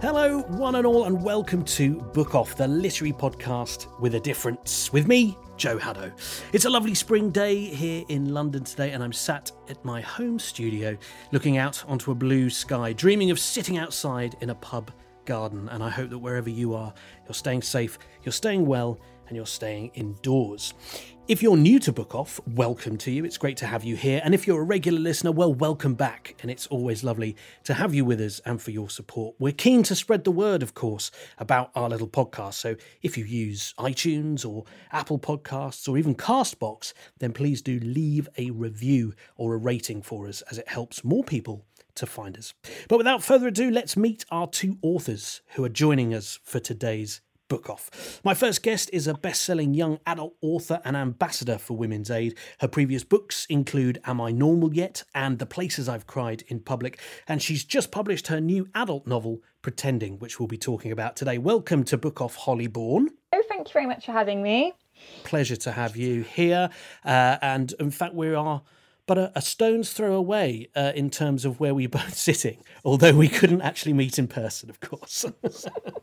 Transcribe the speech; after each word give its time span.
Hello, 0.00 0.42
one 0.42 0.76
and 0.76 0.86
all, 0.86 1.06
and 1.06 1.20
welcome 1.24 1.64
to 1.64 1.96
Book 1.96 2.36
Off, 2.36 2.54
the 2.54 2.68
literary 2.68 3.12
podcast 3.12 3.88
with 3.98 4.14
a 4.14 4.20
difference. 4.20 4.92
With 4.92 5.08
me, 5.08 5.36
Joe 5.56 5.76
Haddow. 5.76 6.12
It's 6.52 6.66
a 6.66 6.70
lovely 6.70 6.94
spring 6.94 7.30
day 7.30 7.64
here 7.64 8.04
in 8.08 8.32
London 8.32 8.62
today, 8.62 8.92
and 8.92 9.02
I'm 9.02 9.12
sat 9.12 9.50
at 9.68 9.84
my 9.84 10.00
home 10.00 10.38
studio 10.38 10.96
looking 11.32 11.56
out 11.56 11.84
onto 11.88 12.12
a 12.12 12.14
blue 12.14 12.48
sky, 12.48 12.92
dreaming 12.92 13.32
of 13.32 13.40
sitting 13.40 13.76
outside 13.76 14.36
in 14.40 14.50
a 14.50 14.54
pub 14.54 14.92
garden. 15.28 15.68
And 15.68 15.84
I 15.84 15.90
hope 15.90 16.10
that 16.10 16.18
wherever 16.18 16.50
you 16.50 16.74
are, 16.74 16.92
you're 17.26 17.34
staying 17.34 17.62
safe, 17.62 17.98
you're 18.24 18.32
staying 18.32 18.66
well, 18.66 18.98
and 19.28 19.36
you're 19.36 19.46
staying 19.46 19.90
indoors. 19.94 20.74
If 21.28 21.42
you're 21.42 21.58
new 21.58 21.78
to 21.80 21.92
Book 21.92 22.14
Off, 22.14 22.40
welcome 22.54 22.96
to 22.96 23.10
you. 23.10 23.26
It's 23.26 23.36
great 23.36 23.58
to 23.58 23.66
have 23.66 23.84
you 23.84 23.94
here. 23.94 24.22
And 24.24 24.34
if 24.34 24.46
you're 24.46 24.62
a 24.62 24.64
regular 24.64 24.98
listener, 24.98 25.30
well, 25.30 25.52
welcome 25.52 25.94
back. 25.94 26.34
And 26.40 26.50
it's 26.50 26.66
always 26.68 27.04
lovely 27.04 27.36
to 27.64 27.74
have 27.74 27.94
you 27.94 28.06
with 28.06 28.22
us 28.22 28.40
and 28.46 28.62
for 28.62 28.70
your 28.70 28.88
support. 28.88 29.36
We're 29.38 29.52
keen 29.52 29.82
to 29.82 29.94
spread 29.94 30.24
the 30.24 30.30
word, 30.30 30.62
of 30.62 30.72
course, 30.72 31.10
about 31.36 31.70
our 31.74 31.90
little 31.90 32.08
podcast. 32.08 32.54
So 32.54 32.76
if 33.02 33.18
you 33.18 33.26
use 33.26 33.74
iTunes 33.78 34.48
or 34.48 34.64
Apple 34.90 35.18
Podcasts 35.18 35.86
or 35.86 35.98
even 35.98 36.14
Castbox, 36.14 36.94
then 37.18 37.34
please 37.34 37.60
do 37.60 37.78
leave 37.80 38.30
a 38.38 38.50
review 38.50 39.12
or 39.36 39.52
a 39.52 39.58
rating 39.58 40.00
for 40.00 40.26
us 40.26 40.40
as 40.50 40.56
it 40.56 40.68
helps 40.68 41.04
more 41.04 41.22
people 41.22 41.66
to 41.98 42.06
find 42.06 42.36
us. 42.36 42.54
But 42.88 42.98
without 42.98 43.22
further 43.22 43.48
ado, 43.48 43.70
let's 43.70 43.96
meet 43.96 44.24
our 44.30 44.46
two 44.46 44.78
authors 44.82 45.42
who 45.54 45.64
are 45.64 45.68
joining 45.68 46.14
us 46.14 46.38
for 46.42 46.58
today's 46.58 47.20
book 47.48 47.70
off. 47.70 48.20
My 48.24 48.34
first 48.34 48.62
guest 48.62 48.90
is 48.92 49.06
a 49.06 49.14
best 49.14 49.42
selling 49.42 49.74
young 49.74 49.98
adult 50.06 50.34
author 50.42 50.80
and 50.84 50.96
ambassador 50.96 51.58
for 51.58 51.76
Women's 51.76 52.10
Aid. 52.10 52.36
Her 52.60 52.68
previous 52.68 53.04
books 53.04 53.46
include 53.46 54.00
Am 54.04 54.20
I 54.20 54.32
Normal 54.32 54.74
Yet 54.74 55.04
and 55.14 55.38
The 55.38 55.46
Places 55.46 55.88
I've 55.88 56.06
Cried 56.06 56.44
in 56.48 56.60
Public, 56.60 57.00
and 57.26 57.42
she's 57.42 57.64
just 57.64 57.90
published 57.90 58.28
her 58.28 58.40
new 58.40 58.68
adult 58.74 59.06
novel, 59.06 59.42
Pretending, 59.62 60.18
which 60.18 60.38
we'll 60.38 60.46
be 60.46 60.58
talking 60.58 60.92
about 60.92 61.16
today. 61.16 61.36
Welcome 61.36 61.84
to 61.84 61.98
Book 61.98 62.20
Off 62.20 62.36
Holly 62.36 62.68
Bourne. 62.68 63.08
Oh, 63.32 63.42
thank 63.48 63.68
you 63.68 63.72
very 63.72 63.86
much 63.86 64.06
for 64.06 64.12
having 64.12 64.42
me. 64.42 64.72
Pleasure 65.24 65.56
to 65.56 65.72
have 65.72 65.96
you 65.96 66.22
here. 66.22 66.70
Uh, 67.04 67.38
and 67.42 67.72
in 67.80 67.90
fact, 67.90 68.14
we 68.14 68.34
are 68.34 68.62
but 69.08 69.18
a, 69.18 69.32
a, 69.34 69.42
stone's 69.42 69.92
throw 69.92 70.14
away 70.14 70.68
uh, 70.76 70.92
in 70.94 71.10
terms 71.10 71.44
of 71.44 71.58
where 71.58 71.74
we're 71.74 71.88
both 72.00 72.14
sitting, 72.14 72.62
although 72.84 73.14
we 73.14 73.28
couldn't 73.28 73.62
actually 73.62 73.94
meet 73.94 74.18
in 74.18 74.28
person, 74.28 74.70
of 74.70 74.78
course. 74.78 75.24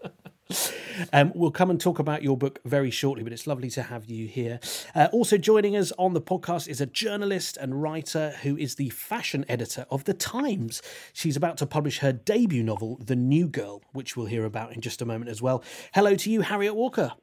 um, 1.13 1.31
we'll 1.35 1.51
come 1.51 1.69
and 1.69 1.79
talk 1.79 1.99
about 1.99 2.23
your 2.23 2.35
book 2.35 2.59
very 2.65 2.89
shortly, 2.89 3.23
but 3.23 3.31
it's 3.31 3.45
lovely 3.47 3.69
to 3.69 3.83
have 3.83 4.05
you 4.05 4.27
here. 4.27 4.59
Uh, 4.95 5.07
also 5.13 5.37
joining 5.37 5.77
us 5.77 5.93
on 5.99 6.13
the 6.13 6.21
podcast 6.21 6.67
is 6.67 6.81
a 6.81 6.87
journalist 6.87 7.57
and 7.57 7.81
writer 7.81 8.35
who 8.41 8.57
is 8.57 8.75
the 8.75 8.89
fashion 8.89 9.45
editor 9.47 9.85
of 9.91 10.03
The 10.05 10.13
Times. 10.15 10.81
She's 11.13 11.37
about 11.37 11.57
to 11.57 11.67
publish 11.67 11.99
her 11.99 12.11
debut 12.11 12.63
novel, 12.63 12.97
The 13.05 13.15
New 13.15 13.47
Girl, 13.47 13.83
which 13.93 14.17
we'll 14.17 14.25
hear 14.25 14.45
about 14.45 14.73
in 14.73 14.81
just 14.81 15.01
a 15.01 15.05
moment 15.05 15.29
as 15.29 15.41
well. 15.41 15.63
Hello 15.93 16.15
to 16.15 16.29
you, 16.31 16.41
Harriet 16.41 16.75
Walker. 16.75 17.13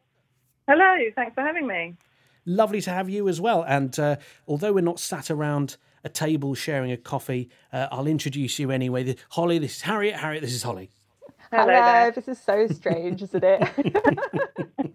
Hello, 0.68 0.96
thanks 1.16 1.34
for 1.34 1.42
having 1.42 1.66
me. 1.66 1.96
Lovely 2.44 2.80
to 2.80 2.90
have 2.90 3.08
you 3.08 3.28
as 3.28 3.40
well. 3.40 3.64
And 3.66 3.98
uh, 3.98 4.16
although 4.48 4.72
we're 4.72 4.80
not 4.80 5.00
sat 5.00 5.30
around 5.30 5.76
a 6.04 6.08
table 6.08 6.54
sharing 6.54 6.90
a 6.90 6.96
coffee, 6.96 7.50
uh, 7.72 7.88
I'll 7.90 8.06
introduce 8.06 8.58
you 8.58 8.70
anyway. 8.70 9.14
Holly, 9.30 9.58
this 9.58 9.76
is 9.76 9.82
Harriet. 9.82 10.16
Harriet, 10.16 10.42
this 10.42 10.52
is 10.52 10.62
Holly. 10.62 10.90
Hello, 11.50 11.70
Hello 11.70 12.10
this 12.10 12.28
is 12.28 12.40
so 12.40 12.66
strange, 12.68 13.22
isn't 13.22 13.44
it? 13.44 14.94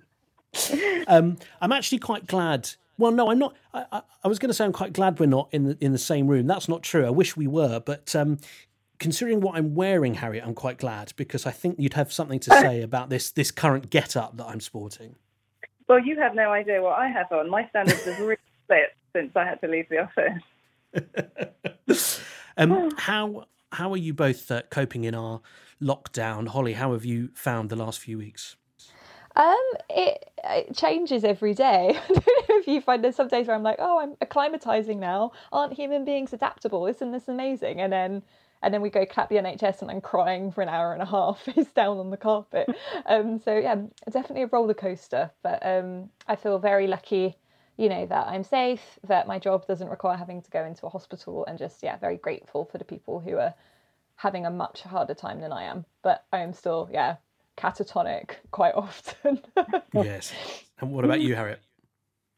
um, 1.08 1.38
I'm 1.62 1.72
actually 1.72 2.00
quite 2.00 2.26
glad. 2.26 2.70
Well, 2.98 3.12
no, 3.12 3.30
I'm 3.30 3.38
not. 3.38 3.56
I, 3.74 3.86
I, 3.92 4.02
I 4.24 4.28
was 4.28 4.40
going 4.40 4.50
to 4.50 4.54
say 4.56 4.66
I'm 4.66 4.74
quite 4.74 4.92
glad 4.92 5.20
we're 5.20 5.28
not 5.28 5.50
in 5.52 5.66
the 5.66 5.78
in 5.80 5.92
the 5.92 6.00
same 6.00 6.28
room. 6.28 6.48
That's 6.48 6.68
not 6.68 6.82
true. 6.82 7.06
I 7.06 7.12
wish 7.12 7.38
we 7.38 7.46
were, 7.46 7.80
but 7.80 8.16
um, 8.16 8.40
considering 9.00 9.40
what 9.40 9.56
I'm 9.56 9.76
wearing, 9.76 10.16
Harriet, 10.16 10.44
I'm 10.46 10.56
quite 10.56 10.80
glad 10.80 11.14
because 11.16 11.46
I 11.46 11.52
think 11.52 11.76
you'd 11.80 11.94
have 11.94 12.12
something 12.12 12.40
to 12.42 12.50
say 12.60 12.82
about 12.82 13.10
this 13.10 13.30
this 13.32 13.52
current 13.52 13.90
get 13.90 14.18
up 14.18 14.38
that 14.38 14.48
I'm 14.48 14.60
sporting. 14.60 15.16
Well, 15.88 16.00
you 16.00 16.20
have 16.20 16.36
no 16.36 16.52
idea 16.52 16.82
what 16.82 16.98
I 17.00 17.08
have 17.08 17.32
on. 17.32 17.50
My 17.50 17.68
standards 17.70 18.04
have 18.06 18.20
really 18.20 18.38
split 18.66 18.96
since 19.14 19.32
I 19.36 19.46
had 19.46 19.62
to 19.62 19.68
leave 19.68 19.88
the 19.90 20.00
office. 20.00 20.44
um, 22.58 22.92
how 22.98 23.46
how 23.72 23.92
are 23.92 23.98
you 23.98 24.14
both 24.14 24.50
uh, 24.52 24.64
coping 24.70 25.04
in 25.04 25.16
our 25.16 25.42
lockdown? 25.82 26.48
Holly, 26.48 26.74
how 26.74 26.94
have 26.94 27.06
you 27.06 27.30
found 27.34 27.70
the 27.70 27.76
last 27.76 28.00
few 28.00 28.18
weeks? 28.18 28.56
Um, 29.36 29.56
it, 29.90 30.32
it 30.44 30.76
changes 30.76 31.24
every 31.24 31.54
day. 31.54 31.96
I 32.04 32.08
don't 32.08 32.50
know 32.50 32.58
if 32.58 32.68
you 32.68 32.82
find 32.82 33.04
there's 33.04 33.16
some 33.16 33.28
days 33.28 33.46
where 33.46 33.56
I'm 33.56 33.62
like, 33.62 33.76
oh, 33.78 34.00
I'm 34.00 34.16
acclimatizing 34.16 34.98
now. 34.98 35.32
Aren't 35.52 35.74
human 35.74 36.06
beings 36.06 36.34
adaptable? 36.34 36.88
Isn't 36.88 37.12
this 37.12 37.28
amazing? 37.28 37.80
And 37.80 37.94
then 37.94 38.24
and 38.62 38.74
then 38.74 38.82
we 38.82 38.90
go 38.90 39.06
clap 39.06 39.30
the 39.30 39.36
NHS 39.36 39.82
and 39.82 39.92
I'm 39.92 40.02
crying 40.02 40.52
for 40.52 40.62
an 40.62 40.70
hour 40.70 40.94
and 40.94 41.02
a 41.02 41.06
half 41.06 41.42
face 41.56 41.72
down 41.72 41.98
on 41.98 42.10
the 42.10 42.18
carpet. 42.18 42.70
Um, 43.06 43.40
so 43.40 43.58
yeah, 43.58 43.76
definitely 44.12 44.44
a 44.44 44.48
roller 44.48 44.74
coaster, 44.74 45.32
but 45.42 45.66
um, 45.66 46.10
I 46.28 46.36
feel 46.36 46.60
very 46.60 46.88
lucky, 46.88 47.38
you 47.78 47.88
know, 47.88 48.06
that 48.06 48.28
I'm 48.28 48.44
safe, 48.44 48.82
that 49.08 49.28
my 49.28 49.40
job 49.40 49.66
doesn't 49.66 49.88
require 49.88 50.18
having 50.18 50.42
to 50.42 50.50
go 50.52 50.66
into 50.66 50.86
a 50.86 50.90
hospital, 50.90 51.46
and 51.46 51.58
just 51.58 51.82
yeah, 51.84 51.98
very 51.98 52.18
grateful 52.18 52.66
for 52.66 52.78
the 52.80 52.84
people 52.84 53.20
who 53.20 53.38
are 53.38 53.54
having 54.16 54.46
a 54.46 54.50
much 54.50 54.82
harder 54.82 55.14
time 55.14 55.40
than 55.40 55.54
I 55.54 55.64
am. 55.64 55.86
But 56.02 56.26
I 56.34 56.40
am 56.40 56.52
still 56.54 56.90
yeah 56.92 57.18
catatonic 57.56 58.32
quite 58.52 58.74
often. 58.76 59.42
yes. 59.94 60.34
And 60.80 60.92
what 60.92 61.06
about 61.06 61.22
you, 61.22 61.36
Harriet? 61.36 61.62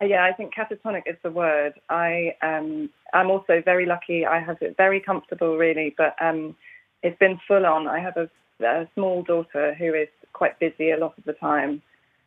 Yeah, 0.01 0.23
I 0.23 0.31
think 0.33 0.53
catatonic 0.53 1.03
is 1.07 1.17
the 1.23 1.31
word. 1.31 1.73
I 1.89 2.35
um, 2.41 2.89
I'm 3.13 3.29
also 3.29 3.61
very 3.63 3.85
lucky. 3.85 4.25
I 4.25 4.39
have 4.39 4.57
it 4.61 4.77
very 4.77 5.01
comfortable, 5.01 5.57
really, 5.57 5.93
but 5.97 6.15
um, 6.21 6.55
it's 7.03 7.17
been 7.19 7.39
full 7.47 7.65
on. 7.65 7.87
I 7.87 7.99
have 7.99 8.15
a, 8.15 8.29
a, 8.65 8.87
small 8.95 9.23
daughter 9.23 9.75
who 9.77 9.93
is 9.93 10.07
quite 10.31 10.57
busy 10.59 10.91
a 10.91 10.97
lot 10.97 11.17
of 11.17 11.25
the 11.25 11.33
time, 11.33 11.81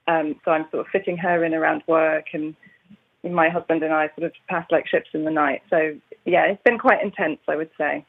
um, 0.06 0.38
so 0.44 0.50
I'm 0.50 0.66
sort 0.70 0.86
of 0.86 0.92
fitting 0.92 1.16
her 1.16 1.44
in 1.44 1.54
around 1.54 1.82
work, 1.86 2.26
and 2.34 2.54
my 3.24 3.48
husband 3.48 3.82
and 3.82 3.94
I 3.94 4.08
sort 4.18 4.24
of 4.26 4.32
pass 4.48 4.66
like 4.70 4.86
ships 4.86 5.08
in 5.14 5.24
the 5.24 5.30
night. 5.30 5.62
So 5.70 5.94
yeah, 6.26 6.44
it's 6.44 6.62
been 6.64 6.78
quite 6.78 7.02
intense, 7.02 7.40
I 7.48 7.56
would 7.56 7.70
say. 7.78 8.04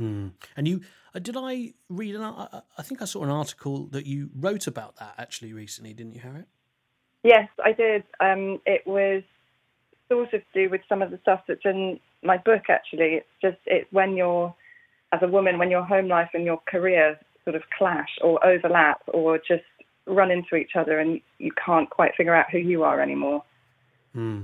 Mm. 0.00 0.32
And 0.56 0.66
you, 0.68 0.80
uh, 1.14 1.18
did 1.18 1.36
I 1.36 1.74
read? 1.90 2.14
An, 2.14 2.22
I, 2.22 2.62
I 2.78 2.82
think 2.82 3.02
I 3.02 3.04
saw 3.04 3.22
an 3.22 3.30
article 3.30 3.86
that 3.88 4.06
you 4.06 4.30
wrote 4.34 4.66
about 4.66 4.96
that 4.96 5.14
actually 5.18 5.52
recently, 5.52 5.92
didn't 5.92 6.14
you, 6.14 6.20
Harriet? 6.20 6.48
Yes, 7.22 7.48
I 7.64 7.72
did. 7.72 8.04
Um, 8.20 8.60
it 8.66 8.86
was 8.86 9.22
sort 10.08 10.32
of 10.32 10.40
to 10.40 10.46
do 10.54 10.70
with 10.70 10.80
some 10.88 11.02
of 11.02 11.10
the 11.10 11.18
stuff 11.22 11.42
that's 11.46 11.64
in 11.64 12.00
my 12.22 12.38
book. 12.38 12.64
Actually, 12.68 13.14
it's 13.14 13.26
just 13.42 13.58
it's 13.66 13.90
when 13.92 14.16
you're 14.16 14.54
as 15.12 15.20
a 15.22 15.28
woman 15.28 15.58
when 15.58 15.70
your 15.70 15.84
home 15.84 16.08
life 16.08 16.30
and 16.34 16.44
your 16.44 16.60
career 16.68 17.18
sort 17.44 17.56
of 17.56 17.62
clash 17.76 18.10
or 18.22 18.44
overlap 18.44 19.00
or 19.08 19.38
just 19.38 19.64
run 20.06 20.30
into 20.30 20.54
each 20.54 20.72
other 20.74 20.98
and 20.98 21.20
you 21.38 21.50
can't 21.64 21.88
quite 21.90 22.12
figure 22.16 22.34
out 22.34 22.50
who 22.50 22.58
you 22.58 22.82
are 22.82 23.00
anymore. 23.00 23.42
Hmm. 24.14 24.42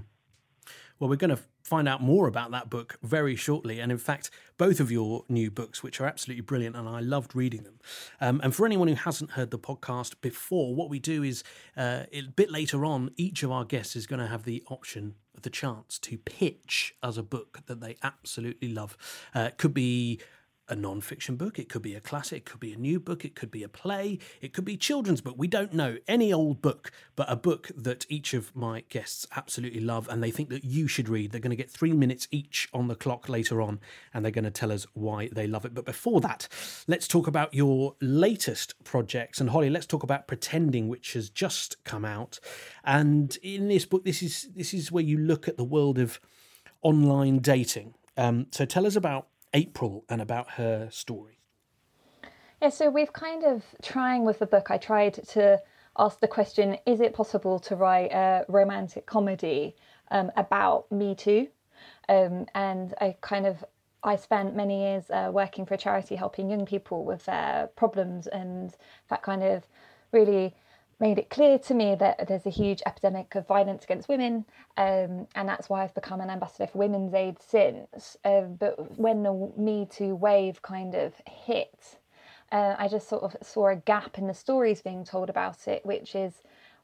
Well, 0.98 1.10
we're 1.10 1.16
going 1.16 1.36
to 1.36 1.42
find 1.64 1.88
out 1.88 2.02
more 2.02 2.28
about 2.28 2.50
that 2.50 2.68
book 2.68 2.98
very 3.02 3.34
shortly. 3.34 3.80
And 3.80 3.90
in 3.90 3.98
fact, 3.98 4.30
both 4.58 4.80
of 4.80 4.92
your 4.92 5.24
new 5.28 5.50
books, 5.50 5.82
which 5.82 6.00
are 6.00 6.06
absolutely 6.06 6.42
brilliant, 6.42 6.76
and 6.76 6.86
I 6.86 7.00
loved 7.00 7.34
reading 7.34 7.62
them. 7.62 7.78
Um, 8.20 8.40
and 8.44 8.54
for 8.54 8.66
anyone 8.66 8.86
who 8.86 8.94
hasn't 8.94 9.32
heard 9.32 9.50
the 9.50 9.58
podcast 9.58 10.20
before, 10.20 10.74
what 10.74 10.90
we 10.90 10.98
do 10.98 11.22
is 11.22 11.42
uh, 11.76 12.04
a 12.12 12.22
bit 12.36 12.50
later 12.50 12.84
on, 12.84 13.10
each 13.16 13.42
of 13.42 13.50
our 13.50 13.64
guests 13.64 13.96
is 13.96 14.06
going 14.06 14.20
to 14.20 14.26
have 14.26 14.44
the 14.44 14.62
option, 14.68 15.14
the 15.40 15.50
chance 15.50 15.98
to 16.00 16.18
pitch 16.18 16.94
as 17.02 17.16
a 17.16 17.22
book 17.22 17.60
that 17.66 17.80
they 17.80 17.96
absolutely 18.02 18.68
love. 18.68 18.96
Uh, 19.34 19.50
could 19.56 19.72
be 19.72 20.20
a 20.68 20.74
non-fiction 20.74 21.36
book 21.36 21.58
it 21.58 21.68
could 21.68 21.82
be 21.82 21.94
a 21.94 22.00
classic 22.00 22.38
it 22.38 22.44
could 22.44 22.60
be 22.60 22.72
a 22.72 22.76
new 22.76 22.98
book 22.98 23.24
it 23.24 23.34
could 23.34 23.50
be 23.50 23.62
a 23.62 23.68
play 23.68 24.18
it 24.40 24.52
could 24.52 24.64
be 24.64 24.76
children's 24.76 25.20
book 25.20 25.34
we 25.36 25.46
don't 25.46 25.72
know 25.72 25.96
any 26.08 26.32
old 26.32 26.62
book 26.62 26.90
but 27.16 27.30
a 27.30 27.36
book 27.36 27.70
that 27.76 28.06
each 28.08 28.34
of 28.34 28.54
my 28.56 28.82
guests 28.88 29.26
absolutely 29.36 29.80
love 29.80 30.08
and 30.08 30.22
they 30.22 30.30
think 30.30 30.48
that 30.48 30.64
you 30.64 30.88
should 30.88 31.08
read. 31.08 31.30
They're 31.30 31.40
going 31.40 31.50
to 31.50 31.56
get 31.56 31.70
three 31.70 31.92
minutes 31.92 32.26
each 32.30 32.68
on 32.72 32.88
the 32.88 32.94
clock 32.94 33.28
later 33.28 33.60
on 33.60 33.80
and 34.12 34.24
they're 34.24 34.32
going 34.32 34.44
to 34.44 34.50
tell 34.50 34.72
us 34.72 34.86
why 34.94 35.28
they 35.32 35.46
love 35.46 35.64
it. 35.64 35.74
But 35.74 35.84
before 35.84 36.20
that 36.22 36.48
let's 36.88 37.06
talk 37.06 37.26
about 37.26 37.54
your 37.54 37.94
latest 38.00 38.74
projects. 38.84 39.40
And 39.40 39.50
holly 39.50 39.70
let's 39.70 39.86
talk 39.86 40.02
about 40.02 40.26
pretending 40.26 40.88
which 40.88 41.12
has 41.12 41.30
just 41.30 41.82
come 41.84 42.04
out. 42.04 42.40
And 42.84 43.36
in 43.42 43.68
this 43.68 43.84
book 43.84 44.04
this 44.04 44.22
is 44.22 44.48
this 44.54 44.74
is 44.74 44.90
where 44.90 45.04
you 45.04 45.18
look 45.18 45.48
at 45.48 45.56
the 45.56 45.64
world 45.64 45.98
of 45.98 46.20
online 46.82 47.38
dating. 47.38 47.94
Um, 48.16 48.46
so 48.50 48.64
tell 48.64 48.86
us 48.86 48.96
about 48.96 49.28
April 49.54 50.04
and 50.08 50.20
about 50.20 50.50
her 50.52 50.88
story. 50.90 51.38
Yeah, 52.60 52.68
so 52.68 52.90
we've 52.90 53.12
kind 53.12 53.44
of 53.44 53.62
trying 53.82 54.24
with 54.24 54.40
the 54.40 54.46
book. 54.46 54.70
I 54.70 54.78
tried 54.78 55.14
to 55.28 55.62
ask 55.96 56.20
the 56.20 56.28
question: 56.28 56.76
Is 56.86 57.00
it 57.00 57.14
possible 57.14 57.58
to 57.60 57.76
write 57.76 58.12
a 58.12 58.44
romantic 58.48 59.06
comedy 59.06 59.76
um, 60.10 60.30
about 60.36 60.90
Me 60.90 61.14
Too? 61.14 61.48
Um, 62.08 62.46
and 62.54 62.94
I 63.00 63.16
kind 63.20 63.46
of 63.46 63.64
I 64.02 64.16
spent 64.16 64.54
many 64.54 64.82
years 64.82 65.10
uh, 65.10 65.30
working 65.32 65.64
for 65.64 65.74
a 65.74 65.78
charity 65.78 66.16
helping 66.16 66.50
young 66.50 66.66
people 66.66 67.04
with 67.04 67.24
their 67.24 67.70
problems, 67.76 68.26
and 68.26 68.76
that 69.08 69.22
kind 69.22 69.42
of 69.42 69.66
really 70.12 70.54
made 71.04 71.18
it 71.18 71.28
clear 71.28 71.58
to 71.58 71.74
me 71.74 71.94
that 71.94 72.26
there's 72.28 72.46
a 72.46 72.50
huge 72.62 72.80
epidemic 72.86 73.34
of 73.34 73.46
violence 73.46 73.84
against 73.84 74.08
women, 74.08 74.42
um, 74.78 75.26
and 75.34 75.46
that's 75.46 75.68
why 75.68 75.84
I've 75.84 75.94
become 75.94 76.22
an 76.22 76.30
ambassador 76.30 76.66
for 76.66 76.78
Women's 76.78 77.12
Aid 77.12 77.36
since. 77.46 78.16
Um, 78.24 78.54
but 78.54 78.98
when 78.98 79.22
the 79.22 79.52
Me 79.54 79.86
Too 79.90 80.14
wave 80.14 80.62
kind 80.62 80.94
of 80.94 81.12
hit, 81.26 81.98
uh, 82.50 82.74
I 82.78 82.88
just 82.88 83.06
sort 83.06 83.22
of 83.22 83.36
saw 83.46 83.68
a 83.68 83.76
gap 83.76 84.16
in 84.16 84.26
the 84.28 84.32
stories 84.32 84.80
being 84.80 85.04
told 85.04 85.28
about 85.28 85.68
it, 85.68 85.84
which 85.84 86.14
is 86.14 86.32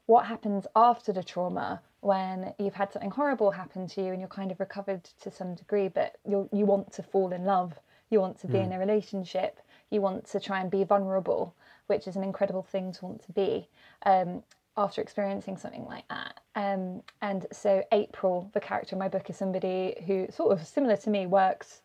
what 0.05 0.27
happens 0.27 0.67
after 0.75 1.11
the 1.11 1.23
trauma 1.23 1.81
when 2.01 2.53
you've 2.59 2.75
had 2.75 2.93
something 2.93 3.09
horrible 3.09 3.49
happen 3.49 3.87
to 3.87 4.01
you 4.03 4.11
and 4.11 4.19
you're 4.19 4.27
kind 4.27 4.51
of 4.51 4.59
recovered 4.59 5.03
to 5.21 5.31
some 5.31 5.55
degree, 5.55 5.87
but 5.87 6.17
you 6.27 6.47
you 6.53 6.65
want 6.67 6.93
to 6.93 7.01
fall 7.01 7.33
in 7.33 7.43
love, 7.43 7.73
you 8.11 8.19
want 8.19 8.39
to 8.41 8.47
be 8.47 8.59
mm. 8.59 8.65
in 8.65 8.71
a 8.71 8.77
relationship, 8.77 9.59
you 9.89 9.99
want 9.99 10.27
to 10.27 10.39
try 10.39 10.59
and 10.61 10.69
be 10.69 10.83
vulnerable 10.83 11.55
which 11.91 12.07
is 12.07 12.15
an 12.15 12.23
incredible 12.23 12.63
thing 12.63 12.93
to 12.93 13.05
want 13.05 13.21
to 13.25 13.31
be 13.33 13.67
um, 14.05 14.41
after 14.77 15.01
experiencing 15.01 15.57
something 15.57 15.85
like 15.85 16.07
that. 16.07 16.39
Um, 16.55 17.03
and 17.21 17.45
so, 17.51 17.83
April, 17.91 18.49
the 18.53 18.61
character 18.61 18.95
in 18.95 18.99
my 18.99 19.09
book, 19.09 19.29
is 19.29 19.35
somebody 19.35 20.01
who, 20.07 20.27
sort 20.31 20.53
of 20.53 20.65
similar 20.65 20.95
to 20.95 21.09
me, 21.09 21.27
works 21.27 21.81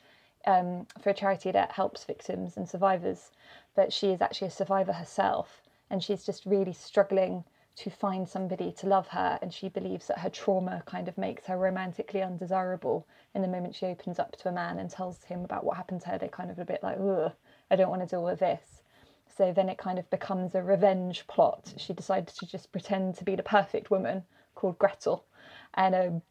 um, 0.47 0.87
for 1.03 1.11
a 1.11 1.14
charity 1.14 1.50
that 1.50 1.73
helps 1.73 2.05
victims 2.05 2.56
and 2.56 2.69
survivors, 2.69 3.32
but 3.75 3.93
she 3.93 4.11
is 4.11 4.23
actually 4.23 4.47
a 4.47 4.53
survivor 4.62 4.93
herself, 4.93 5.61
and 5.91 6.05
she's 6.05 6.25
just 6.25 6.47
really 6.47 6.73
struggling 6.73 7.43
to 7.75 7.91
find 7.91 8.29
somebody 8.29 8.73
to 8.73 8.87
love 8.87 9.08
her 9.08 9.38
and 9.43 9.53
she 9.53 9.69
believes 9.69 10.06
that 10.06 10.20
her 10.20 10.31
trauma 10.31 10.82
kind 10.87 11.08
of 11.08 11.19
makes 11.19 11.44
her 11.44 11.58
romantically 11.58 12.23
undesirable 12.23 13.06
in 13.35 13.43
the 13.43 13.49
moment 13.49 13.75
she 13.75 13.85
opens 13.85 14.19
up 14.19 14.35
to 14.35 14.49
a 14.49 14.53
man 14.53 14.79
and 14.79 14.88
tells 14.88 15.23
him 15.25 15.44
about 15.44 15.62
what 15.62 15.76
happened 15.76 16.00
to 16.00 16.08
her 16.08 16.17
they're 16.17 16.29
kind 16.31 16.50
of 16.50 16.58
a 16.58 16.64
bit 16.64 16.82
like 16.82 16.97
ugh 16.99 17.32
i 17.70 17.76
don't 17.76 17.91
want 17.91 18.00
to 18.00 18.08
deal 18.08 18.25
with 18.25 18.38
this 18.38 18.81
so 19.37 19.53
then 19.53 19.69
it 19.69 19.79
kind 19.79 19.99
of 19.99 20.09
becomes 20.11 20.55
a 20.55 20.62
revenge 20.62 21.27
plot. 21.27 21.75
She 21.77 21.93
decided 21.93 22.29
to 22.29 22.47
just 22.47 22.73
pretend 22.73 23.17
to 23.17 23.25
be 23.25 23.37
the 23.37 23.43
perfect 23.43 23.91
woman 23.91 24.23
called 24.55 24.79
Gretel, 24.79 25.25
and 25.75 25.94
um, 25.94 26.23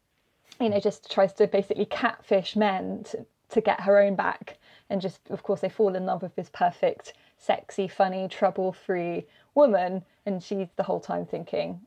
you 0.60 0.68
know 0.68 0.80
just 0.80 1.10
tries 1.10 1.32
to 1.34 1.46
basically 1.46 1.86
catfish 1.86 2.56
men 2.56 3.04
to, 3.10 3.26
to 3.50 3.60
get 3.60 3.80
her 3.80 3.98
own 3.98 4.16
back. 4.16 4.58
And 4.88 5.00
just 5.00 5.30
of 5.30 5.42
course 5.42 5.60
they 5.60 5.68
fall 5.68 5.94
in 5.96 6.06
love 6.06 6.22
with 6.22 6.36
this 6.36 6.50
perfect, 6.52 7.14
sexy, 7.38 7.88
funny, 7.88 8.28
trouble-free 8.28 9.26
woman, 9.54 10.04
and 10.24 10.42
she's 10.42 10.68
the 10.76 10.84
whole 10.84 11.00
time 11.00 11.26
thinking, 11.26 11.80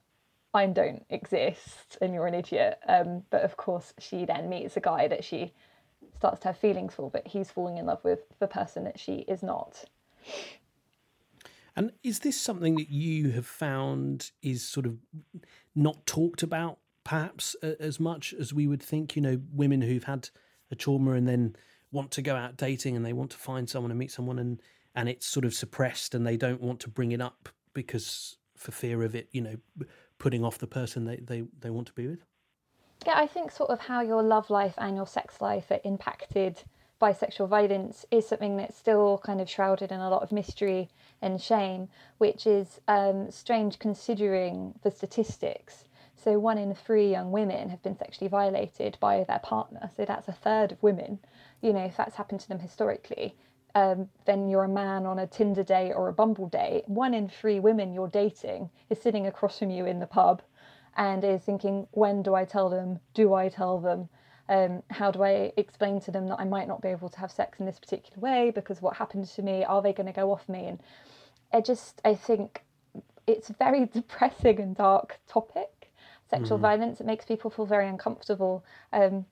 I 0.54 0.66
don't 0.66 1.06
exist 1.10 1.98
and 2.02 2.14
you're 2.14 2.28
an 2.28 2.34
idiot. 2.34 2.80
Um, 2.88 3.24
but 3.30 3.44
of 3.44 3.56
course, 3.58 3.94
she 4.00 4.26
then 4.26 4.50
meets 4.50 4.78
a 4.78 4.82
guy 4.82 5.08
that 5.08 5.24
she 5.24 5.54
starts 6.16 6.42
to 6.42 6.50
have 6.50 6.58
feelings 6.58 6.94
for, 6.94 7.10
but 7.10 7.28
he's 7.28 7.52
falling 7.52 7.78
in 7.78 7.86
love 7.86 8.04
with 8.04 8.20
the 8.40 8.48
person 8.48 8.84
that 8.86 9.00
she 9.00 9.20
is 9.28 9.44
not. 9.44 9.86
And 11.80 11.94
is 12.04 12.20
this 12.20 12.40
something 12.40 12.76
that 12.76 12.90
you 12.90 13.32
have 13.32 13.46
found 13.46 14.32
is 14.42 14.68
sort 14.68 14.86
of 14.86 14.98
not 15.76 16.06
talked 16.06 16.44
about, 16.44 16.80
perhaps 17.06 17.56
as 17.80 18.02
much 18.02 18.34
as 18.38 18.54
we 18.54 18.68
would 18.68 18.84
think? 18.84 19.16
You 19.16 19.22
know, 19.22 19.42
women 19.54 19.82
who've 19.82 20.04
had 20.04 20.30
a 20.72 20.76
trauma 20.76 21.14
and 21.14 21.26
then 21.26 21.56
want 21.90 22.12
to 22.12 22.22
go 22.22 22.36
out 22.36 22.58
dating 22.58 22.98
and 22.98 23.06
they 23.06 23.14
want 23.14 23.32
to 23.32 23.38
find 23.38 23.70
someone 23.70 23.92
and 23.92 23.98
meet 23.98 24.12
someone 24.12 24.40
and 24.40 24.62
and 24.94 25.08
it's 25.08 25.26
sort 25.26 25.46
of 25.46 25.54
suppressed 25.54 26.14
and 26.14 26.28
they 26.28 26.36
don't 26.36 26.60
want 26.60 26.82
to 26.82 26.90
bring 26.90 27.14
it 27.14 27.22
up 27.22 27.48
because 27.74 28.36
for 28.58 28.74
fear 28.74 29.02
of 29.04 29.16
it, 29.16 29.30
you 29.32 29.40
know, 29.40 29.56
putting 30.18 30.44
off 30.44 30.58
the 30.58 30.68
person 30.68 31.06
they, 31.06 31.16
they, 31.16 31.44
they 31.62 31.70
want 31.70 31.88
to 31.88 31.94
be 31.94 32.08
with? 32.08 32.20
Yeah, 33.06 33.14
I 33.16 33.26
think 33.26 33.54
sort 33.54 33.70
of 33.70 33.80
how 33.80 34.02
your 34.02 34.22
love 34.22 34.50
life 34.50 34.74
and 34.80 34.98
your 34.98 35.08
sex 35.08 35.40
life 35.40 35.72
are 35.72 35.80
impacted 35.86 36.62
by 37.00 37.14
sexual 37.14 37.48
violence 37.48 38.06
is 38.12 38.28
something 38.28 38.58
that's 38.58 38.78
still 38.78 39.22
kind 39.24 39.42
of 39.42 39.50
shrouded 39.50 39.92
in 39.92 40.00
a 40.00 40.10
lot 40.10 40.22
of 40.22 40.32
mystery 40.32 40.90
and 41.22 41.42
shame, 41.42 41.88
which 42.18 42.46
is 42.46 42.82
um, 42.88 43.32
strange 43.32 43.80
considering 43.80 44.78
the 44.84 44.92
statistics. 44.92 45.86
So, 46.16 46.38
one 46.38 46.58
in 46.58 46.76
three 46.76 47.10
young 47.10 47.32
women 47.32 47.70
have 47.70 47.82
been 47.82 47.98
sexually 47.98 48.28
violated 48.28 48.98
by 49.00 49.24
their 49.24 49.40
partner. 49.40 49.90
So, 49.96 50.04
that's 50.04 50.28
a 50.28 50.34
third 50.34 50.74
of 50.74 50.84
women. 50.84 51.20
You 51.62 51.72
know, 51.72 51.86
if 51.86 51.96
that's 51.96 52.16
happened 52.16 52.42
to 52.42 52.50
them 52.50 52.60
historically, 52.60 53.36
um, 53.74 54.10
then 54.26 54.50
you're 54.50 54.66
a 54.66 54.70
man 54.70 55.06
on 55.06 55.20
a 55.20 55.28
Tinder 55.28 55.64
date 55.64 55.94
or 55.94 56.10
a 56.10 56.14
Bumble 56.14 56.48
date. 56.50 56.84
One 56.88 57.14
in 57.14 57.30
three 57.30 57.60
women 57.60 57.94
you're 57.94 58.10
dating 58.10 58.70
is 58.90 59.02
sitting 59.02 59.26
across 59.26 59.60
from 59.60 59.70
you 59.70 59.86
in 59.86 60.00
the 60.00 60.08
pub 60.08 60.42
and 60.98 61.24
is 61.24 61.42
thinking, 61.42 61.88
when 61.92 62.22
do 62.24 62.36
I 62.36 62.44
tell 62.44 62.70
them? 62.70 63.00
Do 63.14 63.34
I 63.34 63.48
tell 63.48 63.80
them? 63.80 64.10
Um, 64.50 64.82
how 64.90 65.12
do 65.12 65.24
I 65.24 65.54
explain 65.58 66.02
to 66.02 66.12
them 66.12 66.28
that 66.28 66.40
I 66.40 66.44
might 66.44 66.68
not 66.68 66.82
be 66.82 66.88
able 66.90 67.10
to 67.10 67.20
have 67.20 67.32
sex 67.32 67.60
in 67.60 67.68
this 67.68 67.80
particular 67.80 68.20
way 68.20 68.52
because 68.52 68.82
what 68.82 68.98
happened 68.98 69.28
to 69.28 69.44
me? 69.44 69.64
Are 69.64 69.82
they 69.82 69.94
going 69.94 70.08
to 70.08 70.14
go 70.14 70.32
off 70.32 70.50
me? 70.50 70.66
And 70.66 70.80
I 71.54 71.62
just 71.62 72.02
I 72.04 72.16
think 72.16 72.64
it's 73.28 73.50
a 73.50 73.54
very 73.54 73.86
depressing 73.94 74.60
and 74.60 74.76
dark 74.76 75.20
topic. 75.28 75.92
Sexual 76.30 76.58
mm. 76.58 76.62
violence 76.62 77.00
it 77.00 77.06
makes 77.06 77.26
people 77.26 77.52
feel 77.52 77.68
very 77.68 77.88
uncomfortable. 77.88 78.66
Um, 78.92 79.26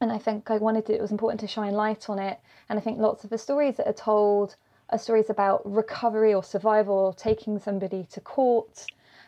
and 0.00 0.12
I 0.12 0.18
think 0.18 0.50
I 0.50 0.56
wanted 0.58 0.86
to, 0.86 0.94
it 0.94 1.00
was 1.00 1.10
important 1.10 1.40
to 1.40 1.46
shine 1.46 1.74
light 1.74 2.08
on 2.08 2.18
it. 2.18 2.38
And 2.68 2.78
I 2.78 2.82
think 2.82 2.98
lots 2.98 3.24
of 3.24 3.30
the 3.30 3.38
stories 3.38 3.76
that 3.76 3.86
are 3.86 3.92
told 3.92 4.56
are 4.90 4.98
stories 4.98 5.28
about 5.28 5.60
recovery 5.70 6.32
or 6.32 6.42
survival, 6.42 6.94
or 6.94 7.14
taking 7.14 7.58
somebody 7.58 8.06
to 8.12 8.20
court. 8.20 8.86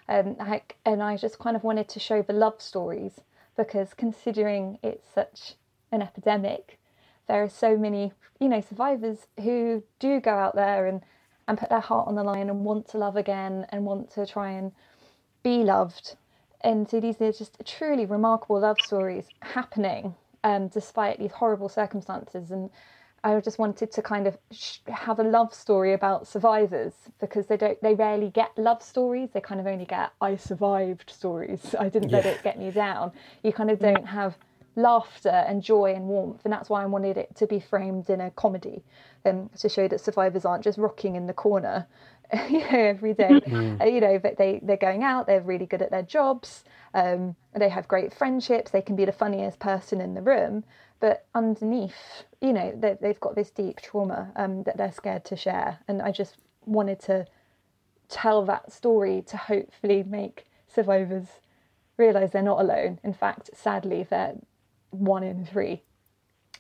Um, 0.09 0.37
I, 0.41 0.63
and 0.87 1.03
I 1.03 1.17
just 1.17 1.39
kind 1.39 1.57
of 1.57 1.65
wanted 1.65 1.89
to 1.91 2.01
show 2.01 2.23
the 2.23 2.33
love 2.33 2.63
stories 2.63 3.21
because 3.61 3.93
considering 3.93 4.79
it's 4.83 5.07
such 5.15 5.55
an 5.93 6.01
epidemic, 6.01 6.79
there 7.29 7.43
are 7.43 7.49
so 7.49 7.77
many, 7.77 8.11
you 8.41 8.49
know, 8.49 8.63
survivors 8.63 9.27
who 9.43 9.83
do 9.99 10.19
go 10.19 10.31
out 10.31 10.55
there 10.55 10.87
and 10.87 11.03
and 11.47 11.59
put 11.59 11.69
their 11.69 11.81
heart 11.81 12.09
on 12.09 12.15
the 12.15 12.23
line 12.23 12.49
and 12.49 12.65
want 12.65 12.89
to 12.89 12.97
love 12.97 13.17
again 13.17 13.67
and 13.71 13.85
want 13.85 14.11
to 14.13 14.25
try 14.25 14.51
and 14.53 14.73
be 15.43 15.63
loved. 15.65 16.17
And 16.63 16.89
so 16.89 17.01
these 17.01 17.21
are 17.21 17.33
just 17.33 17.59
truly 17.67 18.07
remarkable 18.07 18.61
love 18.61 18.81
stories 18.81 19.27
happening 19.43 20.15
um, 20.45 20.69
despite 20.69 21.19
these 21.19 21.33
horrible 21.33 21.69
circumstances. 21.69 22.51
And 22.53 22.71
I 23.23 23.39
just 23.41 23.59
wanted 23.59 23.93
to 23.93 24.03
kind 24.03 24.27
of 24.27 24.39
have 24.87 25.19
a 25.19 25.23
love 25.23 25.53
story 25.53 25.93
about 25.93 26.27
survivors 26.27 26.95
because 27.21 27.47
they 27.47 27.57
don't, 27.57 27.81
they 27.83 27.95
rarely 27.95 28.31
get 28.31 28.57
love 28.57 28.83
stories. 28.83 29.31
They 29.33 29.41
kind 29.41 29.61
of 29.61 29.67
only 29.67 29.85
get 29.85 30.13
I 30.21 30.37
survived 30.37 31.11
stories. 31.11 31.75
I 31.81 31.89
didn't 31.89 32.11
yeah. 32.11 32.17
let 32.19 32.27
it 32.27 32.43
get 32.43 32.59
me 32.59 32.71
down. 32.71 33.13
You 33.43 33.53
kind 33.53 33.71
of 33.71 33.79
don't 33.79 34.07
have 34.07 34.39
laughter 34.77 35.29
and 35.29 35.63
joy 35.63 35.93
and 35.95 36.07
warmth, 36.07 36.41
and 36.45 36.53
that's 36.53 36.71
why 36.71 36.83
I 36.83 36.87
wanted 36.87 37.17
it 37.17 37.35
to 37.37 37.47
be 37.47 37.61
framed 37.61 38.09
in 38.09 38.21
a 38.21 38.31
comedy, 38.31 38.83
um, 39.25 39.51
to 39.59 39.69
show 39.69 39.89
that 39.89 40.01
survivors 40.01 40.45
aren't 40.45 40.65
just 40.65 40.79
rocking 40.79 41.17
in 41.17 41.27
the 41.27 41.35
corner, 41.35 41.87
you 42.49 42.61
know, 42.61 42.79
every 42.79 43.13
day. 43.13 43.29
Mm. 43.29 43.81
Uh, 43.81 43.85
you 43.85 44.01
know, 44.01 44.19
but 44.19 44.39
they 44.39 44.61
they're 44.63 44.77
going 44.77 45.03
out, 45.03 45.27
they're 45.27 45.41
really 45.41 45.67
good 45.67 45.83
at 45.83 45.91
their 45.91 46.03
jobs, 46.03 46.65
um, 46.95 47.37
they 47.55 47.69
have 47.69 47.89
great 47.89 48.13
friendships, 48.13 48.71
they 48.71 48.83
can 48.83 48.97
be 48.97 49.05
the 49.05 49.13
funniest 49.13 49.59
person 49.59 50.01
in 50.01 50.15
the 50.15 50.23
room, 50.23 50.65
but 50.99 51.27
underneath, 51.35 52.25
you 52.41 52.53
know, 52.53 52.73
they, 52.77 52.97
they've 53.01 53.21
got 53.21 53.35
this 53.35 53.51
deep 53.51 53.81
trauma 53.81 54.31
um, 54.37 54.63
that 54.65 54.77
they're 54.77 54.93
scared 54.93 55.25
to 55.27 55.37
share, 55.37 55.79
and 55.89 56.03
I 56.03 56.11
just 56.11 56.37
wanted 56.67 57.01
to 57.01 57.27
tell 58.09 58.45
that 58.45 58.73
story 58.73 59.23
to 59.29 59.37
hopefully 59.37 60.03
make 60.03 60.47
survivors 60.69 61.27
realize 61.97 62.33
they're 62.33 62.43
not 62.43 62.61
alone. 62.61 62.99
In 63.05 63.15
fact, 63.15 63.51
sadly, 63.55 64.07
they're 64.09 64.35
one 64.91 65.23
in 65.23 65.45
three. 65.45 65.83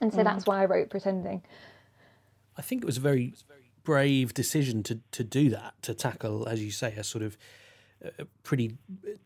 And 0.00 0.12
so 0.12 0.24
that's 0.24 0.46
why 0.46 0.62
I 0.62 0.64
wrote 0.64 0.88
Pretending. 0.88 1.42
I 2.56 2.62
think 2.62 2.82
it 2.82 2.86
was 2.86 2.96
a 2.96 3.00
very 3.00 3.34
brave 3.82 4.32
decision 4.32 4.82
to 4.84 5.00
to 5.10 5.24
do 5.24 5.50
that 5.50 5.74
to 5.82 5.94
tackle, 5.94 6.46
as 6.48 6.62
you 6.62 6.70
say, 6.70 6.94
a 6.96 7.04
sort 7.04 7.22
of 7.22 7.36
a 8.18 8.24
pretty 8.42 8.76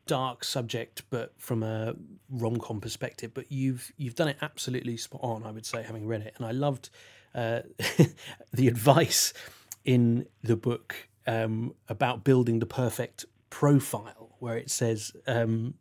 dark 0.07 0.45
subject, 0.45 1.03
but 1.11 1.33
from 1.39 1.63
a 1.63 1.95
rom 2.29 2.59
com 2.59 2.81
perspective. 2.81 3.33
But 3.35 3.51
you've 3.51 3.93
you've 3.97 4.15
done 4.15 4.29
it 4.29 4.37
absolutely 4.43 4.97
spot 4.97 5.21
on, 5.23 5.45
I 5.45 5.51
would 5.51 5.67
say, 5.67 5.83
having 5.83 6.07
read 6.07 6.23
it, 6.23 6.35
and 6.37 6.47
I 6.47 6.51
loved 6.51 6.91
uh, 7.35 7.61
the 8.53 8.69
advice 8.69 9.33
in 9.85 10.27
the 10.43 10.57
book 10.57 11.09
um, 11.27 11.75
about 11.89 12.25
building 12.25 12.59
the 12.59 12.67
perfect 12.67 13.25
profile, 13.51 14.37
where 14.39 14.57
it 14.57 14.71
says 14.71 15.13
um, 15.27 15.75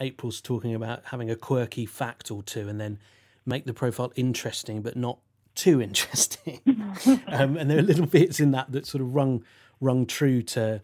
April's 0.00 0.40
talking 0.40 0.74
about 0.74 1.02
having 1.06 1.30
a 1.30 1.36
quirky 1.36 1.86
fact 1.86 2.30
or 2.30 2.42
two, 2.42 2.68
and 2.68 2.80
then 2.80 2.98
make 3.46 3.64
the 3.64 3.74
profile 3.74 4.12
interesting, 4.16 4.82
but 4.82 4.96
not 4.96 5.18
too 5.54 5.80
interesting. 5.86 6.60
um, 7.26 7.56
and 7.56 7.70
there 7.70 7.78
are 7.78 7.82
little 7.82 8.06
bits 8.06 8.40
in 8.40 8.50
that 8.52 8.72
that 8.72 8.86
sort 8.86 9.00
of 9.00 9.14
rung 9.14 9.44
rung 9.80 10.06
true 10.06 10.42
to 10.42 10.80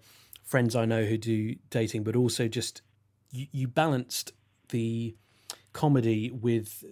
friends 0.49 0.75
I 0.75 0.87
know 0.87 1.05
who 1.05 1.19
do 1.19 1.57
dating, 1.71 2.05
but 2.05 2.17
also 2.17 2.49
just 2.49 2.81
you, 3.31 3.47
you 3.53 3.69
balanced 3.69 4.33
the 4.71 5.15
comedy 5.73 6.31
with 6.31 6.85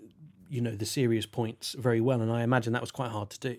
you 0.48 0.60
know 0.60 0.76
the 0.76 0.86
serious 0.86 1.26
points 1.26 1.74
very 1.78 2.00
well, 2.00 2.20
and 2.20 2.30
I 2.30 2.42
imagine 2.42 2.72
that 2.74 2.82
was 2.82 2.92
quite 2.92 3.10
hard 3.10 3.30
to 3.30 3.40
do. 3.40 3.56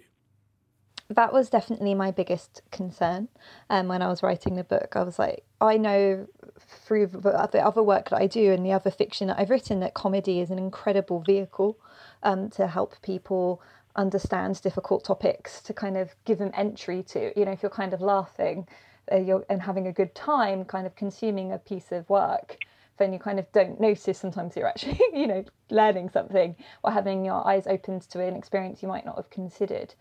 That 1.09 1.31
was 1.31 1.49
definitely 1.49 1.95
my 1.95 2.11
biggest 2.11 2.61
concern 2.69 3.29
um, 3.69 3.87
when 3.87 4.01
I 4.01 4.09
was 4.09 4.21
writing 4.21 4.55
the 4.55 4.63
book. 4.63 4.93
I 4.95 5.03
was 5.03 5.17
like, 5.17 5.45
I 5.61 5.77
know 5.77 6.27
through 6.59 7.07
the 7.07 7.65
other 7.65 7.81
work 7.81 8.09
that 8.09 8.17
I 8.17 8.27
do 8.27 8.51
and 8.51 8.65
the 8.65 8.73
other 8.73 8.91
fiction 8.91 9.29
that 9.29 9.39
I've 9.39 9.49
written 9.49 9.79
that 9.79 9.93
comedy 9.93 10.41
is 10.41 10.51
an 10.51 10.59
incredible 10.59 11.21
vehicle 11.21 11.79
um, 12.23 12.49
to 12.51 12.67
help 12.67 13.01
people 13.01 13.61
understand 13.95 14.61
difficult 14.61 15.05
topics, 15.05 15.61
to 15.61 15.73
kind 15.73 15.95
of 15.95 16.13
give 16.25 16.39
them 16.39 16.51
entry 16.53 17.03
to. 17.03 17.31
You 17.39 17.45
know, 17.45 17.51
if 17.51 17.63
you're 17.63 17.69
kind 17.69 17.93
of 17.93 18.01
laughing 18.01 18.67
uh, 19.11 19.39
and 19.49 19.61
having 19.61 19.87
a 19.87 19.91
good 19.91 20.13
time, 20.15 20.65
kind 20.65 20.85
of 20.85 20.95
consuming 20.95 21.51
a 21.51 21.57
piece 21.57 21.91
of 21.91 22.09
work, 22.09 22.57
then 22.97 23.13
you 23.13 23.19
kind 23.19 23.39
of 23.39 23.51
don't 23.51 23.79
notice 23.79 24.17
sometimes 24.17 24.55
you're 24.55 24.67
actually, 24.67 24.99
you 25.13 25.27
know, 25.27 25.43
learning 25.69 26.09
something 26.09 26.55
or 26.83 26.91
having 26.91 27.23
your 27.23 27.45
eyes 27.47 27.67
opened 27.67 28.01
to 28.01 28.21
an 28.21 28.35
experience 28.35 28.81
you 28.81 28.87
might 28.87 29.05
not 29.05 29.15
have 29.15 29.29
considered. 29.29 29.93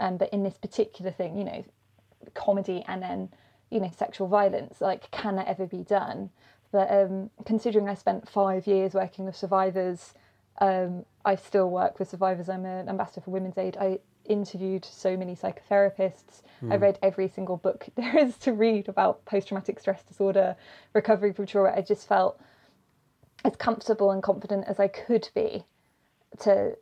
Um, 0.00 0.16
but 0.16 0.32
in 0.32 0.42
this 0.42 0.56
particular 0.56 1.10
thing, 1.10 1.36
you 1.36 1.44
know, 1.44 1.64
comedy 2.34 2.84
and 2.86 3.02
then, 3.02 3.28
you 3.70 3.80
know, 3.80 3.90
sexual 3.96 4.28
violence, 4.28 4.80
like, 4.80 5.10
can 5.10 5.36
that 5.36 5.48
ever 5.48 5.66
be 5.66 5.82
done? 5.82 6.30
But 6.70 6.90
um, 6.90 7.30
considering 7.44 7.88
I 7.88 7.94
spent 7.94 8.28
five 8.28 8.66
years 8.66 8.94
working 8.94 9.24
with 9.24 9.36
survivors, 9.36 10.14
um, 10.60 11.04
I 11.24 11.36
still 11.36 11.70
work 11.70 11.98
with 11.98 12.08
survivors. 12.08 12.48
I'm 12.48 12.64
an 12.64 12.88
ambassador 12.88 13.20
for 13.20 13.30
Women's 13.30 13.58
Aid. 13.58 13.76
I 13.80 14.00
interviewed 14.28 14.84
so 14.84 15.16
many 15.16 15.34
psychotherapists. 15.34 16.42
Mm. 16.62 16.72
I 16.72 16.76
read 16.76 16.98
every 17.02 17.28
single 17.28 17.56
book 17.56 17.86
there 17.96 18.18
is 18.18 18.36
to 18.38 18.52
read 18.52 18.88
about 18.88 19.24
post 19.24 19.48
traumatic 19.48 19.80
stress 19.80 20.02
disorder, 20.02 20.56
recovery 20.94 21.32
from 21.32 21.46
trauma. 21.46 21.72
I 21.76 21.82
just 21.82 22.06
felt 22.06 22.40
as 23.44 23.56
comfortable 23.56 24.10
and 24.10 24.22
confident 24.22 24.64
as 24.66 24.80
I 24.80 24.88
could 24.88 25.28
be 25.34 25.64
to 26.40 26.76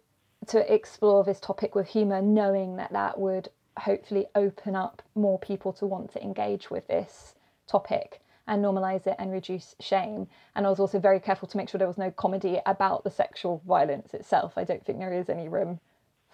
to 0.48 0.72
explore 0.72 1.24
this 1.24 1.40
topic 1.40 1.74
with 1.74 1.88
humor, 1.88 2.22
knowing 2.22 2.76
that 2.76 2.92
that 2.92 3.18
would 3.18 3.48
hopefully 3.78 4.26
open 4.34 4.76
up 4.76 5.02
more 5.14 5.38
people 5.38 5.72
to 5.72 5.86
want 5.86 6.12
to 6.12 6.22
engage 6.22 6.70
with 6.70 6.86
this 6.86 7.34
topic 7.66 8.22
and 8.46 8.64
normalize 8.64 9.06
it 9.06 9.16
and 9.18 9.32
reduce 9.32 9.74
shame. 9.80 10.28
And 10.54 10.66
I 10.66 10.70
was 10.70 10.78
also 10.78 11.00
very 11.00 11.18
careful 11.18 11.48
to 11.48 11.56
make 11.56 11.68
sure 11.68 11.78
there 11.78 11.88
was 11.88 11.98
no 11.98 12.10
comedy 12.10 12.60
about 12.64 13.02
the 13.02 13.10
sexual 13.10 13.60
violence 13.66 14.14
itself. 14.14 14.52
I 14.56 14.64
don't 14.64 14.84
think 14.84 14.98
there 14.98 15.12
is 15.12 15.28
any 15.28 15.48
room 15.48 15.80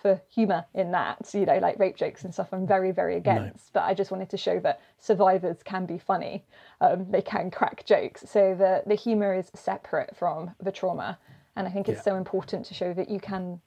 for 0.03 0.21
humour 0.29 0.67
in 0.75 0.91
that, 0.91 1.31
you 1.33 1.47
know, 1.47 1.59
like 1.59 1.79
rape 1.79 1.97
jokes 1.97 2.25
and 2.25 2.35
stuff. 2.35 2.49
I'm 2.53 2.67
very, 2.67 2.91
very 2.91 3.17
against. 3.17 3.67
No. 3.67 3.81
But 3.81 3.85
I 3.85 3.95
just 3.95 4.11
wanted 4.11 4.29
to 4.31 4.37
show 4.37 4.61
that 4.61 4.81
survivors 4.99 5.63
can 5.65 5.87
be 5.87 5.99
funny. 5.99 6.45
Um, 6.81 7.07
they 7.11 7.23
can 7.23 7.51
crack 7.51 7.87
jokes. 7.87 8.25
So 8.29 8.55
the 8.55 8.83
the 8.87 8.97
humour 8.97 9.33
is 9.35 9.51
separate 9.55 10.17
from 10.17 10.55
the 10.61 10.73
trauma. 10.73 11.19
And 11.55 11.69
I 11.69 11.71
think 11.71 11.89
it's 11.89 11.99
yeah. 11.99 12.13
so 12.13 12.17
important 12.17 12.67
to 12.67 12.75
show 12.75 12.93
that 12.95 13.09
you 13.09 13.21
can, 13.21 13.61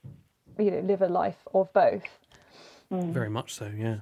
you 0.60 0.72
know, 0.72 0.80
live 0.80 1.02
a 1.02 1.08
life 1.08 1.48
of 1.54 1.72
both. 1.72 2.04
Mm. 2.92 3.12
Very 3.12 3.30
much 3.30 3.54
so, 3.54 3.72
yeah. 3.76 3.98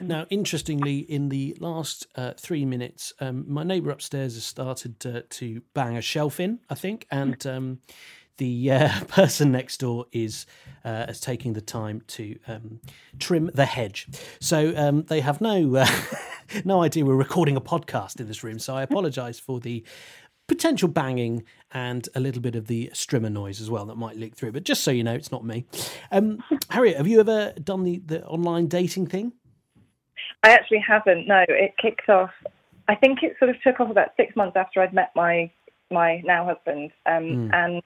Mm. 0.00 0.06
Now, 0.06 0.26
interestingly, 0.30 0.98
in 0.98 1.28
the 1.28 1.56
last 1.60 2.06
uh, 2.16 2.32
three 2.36 2.64
minutes, 2.64 3.12
um, 3.20 3.44
my 3.46 3.62
neighbour 3.62 3.90
upstairs 3.90 4.34
has 4.34 4.44
started 4.44 5.04
uh, 5.06 5.22
to 5.30 5.62
bang 5.72 5.96
a 5.96 6.02
shelf 6.02 6.40
in, 6.40 6.60
I 6.68 6.74
think, 6.74 7.06
and 7.10 7.44
um, 7.46 7.80
the 8.38 8.70
uh, 8.70 9.00
person 9.08 9.52
next 9.52 9.78
door 9.78 10.06
is 10.12 10.46
uh, 10.84 11.06
is 11.08 11.20
taking 11.20 11.54
the 11.54 11.60
time 11.60 12.02
to 12.06 12.38
um, 12.46 12.80
trim 13.18 13.50
the 13.54 13.64
hedge. 13.64 14.08
So 14.40 14.74
um, 14.76 15.04
they 15.04 15.20
have 15.20 15.40
no 15.40 15.76
uh, 15.76 15.86
no 16.64 16.82
idea 16.82 17.04
we're 17.04 17.14
recording 17.14 17.56
a 17.56 17.60
podcast 17.60 18.20
in 18.20 18.26
this 18.28 18.44
room. 18.44 18.58
So 18.58 18.74
I 18.74 18.82
apologise 18.90 19.38
for 19.38 19.60
the 19.60 19.84
potential 20.46 20.88
banging 20.88 21.42
and 21.72 22.06
a 22.14 22.20
little 22.20 22.42
bit 22.42 22.54
of 22.54 22.66
the 22.66 22.90
strimmer 22.92 23.32
noise 23.32 23.62
as 23.62 23.70
well 23.70 23.86
that 23.86 23.96
might 23.96 24.16
leak 24.16 24.36
through. 24.36 24.52
But 24.52 24.64
just 24.64 24.84
so 24.84 24.90
you 24.90 25.02
know, 25.02 25.14
it's 25.14 25.32
not 25.32 25.44
me. 25.44 25.64
Um, 26.12 26.44
Harriet, 26.68 26.98
have 26.98 27.06
you 27.06 27.18
ever 27.20 27.52
done 27.52 27.82
the, 27.82 28.02
the 28.04 28.24
online 28.26 28.66
dating 28.66 29.06
thing? 29.06 29.32
I 30.42 30.50
actually 30.50 30.84
haven't. 30.86 31.26
No, 31.26 31.44
it 31.48 31.74
kicked 31.80 32.10
off. 32.10 32.30
I 32.88 32.94
think 32.94 33.22
it 33.22 33.36
sort 33.38 33.50
of 33.50 33.56
took 33.62 33.80
off 33.80 33.90
about 33.90 34.10
six 34.18 34.36
months 34.36 34.56
after 34.56 34.82
I'd 34.82 34.92
met 34.92 35.10
my 35.16 35.50
my 35.90 36.20
now 36.24 36.44
husband. 36.44 36.90
Um, 37.06 37.22
mm. 37.22 37.54
And 37.54 37.82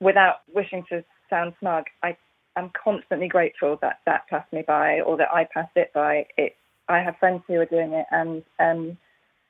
without 0.00 0.36
wishing 0.52 0.84
to 0.90 1.04
sound 1.30 1.54
smug, 1.60 1.84
I 2.02 2.16
am 2.56 2.70
constantly 2.82 3.28
grateful 3.28 3.78
that 3.82 4.00
that 4.06 4.26
passed 4.28 4.52
me 4.52 4.62
by 4.66 5.00
or 5.00 5.16
that 5.16 5.28
I 5.32 5.44
passed 5.44 5.76
it 5.76 5.92
by. 5.94 6.26
It. 6.36 6.56
I 6.88 7.00
have 7.00 7.16
friends 7.18 7.42
who 7.48 7.54
are 7.54 7.66
doing 7.66 7.92
it, 7.92 8.06
and 8.12 8.44
um, 8.60 8.96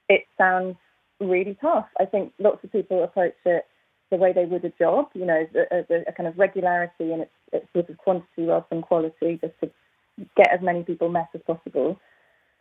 it 0.08 0.22
sounds 0.38 0.76
really 1.20 1.56
tough. 1.60 1.86
I 2.00 2.04
think 2.06 2.32
lots 2.38 2.64
of 2.64 2.72
people 2.72 3.04
approach 3.04 3.34
it 3.44 3.66
the 4.10 4.16
way 4.16 4.32
they 4.32 4.44
would 4.44 4.64
a 4.64 4.72
job, 4.78 5.08
you 5.14 5.26
know, 5.26 5.46
a, 5.54 5.76
a, 5.76 6.02
a 6.08 6.12
kind 6.12 6.28
of 6.28 6.38
regularity 6.38 7.12
and 7.12 7.22
it's, 7.22 7.32
it's 7.52 7.66
sort 7.72 7.90
of 7.90 7.96
quantity 7.98 8.44
rather 8.44 8.66
than 8.70 8.82
quality, 8.82 9.38
just 9.40 9.54
to 9.60 9.70
get 10.36 10.52
as 10.52 10.60
many 10.62 10.82
people 10.84 11.08
met 11.08 11.28
as 11.34 11.40
possible. 11.46 11.98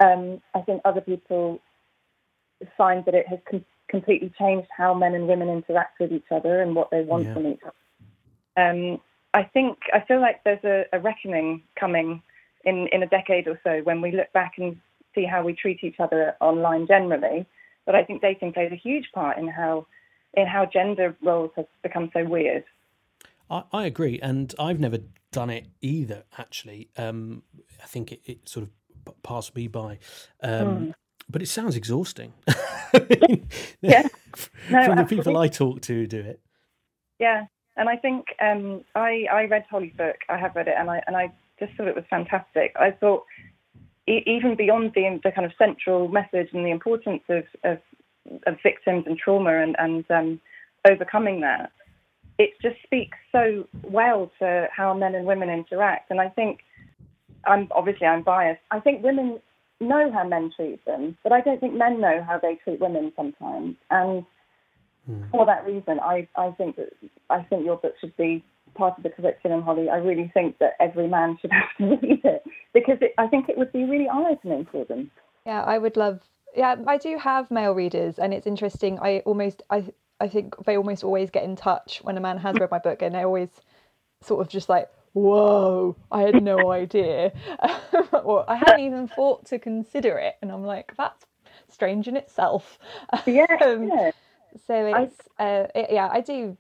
Um, 0.04 0.42
I 0.56 0.62
think 0.62 0.82
other 0.84 1.02
people 1.02 1.60
find 2.78 3.04
that 3.06 3.14
it 3.14 3.28
has 3.28 3.40
com- 3.50 3.66
completely 3.88 4.32
changed 4.40 4.68
how 4.76 4.94
men 4.94 5.16
and 5.16 5.28
women 5.28 5.50
interact 5.50 6.00
with 6.00 6.12
each 6.12 6.32
other 6.32 6.62
and 6.62 6.76
what 6.76 6.90
they 6.92 7.02
want 7.02 7.26
yeah. 7.26 7.34
from 7.34 7.48
each 7.48 7.62
other. 7.64 7.74
Um, 8.58 9.02
I 9.34 9.44
think 9.44 9.78
I 9.94 10.00
feel 10.08 10.22
like 10.22 10.44
there's 10.44 10.64
a, 10.64 10.86
a 10.94 11.00
reckoning 11.00 11.64
coming 11.80 12.22
in, 12.64 12.88
in 12.92 13.04
a 13.04 13.08
decade 13.08 13.48
or 13.48 13.60
so 13.64 13.82
when 13.84 14.02
we 14.02 14.12
look 14.12 14.32
back 14.34 14.54
and 14.58 14.78
see 15.14 15.26
how 15.26 15.44
we 15.44 15.54
treat 15.54 15.84
each 15.84 16.00
other 16.00 16.36
online 16.40 16.88
generally 16.88 17.46
but 17.86 17.96
I 17.96 18.04
think 18.04 18.22
dating 18.22 18.54
plays 18.54 18.72
a 18.72 18.76
huge 18.76 19.06
part 19.14 19.38
in 19.38 19.48
how 19.48 19.88
in 20.34 20.48
how 20.48 20.66
gender 20.66 21.16
roles 21.24 21.52
have 21.56 21.68
become 21.82 22.10
so 22.14 22.26
weird. 22.26 22.66
I, 23.50 23.64
I 23.72 23.86
agree, 23.86 24.20
and 24.22 24.54
I've 24.60 24.80
never 24.80 25.00
done 25.32 25.50
it 25.50 25.68
either. 25.82 26.24
Actually, 26.38 26.90
um, 26.98 27.44
I 27.82 27.86
think 27.86 28.12
it, 28.12 28.22
it, 28.26 28.50
sort 28.50 28.64
of 28.68 29.22
passed 29.24 29.56
me 29.56 29.68
by. 29.68 30.00
Um, 30.42 30.68
mm. 30.68 30.94
But 31.30 31.42
it 31.42 31.48
sounds 31.48 31.76
exhausting. 31.76 32.34
yeah, 33.82 34.08
no, 34.70 34.86
from 34.86 34.98
the 34.98 35.06
people 35.08 35.38
I 35.38 35.48
talk 35.48 35.82
to 35.82 36.06
do 36.06 36.20
it. 36.20 36.40
Yeah, 37.20 37.46
and 37.76 37.90
I 37.90 37.98
think 37.98 38.28
um, 38.40 38.84
I 38.94 39.26
I 39.32 39.46
read 39.46 39.66
Holly's 39.70 39.94
book. 39.94 40.18
I 40.30 40.38
have 40.38 40.56
read 40.56 40.68
it, 40.68 40.76
and 40.78 40.90
I 40.90 41.02
and 41.08 41.18
I 41.18 41.32
just 41.60 41.74
thought 41.74 41.88
it 41.88 41.96
was 41.96 42.06
fantastic. 42.10 42.74
I 42.76 42.92
thought 42.92 43.24
even 44.08 44.56
beyond 44.56 44.92
the, 44.94 45.20
the 45.24 45.32
kind 45.32 45.46
of 45.46 45.52
central 45.58 46.08
message 46.08 46.50
and 46.54 46.66
the 46.66 46.72
importance 46.72 47.24
of, 47.30 47.44
of, 47.64 47.80
of 48.46 48.58
victims 48.62 49.06
and 49.08 49.18
trauma 49.18 49.62
and, 49.62 49.76
and 49.80 50.06
um, 50.12 50.42
overcoming 50.88 51.42
that, 51.42 51.72
it 52.38 52.52
just 52.62 52.76
speaks 52.84 53.18
so 53.32 53.68
well 53.84 54.32
to 54.40 54.68
how 54.72 54.94
men 54.94 55.16
and 55.16 55.26
women 55.26 55.50
interact. 55.50 56.12
And 56.12 56.22
I 56.22 56.30
think, 56.30 56.60
I'm 57.48 57.68
obviously 57.72 58.06
I'm 58.06 58.24
biased. 58.24 58.62
I 58.72 58.80
think 58.80 59.04
women 59.04 59.40
know 59.80 60.12
how 60.12 60.28
men 60.28 60.52
treat 60.56 60.84
them, 60.86 61.18
but 61.24 61.32
I 61.32 61.42
don't 61.42 61.60
think 61.60 61.74
men 61.74 62.00
know 62.00 62.24
how 62.24 62.40
they 62.40 62.56
treat 62.64 62.80
women 62.80 63.12
sometimes. 63.16 63.76
And 63.90 64.26
mm. 65.10 65.32
for 65.32 65.46
that 65.46 65.66
reason, 65.66 66.00
I, 66.00 66.28
I 66.36 66.52
think 66.52 66.78
that 66.78 66.90
I 67.30 67.44
think 67.44 67.66
your 67.66 67.78
book 67.78 67.94
should 68.00 68.16
be 68.18 68.44
part 68.76 68.98
of 68.98 69.04
the 69.04 69.10
curriculum, 69.10 69.64
Holly. 69.64 69.90
I 69.90 69.98
really 69.98 70.32
think 70.34 70.58
that 70.60 70.74
every 70.80 71.08
man 71.08 71.38
should 71.42 71.52
have 71.52 71.70
to 71.78 71.98
read 71.98 72.22
it 72.24 72.44
because 72.74 72.98
it, 73.02 73.14
I 73.18 73.28
think 73.28 73.50
it 73.50 73.58
would 73.58 73.72
be 73.72 73.84
really 73.84 74.08
eye-opening 74.08 74.68
for 74.72 74.86
them. 74.86 75.12
Yeah, 75.46 75.64
I 75.64 75.78
would 75.78 75.98
love. 75.98 76.22
Yeah, 76.56 76.76
I 76.88 76.98
do 76.98 77.18
have 77.18 77.52
male 77.52 77.74
readers, 77.74 78.18
and 78.18 78.34
it's 78.34 78.48
interesting. 78.48 78.98
I 79.00 79.20
almost, 79.26 79.62
I, 79.70 79.86
I 80.22 80.30
think 80.30 80.56
they 80.66 80.78
almost 80.78 81.04
always 81.04 81.30
get 81.30 81.44
in 81.44 81.56
touch 81.56 82.00
when 82.02 82.18
a 82.18 82.22
man 82.22 82.38
has 82.38 82.56
read 82.58 82.72
my 82.72 82.80
book, 82.80 83.02
and 83.02 83.14
they 83.14 83.26
always 83.26 83.50
sort 84.22 84.42
of 84.42 84.48
just 84.48 84.70
like, 84.70 84.90
"Whoa, 85.16 85.96
I 86.12 86.22
had 86.22 86.44
no 86.44 86.72
idea," 86.84 87.32
or 88.24 88.50
I 88.50 88.56
hadn't 88.56 88.82
even 88.82 89.08
thought 89.08 89.46
to 89.48 89.60
consider 89.60 90.18
it, 90.18 90.36
and 90.42 90.52
I'm 90.52 90.64
like, 90.64 90.94
"That's 90.98 91.26
strange 91.70 92.08
in 92.08 92.18
itself." 92.18 92.78
Yeah. 93.26 93.46
um, 93.62 93.88
yeah. 93.88 94.12
So 94.68 94.86
it's, 94.86 95.22
I, 95.38 95.44
uh, 95.44 95.68
it, 95.76 95.88
yeah, 95.92 96.10
I 96.12 96.22
do 96.22 96.58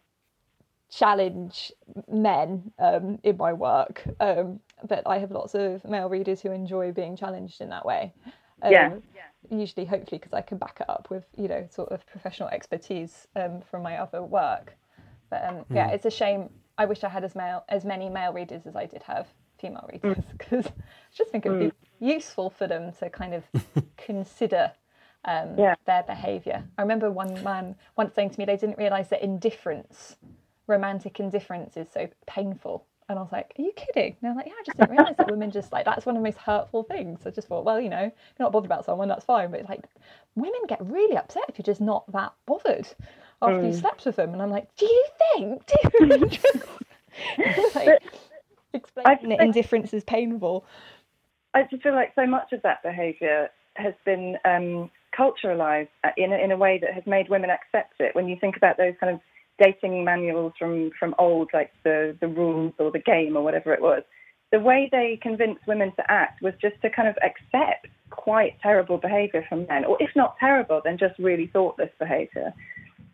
challenge 0.89 1.71
men 2.09 2.71
um, 2.79 3.19
in 3.23 3.37
my 3.37 3.53
work. 3.53 4.03
Um, 4.19 4.59
but 4.87 5.03
I 5.05 5.17
have 5.17 5.31
lots 5.31 5.55
of 5.55 5.83
male 5.85 6.09
readers 6.09 6.41
who 6.41 6.51
enjoy 6.51 6.91
being 6.91 7.15
challenged 7.15 7.61
in 7.61 7.69
that 7.69 7.85
way. 7.85 8.13
Um, 8.61 8.71
yeah. 8.71 9.01
Usually, 9.49 9.85
hopefully, 9.85 10.17
because 10.17 10.33
I 10.33 10.41
can 10.41 10.57
back 10.57 10.77
it 10.79 10.89
up 10.89 11.07
with 11.09 11.25
you 11.37 11.47
know 11.47 11.67
sort 11.69 11.89
of 11.91 12.05
professional 12.07 12.49
expertise 12.49 13.27
um, 13.35 13.61
from 13.69 13.83
my 13.83 13.97
other 13.97 14.23
work. 14.23 14.75
But 15.29 15.45
um, 15.45 15.65
yeah, 15.73 15.89
it's 15.89 16.05
a 16.05 16.11
shame. 16.11 16.49
I 16.77 16.85
wish 16.85 17.03
I 17.03 17.09
had 17.09 17.23
as 17.23 17.35
male 17.35 17.63
as 17.69 17.85
many 17.85 18.09
male 18.09 18.33
readers 18.33 18.65
as 18.65 18.75
I 18.75 18.85
did 18.85 19.03
have 19.03 19.27
female 19.57 19.87
readers 19.91 20.23
because 20.37 20.65
I 20.67 20.71
just 21.13 21.31
think 21.31 21.45
it 21.45 21.49
would 21.49 21.59
be 21.59 21.71
useful 21.99 22.49
for 22.49 22.67
them 22.67 22.91
to 22.99 23.09
kind 23.09 23.33
of 23.33 23.43
consider 23.97 24.71
um, 25.23 25.57
Yeah. 25.57 25.75
their 25.85 26.03
behaviour. 26.03 26.63
I 26.77 26.81
remember 26.81 27.09
one 27.11 27.41
man 27.43 27.75
once 27.95 28.13
saying 28.13 28.31
to 28.31 28.39
me 28.39 28.45
they 28.45 28.57
didn't 28.57 28.77
realise 28.77 29.07
that 29.07 29.23
indifference, 29.23 30.17
romantic 30.67 31.19
indifference, 31.19 31.77
is 31.77 31.87
so 31.91 32.07
painful. 32.27 32.85
And 33.07 33.19
I 33.19 33.21
was 33.21 33.31
like, 33.31 33.53
"Are 33.57 33.61
you 33.61 33.71
kidding?" 33.75 34.13
And 34.13 34.17
they're 34.21 34.35
like, 34.35 34.47
"Yeah, 34.47 34.53
I 34.59 34.63
just 34.65 34.77
didn't 34.77 34.91
realise 34.91 35.15
that 35.17 35.29
women 35.29 35.51
just 35.51 35.71
like 35.71 35.85
that's 35.85 36.07
one 36.07 36.15
of 36.17 36.21
the 36.23 36.27
most 36.27 36.39
hurtful 36.39 36.83
things." 36.83 37.21
I 37.25 37.29
just 37.29 37.47
thought, 37.47 37.63
well, 37.63 37.79
you 37.79 37.89
know, 37.89 38.03
if 38.05 38.13
you're 38.37 38.45
not 38.45 38.51
bothered 38.51 38.65
about 38.65 38.83
someone, 38.85 39.07
that's 39.07 39.25
fine. 39.25 39.51
But 39.51 39.69
like, 39.69 39.85
women 40.35 40.61
get 40.67 40.83
really 40.83 41.15
upset 41.15 41.43
if 41.47 41.57
you're 41.59 41.63
just 41.63 41.81
not 41.81 42.11
that 42.13 42.33
bothered 42.47 42.87
after 43.41 43.65
you 43.65 43.73
slept 43.73 44.05
with 44.05 44.15
them. 44.15 44.33
And 44.33 44.41
I'm 44.41 44.51
like, 44.51 44.73
"Do 44.75 44.85
you 44.85 45.05
think, 45.33 45.63
dude?" 45.99 46.39
like, 47.75 48.01
explaining 48.73 49.29
that 49.29 49.41
indifference 49.41 49.93
is 49.93 50.03
painful. 50.03 50.65
I 51.53 51.63
just 51.63 51.83
feel 51.83 51.93
like 51.93 52.13
so 52.15 52.27
much 52.27 52.51
of 52.51 52.61
that 52.63 52.83
behaviour 52.83 53.49
has 53.75 53.93
been 54.05 54.37
um, 54.45 54.91
culturalised 55.17 55.87
in 56.17 56.33
a, 56.33 56.37
in 56.37 56.51
a 56.51 56.57
way 56.57 56.77
that 56.79 56.93
has 56.93 57.03
made 57.05 57.29
women 57.29 57.49
accept 57.49 57.99
it. 57.99 58.15
When 58.15 58.27
you 58.27 58.37
think 58.39 58.57
about 58.57 58.77
those 58.77 58.93
kind 58.99 59.13
of 59.13 59.21
dating 59.57 60.03
manuals 60.03 60.53
from, 60.59 60.91
from 60.99 61.15
old, 61.17 61.49
like 61.53 61.71
the, 61.83 62.15
the 62.19 62.27
rules 62.27 62.73
or 62.77 62.91
the 62.91 62.99
game 62.99 63.37
or 63.37 63.43
whatever 63.43 63.73
it 63.73 63.81
was, 63.81 64.03
the 64.51 64.59
way 64.59 64.89
they 64.91 65.17
convinced 65.21 65.65
women 65.67 65.91
to 65.95 66.11
act 66.11 66.41
was 66.41 66.53
just 66.61 66.75
to 66.81 66.89
kind 66.89 67.07
of 67.07 67.15
accept 67.23 67.87
quite 68.09 68.59
terrible 68.61 68.97
behaviour 68.97 69.43
from 69.49 69.65
men, 69.67 69.85
or 69.85 69.97
if 70.01 70.09
not 70.15 70.37
terrible, 70.39 70.81
then 70.83 70.97
just 70.97 71.17
really 71.19 71.47
thoughtless 71.47 71.89
behaviour. 71.99 72.53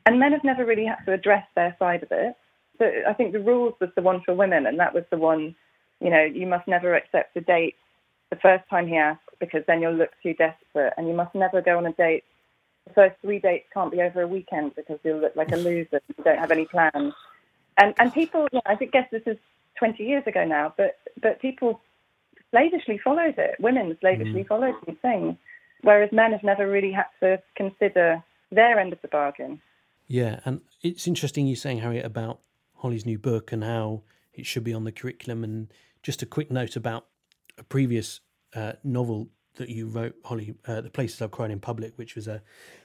And 0.06 0.20
men 0.20 0.32
have 0.32 0.44
never 0.44 0.66
really 0.66 0.86
had 0.86 1.04
to 1.06 1.14
address 1.14 1.46
their 1.56 1.76
side 1.80 2.04
of 2.04 2.12
it. 2.12 2.36
So 2.80 2.92
I 3.08 3.14
think 3.14 3.34
the 3.34 3.40
rules 3.40 3.76
was 3.80 3.92
the 3.96 4.02
one 4.02 4.22
for 4.26 4.34
women, 4.34 4.66
and 4.66 4.80
that 4.80 4.94
was 4.94 5.04
the 5.12 5.18
one, 5.18 5.56
you 6.00 6.10
know, 6.10 6.24
you 6.24 6.48
must 6.48 6.68
never 6.68 6.96
accept 6.96 7.38
a 7.38 7.42
date 7.42 7.76
the 8.32 8.38
first 8.38 8.68
time 8.70 8.88
he 8.88 8.98
asks 8.98 9.22
because 9.40 9.64
then 9.68 9.82
you'll 9.82 9.94
look 9.94 10.12
too 10.24 10.34
desperate, 10.34 10.94
and 10.98 11.08
you 11.08 11.14
must 11.14 11.36
never 11.36 11.62
go 11.62 11.78
on 11.78 11.86
a 11.86 11.94
date. 11.94 12.24
The 12.88 12.94
first 12.94 13.16
three 13.22 13.40
dates 13.40 13.68
can't 13.74 13.92
be 13.92 14.02
over 14.02 14.22
a 14.22 14.28
weekend 14.28 14.76
because 14.76 14.98
you'll 15.04 15.20
look 15.20 15.36
like 15.36 15.52
a 15.52 15.58
loser. 15.58 16.02
You 16.18 16.24
don't 16.24 16.40
have 16.40 16.52
any 16.52 16.66
plans, 16.66 17.14
and 17.78 17.94
and 18.00 18.14
people. 18.14 18.48
You 18.52 18.58
know, 18.58 18.62
I 18.66 18.76
guess 18.76 19.08
this 19.12 19.24
is 19.28 19.38
20 19.78 20.04
years 20.04 20.26
ago 20.26 20.46
now, 20.46 20.74
but 20.78 20.98
but 21.22 21.40
people 21.42 21.82
slavishly 22.50 22.98
followed 22.98 23.38
it. 23.38 23.56
Women 23.60 23.96
slavishly 24.00 24.44
mm. 24.44 24.48
followed 24.48 24.76
these 24.86 24.98
things, 25.02 25.36
whereas 25.82 26.12
men 26.12 26.32
have 26.32 26.44
never 26.44 26.68
really 26.68 26.92
had 26.92 27.08
to 27.20 27.42
consider 27.56 28.24
their 28.52 28.80
end 28.80 28.94
of 28.94 29.02
the 29.02 29.08
bargain. 29.08 29.62
Yeah, 30.12 30.42
and 30.44 30.60
it's 30.82 31.08
interesting 31.08 31.48
you 31.48 31.56
saying 31.56 31.80
Harriet 31.80 32.06
about 32.06 32.42
Holly's 32.76 33.06
new 33.06 33.18
book 33.18 33.54
and 33.54 33.64
how 33.64 34.04
it 34.34 34.46
should 34.46 34.66
be 34.66 34.74
on 34.74 34.84
the 34.84 34.92
curriculum. 34.92 35.42
And 35.46 35.74
just 36.04 36.22
a 36.22 36.26
quick 36.26 36.52
note 36.52 36.76
about 36.76 37.06
a 37.58 37.64
previous 37.64 38.20
uh, 38.54 38.74
novel 38.84 39.30
that 39.56 39.70
you 39.70 39.88
wrote, 39.88 40.16
Holly, 40.26 40.56
uh, 40.68 40.82
"The 40.82 40.90
Places 40.90 41.22
I've 41.22 41.32
Cried 41.32 41.50
in 41.50 41.62
Public," 41.62 41.98
which 41.98 42.16
was 42.16 42.28
a 42.28 42.44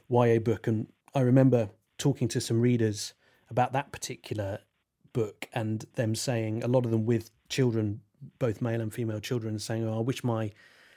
YA 0.09 0.39
book, 0.39 0.69
and 0.69 0.87
I 1.17 1.21
remember 1.23 1.71
talking 1.99 2.29
to 2.29 2.41
some 2.41 2.61
readers 2.61 3.13
about 3.51 3.73
that 3.73 3.91
particular 3.91 4.61
book 5.13 5.49
and 5.53 5.85
them 5.97 6.15
saying 6.15 6.63
a 6.63 6.69
lot 6.69 6.85
of 6.85 6.93
them 6.93 7.07
with 7.07 7.33
children, 7.49 8.03
both 8.39 8.63
male 8.63 8.81
and 8.81 8.95
female 8.95 9.19
children, 9.19 9.59
saying, 9.59 9.85
"Oh, 9.85 9.99
I 9.99 10.01
wish 10.01 10.23
my 10.23 10.53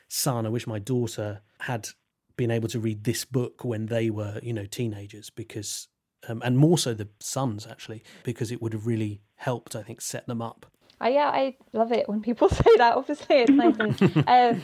son, 0.07 0.45
I 0.45 0.49
wish 0.49 0.67
my 0.67 0.77
daughter 0.77 1.41
had 1.61 1.89
been 2.37 2.51
able 2.51 2.67
to 2.67 2.79
read 2.79 3.03
this 3.03 3.25
book 3.25 3.65
when 3.65 3.87
they 3.87 4.11
were, 4.11 4.39
you 4.43 4.53
know, 4.53 4.67
teenagers, 4.67 5.31
because 5.31 5.87
um, 6.27 6.41
and 6.43 6.57
more 6.57 6.77
so 6.77 6.93
the 6.93 7.07
sons 7.19 7.67
actually, 7.67 8.03
because 8.23 8.51
it 8.51 8.61
would 8.61 8.73
have 8.73 8.85
really 8.85 9.21
helped, 9.35 9.75
I 9.75 9.83
think, 9.83 10.01
set 10.01 10.27
them 10.27 10.41
up. 10.41 10.65
Uh, 11.01 11.07
yeah, 11.07 11.29
I 11.29 11.55
love 11.71 11.93
it 11.93 12.09
when 12.09 12.21
people 12.21 12.49
say 12.49 12.75
that. 12.77 12.95
Obviously, 12.95 13.37
it's 13.37 13.51
nice. 13.51 13.75
And, 13.79 14.27
um, 14.27 14.61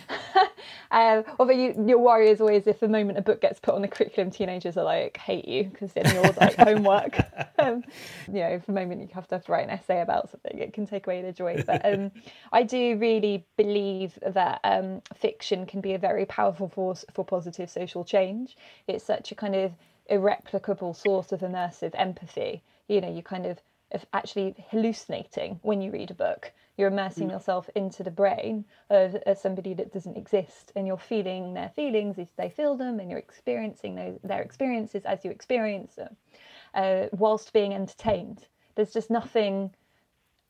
um, 0.92 1.24
although 1.40 1.54
you, 1.54 1.74
your 1.88 2.00
worry 2.00 2.30
is 2.30 2.42
always 2.42 2.68
if 2.68 2.80
the 2.82 2.90
moment 2.90 3.18
a 3.18 3.22
book 3.22 3.42
gets 3.42 3.60
put 3.60 3.74
on 3.74 3.82
the 3.82 3.88
curriculum, 3.88 4.32
teenagers 4.32 4.76
are 4.76 4.84
like 4.84 5.18
hate 5.18 5.48
you 5.48 5.66
because 5.66 5.94
then 5.94 6.14
you're 6.14 6.34
like 6.34 6.56
homework. 6.56 7.18
Um, 7.58 7.84
you 8.28 8.42
know, 8.42 8.50
if 8.50 8.66
the 8.66 8.74
moment 8.74 9.02
you 9.02 9.08
have 9.14 9.28
to, 9.30 9.36
have 9.36 9.46
to 9.46 9.52
write 9.52 9.64
an 9.64 9.70
essay 9.70 10.02
about 10.02 10.30
something, 10.30 10.60
it 10.60 10.74
can 10.74 10.86
take 10.86 11.08
away 11.08 11.22
the 11.22 11.32
joy. 11.32 11.64
But 11.66 11.86
um, 11.86 12.12
I 12.52 12.64
do 12.64 12.98
really 12.98 13.46
believe 13.56 14.20
that 14.22 14.60
um, 14.66 15.02
fiction 15.16 15.66
can 15.66 15.80
be 15.80 15.94
a 15.94 15.98
very 15.98 16.26
powerful 16.26 16.68
force 16.68 17.06
for 17.14 17.24
positive 17.24 17.70
social 17.70 18.04
change. 18.04 18.58
It's 18.88 19.06
such 19.06 19.32
a 19.32 19.36
kind 19.36 19.56
of 19.56 19.72
irreplicable 20.08 20.94
source 20.94 21.32
of 21.32 21.42
immersive 21.42 21.92
empathy. 21.96 22.64
You 22.88 23.02
know, 23.02 23.12
you 23.12 23.24
kind 23.24 23.46
of 23.46 23.60
of 23.92 24.06
actually 24.14 24.56
hallucinating 24.70 25.60
when 25.62 25.82
you 25.82 25.92
read 25.92 26.12
a 26.12 26.16
book. 26.16 26.52
You're 26.78 26.90
immersing 26.90 27.30
yourself 27.30 27.70
into 27.76 28.04
the 28.04 28.12
brain 28.12 28.66
of, 28.90 29.16
of 29.26 29.38
somebody 29.38 29.74
that 29.76 29.94
doesn't 29.94 30.18
exist, 30.18 30.72
and 30.76 30.86
you're 30.86 30.98
feeling 30.98 31.54
their 31.54 31.70
feelings 31.70 32.20
as 32.20 32.28
they 32.36 32.50
feel 32.50 32.76
them, 32.76 33.00
and 33.00 33.10
you're 33.10 33.20
experiencing 33.20 33.96
those, 33.96 34.20
their 34.24 34.42
experiences 34.42 35.06
as 35.06 35.24
you 35.24 35.32
experience 35.32 35.96
them, 35.96 36.18
uh, 36.74 37.06
whilst 37.14 37.54
being 37.54 37.74
entertained. 37.74 38.48
There's 38.76 38.92
just 38.92 39.10
nothing 39.10 39.72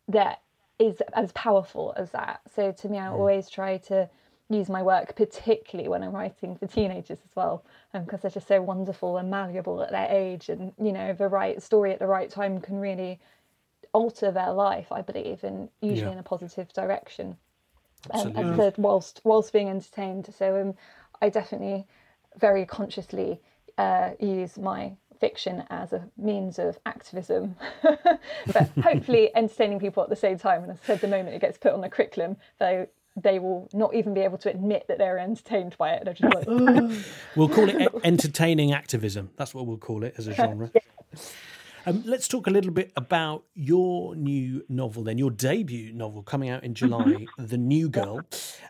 that 0.08 0.42
is 0.80 1.02
as 1.14 1.32
powerful 1.34 1.94
as 1.96 2.12
that. 2.12 2.42
So 2.54 2.72
to 2.72 2.90
me, 2.90 2.98
I 2.98 3.10
always 3.10 3.50
try 3.50 3.78
to 3.78 4.10
use 4.50 4.70
my 4.70 4.84
work, 4.84 5.16
particularly 5.16 5.90
when 5.90 6.04
I'm 6.04 6.12
writing 6.12 6.56
for 6.56 6.68
teenagers 6.68 7.20
as 7.24 7.36
well, 7.36 7.64
because 7.94 8.22
they're 8.22 8.32
just 8.32 8.48
so 8.48 8.62
wonderful 8.62 9.18
and 9.18 9.30
malleable 9.30 9.82
at 9.82 9.92
their 9.92 10.08
age, 10.10 10.50
and 10.50 10.74
you 10.82 10.92
know 10.92 11.14
the 11.14 11.28
right 11.28 11.62
story 11.62 11.92
at 11.92 12.00
the 12.00 12.08
right 12.08 12.30
time 12.30 12.62
can 12.62 12.80
really 12.80 13.20
alter 13.94 14.30
their 14.32 14.52
life, 14.52 14.92
I 14.92 15.02
believe, 15.02 15.44
and 15.44 15.70
usually 15.82 16.08
Yeah. 16.08 16.14
in 16.14 16.20
a 16.20 16.24
positive 16.24 16.72
direction. 16.74 17.38
Um, 18.12 18.34
I 18.36 18.56
said, 18.56 18.76
whilst 18.78 19.22
whilst 19.24 19.52
being 19.52 19.70
entertained. 19.70 20.32
So 20.38 20.62
um, 20.62 20.76
I 21.22 21.30
definitely 21.30 21.88
very 22.38 22.66
consciously 22.66 23.42
uh, 23.78 24.12
use 24.20 24.58
my 24.60 24.96
fiction 25.20 25.64
as 25.70 25.94
a 25.94 26.08
means 26.18 26.60
of 26.60 26.78
activism, 26.86 27.56
but 27.82 28.70
hopefully 28.82 29.32
entertaining 29.36 29.80
people 29.80 30.04
at 30.04 30.10
the 30.10 30.16
same 30.16 30.38
time. 30.38 30.62
And 30.64 30.72
as 30.72 30.80
I 30.84 30.86
said, 30.88 31.02
the 31.02 31.08
moment 31.08 31.36
it 31.36 31.42
gets 31.42 31.58
put 31.58 31.74
on 31.74 31.82
the 31.82 31.90
curriculum, 31.90 32.38
they 32.60 32.88
they 33.16 33.40
will 33.40 33.70
not 33.74 33.96
even 33.96 34.14
be 34.14 34.22
able 34.22 34.38
to 34.40 34.50
admit 34.50 34.86
that 34.88 34.98
they're 34.98 35.18
entertained 35.18 35.76
by 35.78 35.92
it. 35.92 36.04
They're 36.06 36.14
just 36.14 36.34
like, 36.34 36.48
We'll 37.36 37.50
call 37.50 37.70
it 37.70 37.92
entertaining 38.04 38.74
activism. 38.74 39.32
That's 39.38 39.54
what 39.54 39.66
we'll 39.66 39.78
call 39.78 40.04
it 40.04 40.16
as 40.18 40.28
a 40.28 40.34
genre. 40.34 40.70
Um, 41.88 42.02
let's 42.04 42.28
talk 42.28 42.48
a 42.48 42.50
little 42.50 42.72
bit 42.72 42.92
about 42.96 43.44
your 43.54 44.16
new 44.16 44.66
novel, 44.68 45.04
then 45.04 45.20
your 45.20 45.30
debut 45.30 45.94
novel 45.94 46.24
coming 46.24 46.50
out 46.50 46.64
in 46.64 46.74
July, 46.74 47.28
The 47.38 47.58
New 47.58 47.90
Girl, 47.90 48.22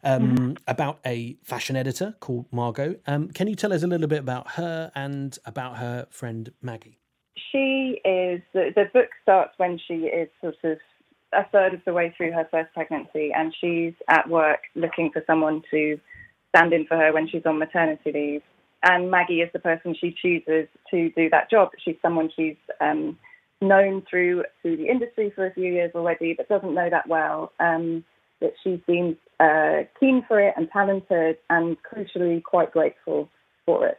um, 0.03 0.57
about 0.67 0.99
a 1.05 1.37
fashion 1.41 1.77
editor 1.77 2.15
called 2.19 2.45
Margot. 2.51 2.97
Um, 3.07 3.29
can 3.29 3.47
you 3.47 3.55
tell 3.55 3.71
us 3.71 3.83
a 3.83 3.87
little 3.87 4.07
bit 4.07 4.19
about 4.19 4.51
her 4.51 4.91
and 4.95 5.37
about 5.45 5.77
her 5.77 6.07
friend 6.09 6.51
Maggie? 6.61 6.99
She 7.51 8.01
is, 8.03 8.41
the, 8.53 8.73
the 8.75 8.89
book 8.93 9.09
starts 9.21 9.53
when 9.57 9.79
she 9.87 10.07
is 10.07 10.27
sort 10.41 10.57
of 10.65 10.77
a 11.35 11.47
third 11.51 11.73
of 11.73 11.81
the 11.85 11.93
way 11.93 12.13
through 12.15 12.31
her 12.31 12.47
first 12.49 12.73
pregnancy, 12.73 13.31
and 13.35 13.53
she's 13.59 13.93
at 14.07 14.29
work 14.29 14.61
looking 14.75 15.11
for 15.11 15.23
someone 15.27 15.61
to 15.71 15.99
stand 16.49 16.73
in 16.73 16.85
for 16.85 16.97
her 16.97 17.13
when 17.13 17.27
she's 17.27 17.45
on 17.45 17.59
maternity 17.59 18.11
leave. 18.11 18.41
And 18.83 19.09
Maggie 19.09 19.41
is 19.41 19.49
the 19.51 19.59
person 19.59 19.95
she 19.99 20.15
chooses 20.21 20.67
to 20.91 21.09
do 21.11 21.29
that 21.31 21.49
job. 21.49 21.69
She's 21.83 21.95
someone 22.01 22.29
she's 22.35 22.57
um, 22.79 23.17
known 23.61 24.03
through 24.09 24.43
through 24.61 24.77
the 24.77 24.87
industry 24.87 25.31
for 25.33 25.47
a 25.47 25.53
few 25.53 25.71
years 25.71 25.91
already, 25.95 26.33
but 26.33 26.47
doesn't 26.47 26.73
know 26.73 26.89
that 26.89 27.07
well. 27.07 27.51
Um, 27.59 28.03
that 28.41 28.53
she 28.63 28.83
seems 28.85 29.15
uh, 29.39 29.83
keen 29.99 30.23
for 30.27 30.39
it 30.39 30.53
and 30.57 30.69
talented, 30.71 31.37
and 31.49 31.77
crucially 31.83 32.43
quite 32.43 32.71
grateful 32.71 33.29
for 33.65 33.87
it. 33.87 33.97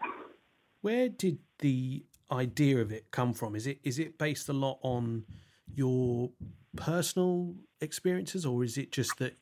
Where 0.83 1.09
did 1.09 1.39
the 1.59 2.05
idea 2.31 2.79
of 2.79 2.93
it 2.93 3.11
come 3.11 3.33
from? 3.33 3.57
Is 3.57 3.67
it 3.67 3.79
is 3.83 3.99
it 3.99 4.19
based 4.19 4.49
a 4.49 4.53
lot 4.53 4.79
on 4.83 5.25
your 5.75 6.31
personal 6.77 7.55
experiences, 7.81 8.47
or 8.47 8.65
is 8.65 8.79
it 8.79 8.93
just 8.93 9.19
that 9.19 9.37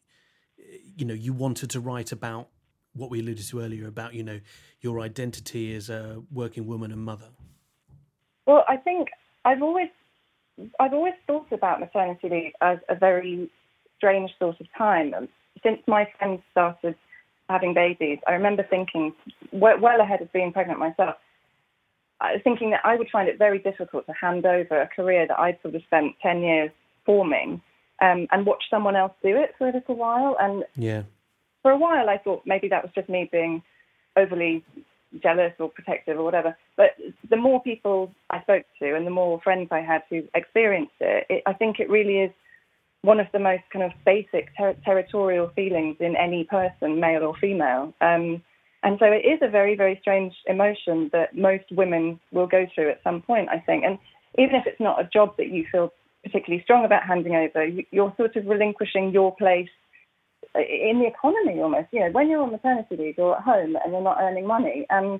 you 0.96 1.04
know 1.04 1.14
you 1.14 1.32
wanted 1.32 1.70
to 1.70 1.80
write 1.80 2.12
about 2.12 2.48
what 2.94 3.10
we 3.10 3.20
alluded 3.20 3.46
to 3.46 3.60
earlier 3.60 3.86
about 3.86 4.14
you 4.14 4.22
know 4.22 4.40
your 4.80 5.00
identity 5.00 5.74
as 5.74 5.90
a 5.90 6.22
working 6.32 6.66
woman 6.66 6.92
and 6.92 7.02
mother? 7.02 7.28
Well, 8.46 8.64
I 8.68 8.76
think 8.76 9.08
I've 9.44 9.62
always 9.62 9.88
I've 10.78 10.92
always 10.92 11.14
thought 11.26 11.50
about 11.52 11.80
maternity 11.80 12.28
leave 12.28 12.52
as 12.60 12.78
a 12.88 12.94
very 12.94 13.50
strange 13.96 14.30
sort 14.38 14.60
of 14.60 14.66
time. 14.76 15.14
Um, 15.14 15.28
Since 15.62 15.80
my 15.86 16.08
friends 16.18 16.42
started 16.52 16.94
having 17.48 17.74
babies, 17.74 18.18
I 18.26 18.32
remember 18.32 18.64
thinking 18.68 19.14
well 19.52 20.00
ahead 20.00 20.22
of 20.22 20.32
being 20.32 20.52
pregnant 20.52 20.78
myself. 20.78 21.16
Thinking 22.42 22.70
that 22.70 22.80
I 22.84 22.96
would 22.96 23.08
find 23.10 23.28
it 23.28 23.38
very 23.38 23.58
difficult 23.58 24.06
to 24.06 24.12
hand 24.12 24.46
over 24.46 24.80
a 24.80 24.88
career 24.88 25.26
that 25.26 25.38
I'd 25.38 25.58
sort 25.62 25.74
of 25.74 25.82
spent 25.82 26.14
10 26.22 26.40
years 26.42 26.70
forming 27.04 27.60
um, 28.00 28.26
and 28.30 28.46
watch 28.46 28.64
someone 28.70 28.96
else 28.96 29.12
do 29.22 29.36
it 29.36 29.54
for 29.58 29.68
a 29.68 29.72
little 29.72 29.96
while. 29.96 30.36
And 30.40 30.64
yeah. 30.76 31.02
for 31.62 31.70
a 31.70 31.78
while, 31.78 32.08
I 32.08 32.18
thought 32.18 32.42
maybe 32.46 32.68
that 32.68 32.82
was 32.82 32.92
just 32.94 33.08
me 33.08 33.28
being 33.30 33.62
overly 34.16 34.64
jealous 35.22 35.52
or 35.58 35.68
protective 35.68 36.18
or 36.18 36.24
whatever. 36.24 36.56
But 36.76 36.90
the 37.28 37.36
more 37.36 37.62
people 37.62 38.12
I 38.30 38.42
spoke 38.42 38.64
to 38.80 38.94
and 38.96 39.06
the 39.06 39.10
more 39.10 39.40
friends 39.40 39.68
I 39.70 39.80
had 39.80 40.02
who 40.10 40.22
experienced 40.34 40.94
it, 41.00 41.26
it 41.28 41.42
I 41.46 41.52
think 41.52 41.78
it 41.78 41.88
really 41.88 42.18
is 42.18 42.30
one 43.02 43.20
of 43.20 43.26
the 43.32 43.38
most 43.38 43.62
kind 43.72 43.84
of 43.84 43.92
basic 44.04 44.48
ter- 44.56 44.76
territorial 44.84 45.50
feelings 45.54 45.96
in 46.00 46.16
any 46.16 46.44
person, 46.44 47.00
male 47.00 47.22
or 47.22 47.36
female. 47.36 47.92
Um, 48.00 48.42
and 48.84 48.98
so 48.98 49.06
it 49.06 49.26
is 49.26 49.38
a 49.40 49.48
very, 49.48 49.74
very 49.74 49.98
strange 50.02 50.34
emotion 50.46 51.08
that 51.14 51.34
most 51.34 51.64
women 51.72 52.20
will 52.32 52.46
go 52.46 52.66
through 52.74 52.90
at 52.90 53.02
some 53.02 53.22
point, 53.22 53.48
I 53.48 53.58
think. 53.58 53.82
And 53.82 53.98
even 54.38 54.56
if 54.56 54.66
it's 54.66 54.78
not 54.78 55.00
a 55.00 55.08
job 55.10 55.38
that 55.38 55.48
you 55.48 55.64
feel 55.72 55.90
particularly 56.22 56.62
strong 56.62 56.84
about 56.84 57.02
handing 57.02 57.34
over, 57.34 57.66
you're 57.90 58.12
sort 58.18 58.36
of 58.36 58.46
relinquishing 58.46 59.10
your 59.10 59.34
place 59.36 59.70
in 60.54 61.00
the 61.00 61.06
economy 61.06 61.62
almost. 61.62 61.88
You 61.92 62.00
know, 62.00 62.10
when 62.10 62.28
you're 62.28 62.42
on 62.42 62.50
maternity 62.52 62.96
leave, 62.96 63.14
you're 63.16 63.36
at 63.36 63.42
home 63.42 63.74
and 63.82 63.90
you're 63.90 64.02
not 64.02 64.18
earning 64.20 64.46
money. 64.46 64.84
And 64.90 65.18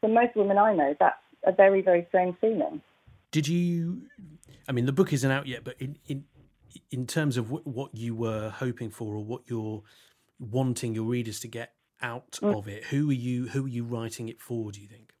for 0.00 0.08
most 0.08 0.34
women 0.34 0.58
I 0.58 0.74
know, 0.74 0.96
that's 0.98 1.14
a 1.44 1.52
very, 1.52 1.82
very 1.82 2.06
strange 2.08 2.36
feeling. 2.40 2.82
Did 3.30 3.46
you? 3.46 4.02
I 4.68 4.72
mean, 4.72 4.86
the 4.86 4.92
book 4.92 5.12
isn't 5.12 5.30
out 5.30 5.46
yet, 5.46 5.62
but 5.62 5.76
in 5.78 5.96
in 6.08 6.24
in 6.90 7.06
terms 7.06 7.36
of 7.36 7.50
what 7.50 7.94
you 7.94 8.16
were 8.16 8.50
hoping 8.50 8.90
for 8.90 9.14
or 9.14 9.24
what 9.24 9.42
you're 9.46 9.82
wanting 10.40 10.94
your 10.94 11.04
readers 11.04 11.38
to 11.40 11.48
get 11.48 11.75
out 12.02 12.32
mm. 12.42 12.56
of 12.56 12.68
it? 12.68 12.84
Who 12.84 13.10
are 13.10 13.14
you? 13.14 13.48
Who 13.48 13.64
are 13.64 13.68
you 13.68 13.84
writing 13.84 14.28
it 14.28 14.40
for? 14.40 14.72
Do 14.72 14.80
you 14.80 14.88
think? 14.88 15.12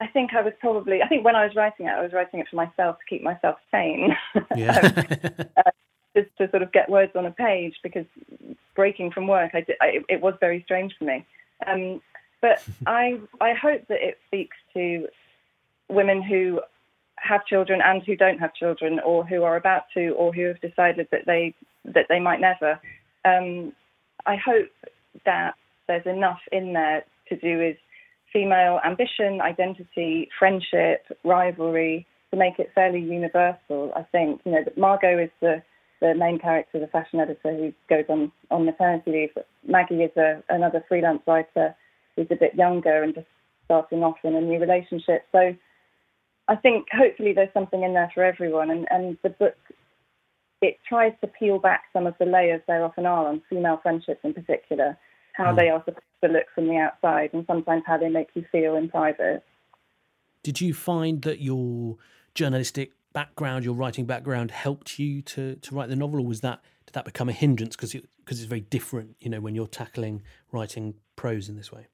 I 0.00 0.06
think 0.08 0.34
I 0.34 0.42
was 0.42 0.52
probably. 0.60 1.02
I 1.02 1.08
think 1.08 1.24
when 1.24 1.36
I 1.36 1.44
was 1.44 1.54
writing 1.54 1.86
it, 1.86 1.90
I 1.90 2.02
was 2.02 2.12
writing 2.12 2.40
it 2.40 2.46
for 2.48 2.56
myself 2.56 2.98
to 2.98 3.04
keep 3.08 3.22
myself 3.22 3.56
sane. 3.70 4.16
Yeah. 4.56 4.78
um, 4.78 5.46
uh, 5.56 5.70
just 6.16 6.36
to 6.38 6.48
sort 6.50 6.62
of 6.62 6.72
get 6.72 6.88
words 6.88 7.12
on 7.16 7.26
a 7.26 7.30
page 7.30 7.74
because 7.82 8.06
breaking 8.76 9.10
from 9.10 9.26
work, 9.26 9.50
I 9.54 9.62
did, 9.62 9.76
I, 9.80 9.98
it 10.08 10.20
was 10.20 10.34
very 10.40 10.62
strange 10.64 10.94
for 10.98 11.04
me. 11.04 11.24
Um, 11.66 12.00
but 12.40 12.62
I 12.86 13.20
I 13.40 13.54
hope 13.54 13.86
that 13.88 14.02
it 14.02 14.18
speaks 14.26 14.56
to 14.74 15.08
women 15.88 16.22
who 16.22 16.60
have 17.16 17.46
children 17.46 17.80
and 17.82 18.02
who 18.02 18.16
don't 18.16 18.38
have 18.38 18.54
children, 18.54 19.00
or 19.00 19.24
who 19.24 19.42
are 19.44 19.56
about 19.56 19.84
to, 19.94 20.10
or 20.10 20.32
who 20.32 20.46
have 20.46 20.60
decided 20.60 21.08
that 21.10 21.22
they 21.26 21.54
that 21.84 22.06
they 22.08 22.20
might 22.20 22.40
never. 22.40 22.78
Um, 23.24 23.72
I 24.26 24.36
hope 24.36 24.68
that 25.24 25.54
there's 25.86 26.06
enough 26.06 26.40
in 26.52 26.72
there 26.72 27.04
to 27.28 27.36
do 27.36 27.58
with 27.58 27.76
female 28.32 28.80
ambition, 28.84 29.40
identity, 29.40 30.28
friendship, 30.38 31.06
rivalry 31.24 32.06
to 32.30 32.36
make 32.36 32.58
it 32.58 32.70
fairly 32.74 33.00
universal. 33.00 33.92
I 33.96 34.02
think 34.10 34.40
you 34.44 34.52
know 34.52 34.64
that 34.64 34.76
Margot 34.76 35.18
is 35.18 35.30
the 35.40 35.62
the 36.00 36.14
main 36.14 36.38
character, 36.38 36.78
the 36.78 36.88
fashion 36.88 37.20
editor 37.20 37.56
who 37.56 37.72
goes 37.88 38.04
on 38.08 38.32
on 38.50 38.66
maternity 38.66 39.10
leave. 39.10 39.44
Maggie 39.66 40.02
is 40.02 40.16
a, 40.16 40.42
another 40.48 40.84
freelance 40.88 41.22
writer 41.26 41.74
who's 42.16 42.26
a 42.30 42.36
bit 42.36 42.54
younger 42.54 43.02
and 43.02 43.14
just 43.14 43.26
starting 43.64 44.02
off 44.02 44.16
in 44.24 44.34
a 44.34 44.40
new 44.40 44.60
relationship. 44.60 45.24
So 45.32 45.54
I 46.48 46.56
think 46.56 46.86
hopefully 46.92 47.32
there's 47.32 47.52
something 47.54 47.82
in 47.82 47.94
there 47.94 48.10
for 48.14 48.24
everyone, 48.24 48.70
and, 48.70 48.86
and 48.90 49.16
the 49.22 49.30
book 49.30 49.56
it 50.60 50.78
tries 50.88 51.12
to 51.20 51.26
peel 51.26 51.58
back 51.58 51.84
some 51.92 52.06
of 52.06 52.14
the 52.18 52.24
layers 52.24 52.62
there 52.66 52.84
often 52.84 53.06
are 53.06 53.28
on 53.28 53.42
female 53.50 53.78
friendships 53.82 54.20
in 54.24 54.32
particular 54.32 54.96
how 55.34 55.52
mm. 55.52 55.56
they 55.56 55.68
are 55.68 55.80
supposed 55.84 56.04
to 56.24 56.30
look 56.30 56.46
from 56.54 56.68
the 56.68 56.76
outside 56.76 57.30
and 57.32 57.44
sometimes 57.46 57.82
how 57.86 57.98
they 57.98 58.08
make 58.08 58.28
you 58.34 58.44
feel 58.50 58.76
in 58.76 58.88
private. 58.88 59.44
Did 60.42 60.60
you 60.60 60.72
find 60.72 61.22
that 61.22 61.40
your 61.40 61.96
journalistic 62.34 62.92
background, 63.12 63.64
your 63.64 63.74
writing 63.74 64.06
background, 64.06 64.50
helped 64.50 64.98
you 64.98 65.22
to, 65.22 65.56
to 65.56 65.74
write 65.74 65.88
the 65.88 65.96
novel, 65.96 66.20
or 66.20 66.26
was 66.26 66.40
that 66.40 66.62
did 66.86 66.94
that 66.94 67.04
become 67.04 67.28
a 67.28 67.32
hindrance 67.32 67.76
because 67.76 67.94
it, 67.94 68.08
because 68.18 68.40
it's 68.40 68.48
very 68.48 68.60
different, 68.60 69.16
you 69.20 69.30
know, 69.30 69.40
when 69.40 69.54
you're 69.54 69.66
tackling 69.66 70.22
writing 70.52 70.94
prose 71.16 71.48
in 71.48 71.56
this 71.56 71.72
way? 71.72 71.86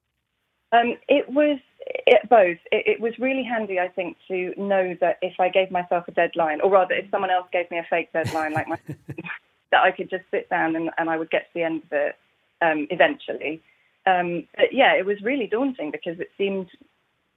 Um, 0.72 0.96
it 1.09 1.29
was 1.29 1.59
it, 1.87 2.29
both. 2.29 2.59
It, 2.70 2.87
it, 2.87 3.00
was 3.00 3.12
really 3.18 3.42
handy, 3.42 3.79
I 3.79 3.88
think, 3.88 4.16
to 4.29 4.53
know 4.57 4.96
that 5.00 5.18
if 5.22 5.40
I 5.40 5.48
gave 5.48 5.70
myself 5.70 6.05
a 6.07 6.12
deadline, 6.12 6.61
or 6.61 6.70
rather, 6.70 6.94
if 6.94 7.11
someone 7.11 7.31
else 7.31 7.48
gave 7.53 7.70
me 7.70 7.79
a 7.79 7.87
fake 7.88 8.12
deadline, 8.12 8.53
like 8.53 8.68
my, 8.68 8.79
that 9.72 9.83
I 9.83 9.90
could 9.90 10.11
just 10.11 10.24
sit 10.31 10.48
down 10.48 10.76
and, 10.76 10.90
and 10.98 11.11
I 11.11 11.16
would 11.16 11.31
get 11.31 11.42
to 11.42 11.50
the 11.55 11.62
end 11.62 11.83
of 11.85 11.92
it 11.92 12.16
um, 12.62 12.87
eventually. 12.90 13.62
Um, 14.07 14.46
but 14.57 14.73
yeah, 14.73 14.94
it 14.94 15.05
was 15.05 15.20
really 15.23 15.46
daunting 15.46 15.90
because 15.90 16.18
it 16.20 16.31
seemed, 16.38 16.68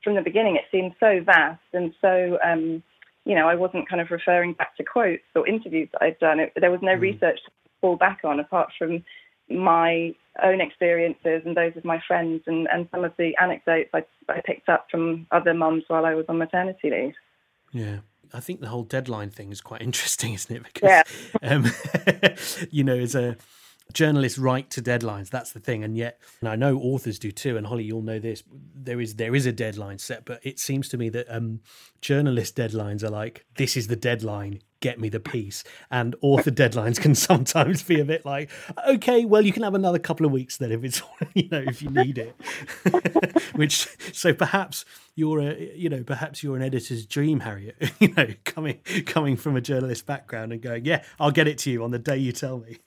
from 0.04 0.16
the 0.16 0.22
beginning, 0.22 0.56
it 0.56 0.66
seemed 0.72 0.94
so 1.00 1.22
vast 1.26 1.62
and 1.74 1.94
so, 2.02 2.38
um, 2.44 2.84
you 3.26 3.36
know, 3.36 3.48
I 3.48 3.56
wasn't 3.56 3.88
kind 3.88 4.02
of 4.02 4.12
referring 4.12 4.54
back 4.54 4.76
to 4.78 4.84
quotes 4.84 5.24
or 5.36 5.48
interviews 5.48 5.90
that 5.94 6.02
I'd 6.02 6.20
done. 6.20 6.40
It, 6.40 6.54
there 6.56 6.72
was 6.72 6.82
no 6.82 6.96
mm. 6.96 7.02
research 7.02 7.40
to 7.46 7.52
fall 7.82 7.96
back 7.96 8.20
on 8.24 8.40
apart 8.40 8.70
from 8.78 9.04
my 9.50 10.16
own 10.42 10.62
experiences 10.62 11.44
and 11.46 11.56
those 11.56 11.76
of 11.76 11.86
my 11.86 12.02
friends 12.08 12.42
and, 12.48 12.68
and 12.72 12.88
some 12.92 13.04
of 13.04 13.14
the 13.18 13.36
anecdotes 13.40 13.90
I, 13.94 14.04
I 14.30 14.42
picked 14.42 14.70
up 14.70 14.88
from 14.90 15.28
other 15.32 15.54
mums 15.54 15.84
while 15.88 16.06
I 16.06 16.16
was 16.16 16.26
on 16.28 16.38
maternity 16.38 16.90
leave. 16.90 17.14
Yeah. 17.72 18.00
I 18.34 18.40
think 18.40 18.62
the 18.62 18.70
whole 18.70 18.84
deadline 18.84 19.30
thing 19.30 19.52
is 19.52 19.62
quite 19.62 19.82
interesting, 19.90 20.34
isn't 20.34 20.56
it? 20.56 20.64
Because, 20.64 21.04
yeah. 21.42 21.50
um, 21.50 21.66
you 22.72 22.84
know, 22.84 22.98
as 22.98 23.16
a 23.16 23.38
journalists 23.92 24.40
write 24.40 24.70
to 24.70 24.82
deadlines 24.82 25.30
that's 25.30 25.52
the 25.52 25.60
thing 25.60 25.84
and 25.84 25.98
yet 25.98 26.20
and 26.40 26.50
i 26.50 26.56
know 26.56 26.78
authors 26.78 27.20
do 27.20 27.32
too 27.32 27.58
and 27.58 27.68
holly 27.68 27.84
you'll 27.84 28.02
know 28.02 28.20
this 28.20 28.44
there 28.74 29.00
is 29.00 29.16
there 29.16 29.36
is 29.36 29.46
a 29.46 29.52
deadline 29.52 29.98
set 29.98 30.26
but 30.26 30.40
it 30.44 30.60
seems 30.60 30.88
to 30.90 30.98
me 30.98 31.10
that 31.10 31.28
um 31.30 31.60
journalist 32.02 32.56
deadlines 32.56 33.04
are 33.04 33.10
like 33.10 33.46
this 33.58 33.76
is 33.76 33.88
the 33.88 33.96
deadline 33.96 34.60
get 34.84 35.00
me 35.00 35.08
the 35.08 35.20
piece 35.20 35.64
and 35.90 36.14
author 36.20 36.52
deadlines 36.52 37.00
can 37.00 37.16
sometimes 37.30 37.82
be 37.84 38.02
a 38.02 38.06
bit 38.06 38.26
like 38.26 38.50
okay 38.86 39.24
well 39.24 39.42
you 39.42 39.54
can 39.54 39.64
have 39.64 39.74
another 39.74 39.98
couple 39.98 40.26
of 40.26 40.32
weeks 40.34 40.58
then 40.58 40.74
if 40.74 40.84
it's 40.84 41.02
you 41.34 41.48
know 41.50 41.64
if 41.66 41.82
you 41.82 41.90
need 41.90 42.18
it. 42.18 42.36
Which 43.56 43.88
so 44.12 44.34
perhaps 44.34 44.84
you're 45.16 45.40
a 45.40 45.74
you 45.74 45.88
know 45.88 46.04
perhaps 46.04 46.44
you're 46.44 46.58
an 46.58 46.62
editor's 46.62 47.06
dream 47.06 47.40
harriet 47.40 47.78
you 48.00 48.14
know 48.14 48.28
coming 48.44 48.80
coming 49.06 49.38
from 49.38 49.56
a 49.56 49.62
journalist 49.62 50.06
background 50.06 50.52
and 50.52 50.62
going 50.62 50.84
yeah 50.84 51.04
i'll 51.18 51.32
get 51.32 51.48
it 51.48 51.58
to 51.60 51.72
you 51.72 51.82
on 51.84 51.92
the 51.92 52.00
day 52.00 52.18
you 52.18 52.34
tell 52.34 52.58
me. 52.60 52.80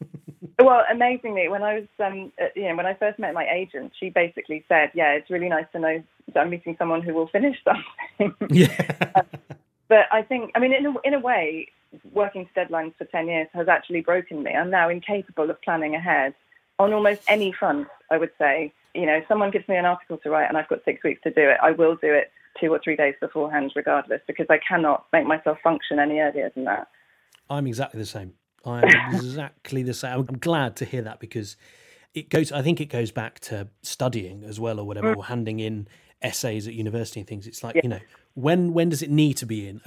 Well 0.59 0.82
amazingly 0.90 1.48
when 1.48 1.62
i 1.62 1.76
was 1.76 1.87
um 2.04 2.30
you 2.54 2.68
know 2.68 2.76
when 2.76 2.85
i 2.85 2.92
first 2.94 3.18
met 3.18 3.32
my 3.32 3.46
agent 3.48 3.92
she 3.98 4.11
basically 4.11 4.64
said 4.68 4.90
yeah 4.92 5.12
it's 5.12 5.30
really 5.30 5.48
nice 5.48 5.66
to 5.72 5.78
know 5.78 6.02
that 6.35 6.40
i'm 6.40 6.50
meeting 6.50 6.76
someone 6.78 7.00
who 7.00 7.14
will 7.14 7.28
finish 7.28 7.56
something. 7.64 8.35
Yeah. 8.50 9.22
But 9.88 10.06
I 10.11 10.22
think, 10.22 10.50
I 10.54 10.59
mean, 10.59 10.72
in 10.72 10.87
a, 10.87 10.94
in 11.04 11.14
a 11.14 11.20
way, 11.20 11.68
working 12.16 12.46
to 12.46 12.61
deadlines 12.61 12.96
for 12.96 13.05
10 13.05 13.29
years 13.29 13.46
has 13.52 13.68
actually 13.68 14.00
broken 14.00 14.42
me. 14.42 14.50
I'm 14.52 14.70
now 14.70 14.88
incapable 14.88 15.50
of 15.50 15.61
planning 15.62 15.94
ahead 15.94 16.35
on 16.79 16.92
almost 16.92 17.22
any 17.29 17.52
front, 17.52 17.87
I 18.11 18.18
would 18.18 18.33
say. 18.38 18.72
You 18.94 19.07
know, 19.07 19.20
someone 19.29 19.50
gives 19.50 19.68
me 19.68 19.76
an 19.76 19.85
article 19.85 20.18
to 20.18 20.31
write 20.31 20.48
and 20.48 20.57
I've 20.57 20.68
got 20.68 20.85
six 20.85 21.05
weeks 21.05 21.20
to 21.22 21.31
do 21.31 21.42
it, 21.42 21.59
I 21.62 21.70
will 21.70 21.96
do 21.96 22.12
it 22.12 22.33
two 22.59 22.72
or 22.72 22.81
three 22.83 22.96
days 22.96 23.14
beforehand, 23.20 23.72
regardless, 23.76 24.22
because 24.26 24.46
I 24.48 24.59
cannot 24.59 25.05
make 25.12 25.26
myself 25.26 25.59
function 25.62 25.98
any 25.98 26.18
earlier 26.18 26.50
than 26.55 26.64
that. 26.64 26.88
I'm 27.50 27.66
exactly 27.66 28.00
the 28.00 28.07
same. 28.07 28.33
I'm 28.64 28.85
exactly 29.12 29.83
the 29.83 29.94
same. 29.94 30.12
I'm 30.18 30.38
glad 30.38 30.74
to 30.76 30.85
hear 30.85 31.02
that 31.02 31.20
because 31.20 31.57
it 32.14 32.31
goes, 32.31 32.50
I 32.50 32.62
think 32.62 32.81
it 32.81 32.87
goes 32.87 33.11
back 33.11 33.40
to 33.40 33.68
studying 33.83 34.42
as 34.44 34.59
well 34.59 34.81
or 34.81 34.85
whatever, 34.85 35.14
mm. 35.14 35.18
or 35.18 35.24
handing 35.26 35.61
in 35.61 35.87
essays 36.22 36.66
at 36.66 36.74
university 36.74 37.20
and 37.20 37.29
things. 37.29 37.46
It's 37.46 37.62
like, 37.62 37.76
yeah. 37.76 37.81
you 37.85 37.88
know, 37.88 38.00
when 38.35 38.72
when 38.74 38.88
does 38.90 39.02
it 39.02 39.11
need 39.11 39.37
to 39.38 39.46
be 39.46 39.68
in? 39.68 39.81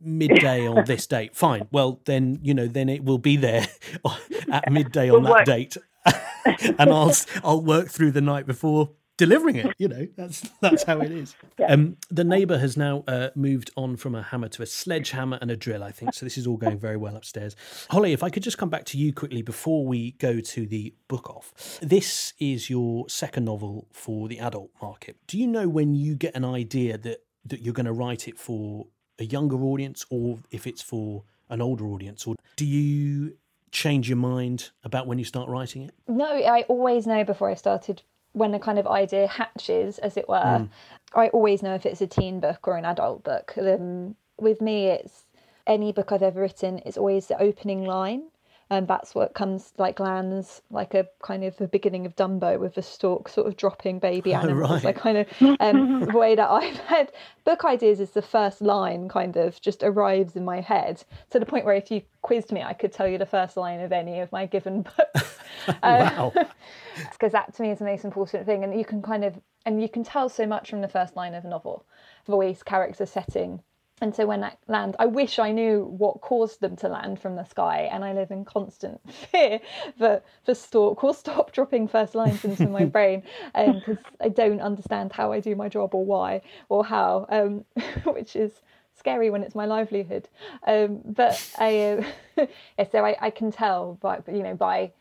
midday 0.00 0.66
on 0.66 0.84
this 0.84 1.06
date. 1.14 1.34
Fine. 1.34 1.68
Well, 1.70 2.00
then 2.04 2.38
you 2.42 2.54
know, 2.54 2.66
then 2.66 2.88
it 2.88 3.04
will 3.04 3.18
be 3.18 3.36
there 3.36 3.66
at 4.52 4.70
midday 4.70 5.10
on 5.10 5.24
that 5.24 5.44
date, 5.44 5.76
and 6.78 6.90
I'll 6.90 7.12
I'll 7.42 7.62
work 7.62 7.88
through 7.88 8.12
the 8.12 8.20
night 8.20 8.46
before 8.46 8.90
delivering 9.18 9.56
it. 9.56 9.74
You 9.76 9.88
know, 9.88 10.08
that's 10.16 10.48
that's 10.62 10.84
how 10.84 11.00
it 11.00 11.12
is. 11.12 11.34
Yeah. 11.58 11.72
Um, 11.72 11.96
the 12.08 12.22
neighbour 12.22 12.58
has 12.58 12.76
now 12.76 13.02
uh, 13.08 13.30
moved 13.34 13.72
on 13.76 13.96
from 13.96 14.14
a 14.14 14.22
hammer 14.22 14.48
to 14.48 14.62
a 14.62 14.66
sledgehammer 14.66 15.38
and 15.40 15.50
a 15.50 15.56
drill. 15.56 15.82
I 15.82 15.90
think 15.90 16.14
so. 16.14 16.24
This 16.24 16.38
is 16.38 16.46
all 16.46 16.56
going 16.56 16.78
very 16.78 16.96
well 16.96 17.16
upstairs. 17.16 17.56
Holly, 17.90 18.12
if 18.12 18.22
I 18.22 18.30
could 18.30 18.44
just 18.44 18.58
come 18.58 18.70
back 18.70 18.84
to 18.86 18.98
you 18.98 19.12
quickly 19.12 19.42
before 19.42 19.84
we 19.84 20.12
go 20.12 20.38
to 20.38 20.66
the 20.66 20.94
book 21.08 21.28
off. 21.28 21.80
This 21.82 22.32
is 22.38 22.70
your 22.70 23.08
second 23.08 23.46
novel 23.46 23.88
for 23.92 24.28
the 24.28 24.38
adult 24.38 24.70
market. 24.80 25.16
Do 25.26 25.36
you 25.36 25.48
know 25.48 25.68
when 25.68 25.96
you 25.96 26.14
get 26.14 26.36
an 26.36 26.44
idea 26.44 26.96
that 26.98 27.24
that 27.46 27.62
you're 27.62 27.74
going 27.74 27.86
to 27.86 27.92
write 27.92 28.28
it 28.28 28.38
for 28.38 28.86
a 29.18 29.24
younger 29.24 29.60
audience 29.64 30.04
or 30.10 30.38
if 30.52 30.64
it's 30.66 30.82
for 30.82 31.24
an 31.48 31.60
older 31.60 31.86
audience? 31.86 32.24
Or 32.24 32.36
do 32.54 32.64
you 32.64 33.36
change 33.72 34.08
your 34.08 34.16
mind 34.16 34.70
about 34.84 35.08
when 35.08 35.18
you 35.18 35.24
start 35.24 35.48
writing 35.48 35.82
it? 35.82 35.94
No, 36.06 36.26
I 36.26 36.62
always 36.68 37.06
know 37.06 37.24
before 37.24 37.50
I 37.50 37.54
started 37.54 38.02
when 38.38 38.54
a 38.54 38.58
kind 38.58 38.78
of 38.78 38.86
idea 38.86 39.26
hatches, 39.26 39.98
as 39.98 40.16
it 40.16 40.28
were. 40.28 40.36
Mm. 40.36 40.68
I 41.14 41.28
always 41.28 41.62
know 41.62 41.74
if 41.74 41.86
it's 41.86 42.00
a 42.00 42.06
teen 42.06 42.40
book 42.40 42.68
or 42.68 42.76
an 42.76 42.84
adult 42.84 43.24
book. 43.24 43.54
Um, 43.56 44.14
with 44.38 44.60
me, 44.60 44.86
it's 44.86 45.24
any 45.66 45.92
book 45.92 46.12
I've 46.12 46.22
ever 46.22 46.40
written, 46.40 46.80
it's 46.86 46.96
always 46.96 47.26
the 47.26 47.40
opening 47.40 47.84
line. 47.84 48.24
And 48.70 48.86
that's 48.86 49.14
what 49.14 49.34
comes 49.34 49.72
like 49.78 49.98
lands 49.98 50.62
like 50.70 50.94
a 50.94 51.06
kind 51.22 51.42
of 51.44 51.56
the 51.56 51.68
beginning 51.68 52.04
of 52.06 52.14
Dumbo 52.16 52.58
with 52.58 52.74
the 52.74 52.82
stork 52.82 53.28
sort 53.28 53.46
of 53.46 53.56
dropping 53.56 53.98
baby 53.98 54.34
Oh, 54.34 54.40
animals. 54.40 54.70
right. 54.70 54.84
Like 54.84 54.96
kind 54.96 55.18
of 55.18 55.26
um, 55.60 56.00
the 56.04 56.18
way 56.18 56.34
that 56.34 56.48
I've 56.50 56.76
had 56.78 57.12
book 57.44 57.64
ideas 57.64 58.00
is 58.00 58.10
the 58.10 58.22
first 58.22 58.60
line 58.60 59.08
kind 59.08 59.36
of 59.36 59.60
just 59.60 59.82
arrives 59.82 60.36
in 60.36 60.44
my 60.44 60.60
head 60.60 61.02
to 61.30 61.38
the 61.38 61.46
point 61.46 61.64
where 61.64 61.74
if 61.74 61.90
you 61.90 62.02
quizzed 62.22 62.52
me, 62.52 62.62
I 62.62 62.72
could 62.74 62.92
tell 62.92 63.08
you 63.08 63.18
the 63.18 63.26
first 63.26 63.56
line 63.56 63.80
of 63.80 63.92
any 63.92 64.20
of 64.20 64.30
my 64.32 64.46
given 64.46 64.82
books. 65.14 65.38
Wow. 65.82 66.32
because 67.12 67.32
that 67.32 67.54
to 67.54 67.62
me 67.62 67.70
is 67.70 67.78
the 67.78 67.84
most 67.84 68.04
important 68.04 68.44
thing 68.46 68.64
and 68.64 68.78
you 68.78 68.84
can 68.84 69.02
kind 69.02 69.24
of 69.24 69.40
and 69.66 69.82
you 69.82 69.88
can 69.88 70.02
tell 70.04 70.28
so 70.28 70.46
much 70.46 70.70
from 70.70 70.80
the 70.80 70.88
first 70.88 71.14
line 71.16 71.34
of 71.34 71.44
a 71.44 71.48
novel 71.48 71.84
voice 72.26 72.62
character 72.62 73.06
setting 73.06 73.60
and 74.00 74.14
so 74.14 74.26
when 74.26 74.40
that 74.40 74.58
land 74.68 74.94
i 74.98 75.06
wish 75.06 75.38
i 75.38 75.50
knew 75.50 75.84
what 75.84 76.20
caused 76.20 76.60
them 76.60 76.76
to 76.76 76.88
land 76.88 77.20
from 77.20 77.36
the 77.36 77.44
sky. 77.44 77.88
And 77.92 78.04
i 78.04 78.12
live 78.12 78.30
in 78.30 78.44
constant 78.44 79.00
fear 79.12 79.60
that 79.98 80.24
the 80.44 80.54
stork 80.54 81.02
will 81.02 81.14
stop 81.14 81.52
dropping 81.58 81.88
first 81.88 82.14
lines 82.14 82.44
into 82.44 82.68
my 82.68 82.84
brain 82.96 83.22
because 83.54 83.98
i 84.20 84.28
don't 84.28 84.60
understand 84.60 85.12
how 85.12 85.32
i 85.32 85.40
do 85.40 85.54
my 85.54 85.68
job 85.68 85.94
or 85.94 86.04
why 86.04 86.42
or 86.68 86.84
how 86.84 87.26
um, 87.28 87.64
which 88.12 88.36
is 88.36 88.52
scary 88.98 89.30
when 89.30 89.42
it's 89.42 89.54
my 89.54 89.64
livelihood. 89.64 90.28
Um, 90.66 91.00
but 91.04 91.40
i 91.58 91.80
uh, 91.80 92.46
yeah, 92.78 92.84
so 92.90 93.04
I, 93.04 93.16
I 93.20 93.30
can 93.30 93.52
tell 93.52 93.98
by 94.00 94.20
you 94.26 94.42
know 94.42 94.54
by 94.54 94.92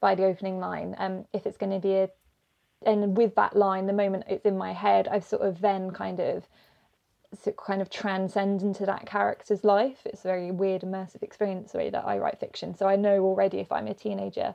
by 0.00 0.14
the 0.14 0.24
opening 0.24 0.60
line 0.60 0.94
um, 0.98 1.24
if 1.32 1.46
it's 1.46 1.56
going 1.56 1.72
to 1.72 1.80
be 1.80 1.94
a 1.94 2.10
and 2.84 3.16
with 3.16 3.34
that 3.36 3.56
line 3.56 3.86
the 3.86 3.92
moment 3.92 4.24
it's 4.28 4.44
in 4.44 4.58
my 4.58 4.72
head 4.72 5.08
i've 5.08 5.24
sort 5.24 5.40
of 5.40 5.60
then 5.62 5.90
kind 5.90 6.20
of 6.20 6.46
kind 7.56 7.80
of 7.82 7.90
transcend 7.90 8.62
into 8.62 8.86
that 8.86 9.06
character's 9.06 9.64
life. 9.64 9.98
It's 10.04 10.24
a 10.24 10.28
very 10.28 10.50
weird 10.50 10.82
immersive 10.82 11.22
experience 11.22 11.72
the 11.72 11.78
way 11.78 11.90
that 11.90 12.04
i 12.06 12.18
write 12.18 12.38
fiction. 12.40 12.76
So 12.76 12.86
i 12.86 12.96
know 12.96 13.24
already 13.24 13.58
if 13.58 13.70
i'm 13.72 13.86
a 13.86 13.94
teenager 13.94 14.54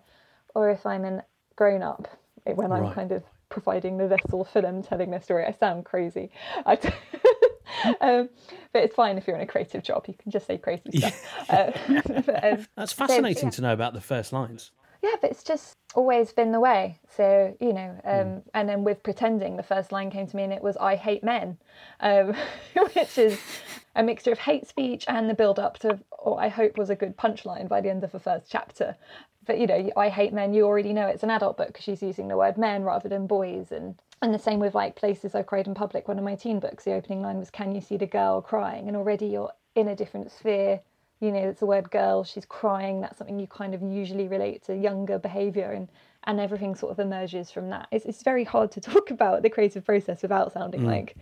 or 0.55 0.69
if 0.69 0.85
i'm 0.85 1.05
a 1.05 1.23
grown 1.55 1.81
up 1.83 2.07
when 2.45 2.71
i'm 2.71 2.83
Right. 2.83 2.93
kind 2.95 3.11
of 3.11 3.23
providing 3.49 3.97
the 3.97 4.07
vessel 4.07 4.45
for 4.45 4.61
them 4.61 4.81
telling 4.81 5.11
their 5.11 5.21
story. 5.21 5.45
I 5.45 5.51
sound 5.51 5.85
crazy. 5.85 6.31
I 6.65 6.75
d- 6.77 6.89
um, 8.01 8.29
but 8.73 8.83
it's 8.83 8.95
fine 8.95 9.17
if 9.17 9.27
you're 9.27 9.35
in 9.35 9.41
a 9.41 9.45
creative 9.47 9.83
job. 9.83 10.05
You 10.07 10.13
can 10.13 10.31
just 10.31 10.47
say 10.47 10.57
crazy 10.57 10.89
stuff. 10.97 11.49
Uh, 11.49 11.71
but, 12.25 12.43
um, 12.43 12.67
That's 12.77 12.93
so, 12.93 13.05
fascinating 13.05 13.47
yeah. 13.47 13.51
to 13.51 13.61
know 13.61 13.73
about 13.73 13.93
the 13.93 14.01
first 14.01 14.31
lines. 14.31 14.71
Yeah, 15.01 15.15
but 15.19 15.31
it's 15.31 15.43
just 15.43 15.75
always 15.95 16.31
been 16.31 16.51
the 16.51 16.59
way. 16.59 16.99
So, 17.15 17.55
you 17.59 17.73
know, 17.73 17.99
um, 18.03 18.43
and 18.53 18.69
then 18.69 18.83
with 18.83 19.01
pretending, 19.03 19.57
the 19.57 19.63
first 19.63 19.91
line 19.91 20.11
came 20.11 20.27
to 20.27 20.35
me 20.35 20.43
and 20.43 20.53
it 20.53 20.61
was, 20.61 20.77
I 20.77 20.95
hate 20.95 21.23
men, 21.23 21.57
um, 21.99 22.35
which 22.93 23.17
is 23.17 23.39
a 23.95 24.03
mixture 24.03 24.31
of 24.31 24.39
hate 24.39 24.67
speech 24.67 25.05
and 25.07 25.29
the 25.29 25.33
build 25.33 25.59
up 25.59 25.79
to 25.79 25.99
what 26.19 26.37
I 26.37 26.49
hope 26.49 26.77
was 26.77 26.89
a 26.89 26.95
good 26.95 27.17
punchline 27.17 27.67
by 27.67 27.81
the 27.81 27.89
end 27.89 28.03
of 28.03 28.11
the 28.11 28.19
first 28.19 28.49
chapter. 28.49 28.95
But, 29.45 29.57
you 29.59 29.65
know, 29.65 29.89
I 29.97 30.09
hate 30.09 30.33
men, 30.33 30.53
you 30.53 30.65
already 30.65 30.93
know 30.93 31.07
it's 31.07 31.23
an 31.23 31.31
adult 31.31 31.57
book 31.57 31.67
because 31.67 31.83
she's 31.83 32.03
using 32.03 32.27
the 32.27 32.37
word 32.37 32.57
men 32.57 32.83
rather 32.83 33.09
than 33.09 33.25
boys. 33.25 33.71
And, 33.71 33.95
and 34.21 34.31
the 34.31 34.39
same 34.39 34.59
with 34.59 34.75
like 34.75 34.95
Places 34.95 35.33
I've 35.33 35.47
Cried 35.47 35.65
in 35.65 35.73
Public, 35.73 36.07
one 36.07 36.19
of 36.19 36.23
my 36.23 36.35
teen 36.35 36.59
books. 36.59 36.83
The 36.83 36.93
opening 36.93 37.23
line 37.23 37.39
was, 37.39 37.49
Can 37.49 37.73
you 37.73 37.81
see 37.81 37.97
the 37.97 38.05
girl 38.05 38.39
crying? 38.41 38.87
And 38.87 38.95
already 38.95 39.25
you're 39.25 39.51
in 39.73 39.87
a 39.87 39.95
different 39.95 40.31
sphere 40.31 40.81
you 41.21 41.31
know 41.31 41.49
it's 41.49 41.59
the 41.61 41.65
word 41.65 41.89
girl 41.91 42.23
she's 42.23 42.45
crying 42.45 42.99
that's 42.99 43.17
something 43.17 43.39
you 43.39 43.47
kind 43.47 43.73
of 43.73 43.81
usually 43.81 44.27
relate 44.27 44.63
to 44.63 44.75
younger 44.75 45.17
behavior 45.17 45.71
and 45.71 45.87
and 46.25 46.39
everything 46.39 46.75
sort 46.75 46.91
of 46.91 46.99
emerges 46.99 47.49
from 47.49 47.69
that. 47.69 47.87
It's, 47.91 48.05
it's 48.05 48.21
very 48.21 48.43
hard 48.43 48.71
to 48.73 48.81
talk 48.91 49.11
about 49.11 49.41
the 49.41 49.49
creative 49.49 49.85
process 49.85 50.21
without 50.21 50.53
sounding 50.53 50.85
like 50.85 51.15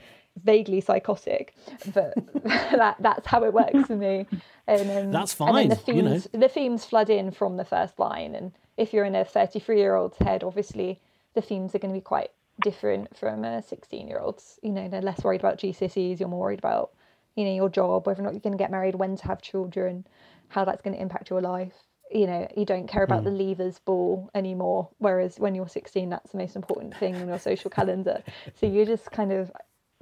vaguely 0.44 0.80
psychotic 0.80 1.56
but 1.94 2.14
that 2.44 2.96
that's 3.00 3.28
how 3.28 3.44
it 3.44 3.54
works 3.54 3.88
for 3.88 3.96
me. 3.96 4.26
And 4.68 4.90
um, 4.92 5.12
That's 5.12 5.38
and 5.40 5.58
then 5.58 5.70
the 5.70 5.76
fine, 5.76 5.96
you 5.96 6.02
know. 6.02 6.10
themes 6.12 6.28
the 6.32 6.50
themes 6.50 6.86
flood 6.86 7.10
in 7.10 7.32
from 7.32 7.58
the 7.58 7.66
first 7.66 8.00
line. 8.00 8.36
And 8.36 8.52
if 8.78 8.94
you're 8.94 9.06
in 9.06 9.16
a 9.16 9.26
33 9.26 9.78
year 9.78 9.96
old's 9.96 10.18
head 10.18 10.44
obviously 10.44 11.00
the 11.34 11.42
themes 11.42 11.76
are 11.76 11.80
going 11.80 11.94
to 11.94 11.98
be 11.98 12.04
quite 12.04 12.32
different 12.62 13.16
from 13.16 13.46
a 13.46 13.62
16 13.64 14.08
year 14.08 14.20
old's 14.20 14.60
you 14.62 14.72
know 14.72 14.90
they're 14.90 15.02
less 15.02 15.24
worried 15.24 15.40
about 15.40 15.58
gcse's 15.58 16.20
you're 16.20 16.28
more 16.28 16.42
worried 16.42 16.60
about 16.60 16.92
you 17.36 17.46
know 17.46 17.54
your 17.54 17.70
job 17.70 18.06
whether 18.06 18.22
or 18.22 18.26
not 18.26 18.34
you're 18.34 18.42
going 18.42 18.58
to 18.58 18.58
get 18.58 18.72
married 18.72 18.96
when 18.96 19.15
to 19.15 19.26
have 19.26 19.42
children 19.42 20.06
how 20.50 20.65
that's 20.65 20.82
going 20.82 20.96
to 20.96 21.02
impact 21.02 21.30
your 21.30 21.42
life. 21.42 21.74
You 22.12 22.26
know 22.26 22.48
you 22.58 22.65
don't 22.65 22.88
care 22.88 23.04
about 23.04 23.24
the 23.24 23.30
hmm. 23.30 23.38
leavers 23.38 23.80
ball 23.84 24.32
anymore 24.34 24.89
whereas 24.98 25.39
when 25.39 25.54
you're 25.54 25.68
16 25.68 26.10
that's 26.10 26.32
the 26.32 26.38
most 26.39 26.56
important 26.56 26.98
thing 26.98 27.15
on 27.15 27.28
your 27.28 27.39
social 27.39 27.70
calendar. 27.70 28.24
So 28.56 28.65
you 28.65 28.86
just 28.86 29.12
kind 29.12 29.32
of 29.32 29.52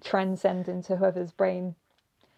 transcend 0.04 0.70
into 0.70 0.96
whoever's 0.96 1.32
brain 1.32 1.76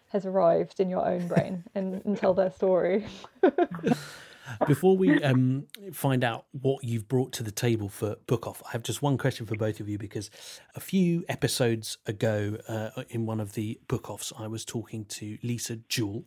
has 0.08 0.26
arrived 0.26 0.80
in 0.80 0.90
your 0.90 1.06
own 1.06 1.28
brain 1.28 1.62
and, 1.74 2.02
and 2.04 2.16
tell 2.16 2.34
their 2.34 2.50
story 2.50 3.06
Before 4.66 4.96
we 4.96 5.22
um, 5.22 5.66
find 5.92 6.24
out 6.24 6.46
what 6.52 6.84
you've 6.84 7.08
brought 7.08 7.32
to 7.34 7.42
the 7.42 7.50
table 7.50 7.88
for 7.88 8.16
Book 8.26 8.46
Off, 8.46 8.62
I 8.66 8.72
have 8.72 8.82
just 8.82 9.02
one 9.02 9.18
question 9.18 9.46
for 9.46 9.56
both 9.56 9.80
of 9.80 9.88
you 9.88 9.98
because 9.98 10.30
a 10.74 10.80
few 10.80 11.24
episodes 11.28 11.98
ago, 12.06 12.58
uh, 12.68 13.02
in 13.08 13.26
one 13.26 13.40
of 13.40 13.54
the 13.54 13.80
Book 13.88 14.10
Offs, 14.10 14.32
I 14.38 14.46
was 14.46 14.64
talking 14.64 15.04
to 15.06 15.38
Lisa 15.42 15.76
Jewell, 15.88 16.24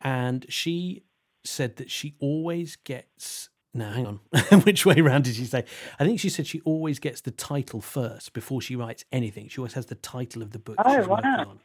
and 0.00 0.46
she 0.48 1.04
said 1.44 1.76
that 1.76 1.90
she 1.90 2.14
always 2.20 2.76
gets. 2.76 3.48
No, 3.74 3.88
hang 3.88 4.06
on. 4.06 4.20
Which 4.64 4.84
way 4.84 5.00
round 5.00 5.24
did 5.24 5.34
she 5.34 5.46
say? 5.46 5.64
I 5.98 6.04
think 6.04 6.20
she 6.20 6.28
said 6.28 6.46
she 6.46 6.60
always 6.60 6.98
gets 6.98 7.22
the 7.22 7.30
title 7.30 7.80
first 7.80 8.34
before 8.34 8.60
she 8.60 8.76
writes 8.76 9.04
anything. 9.10 9.48
She 9.48 9.58
always 9.58 9.72
has 9.72 9.86
the 9.86 9.94
title 9.94 10.42
of 10.42 10.50
the 10.50 10.58
book 10.58 10.76
Oh, 10.84 10.98
she's 10.98 11.08
working 11.08 11.30
wow. 11.30 11.46
on. 11.48 11.60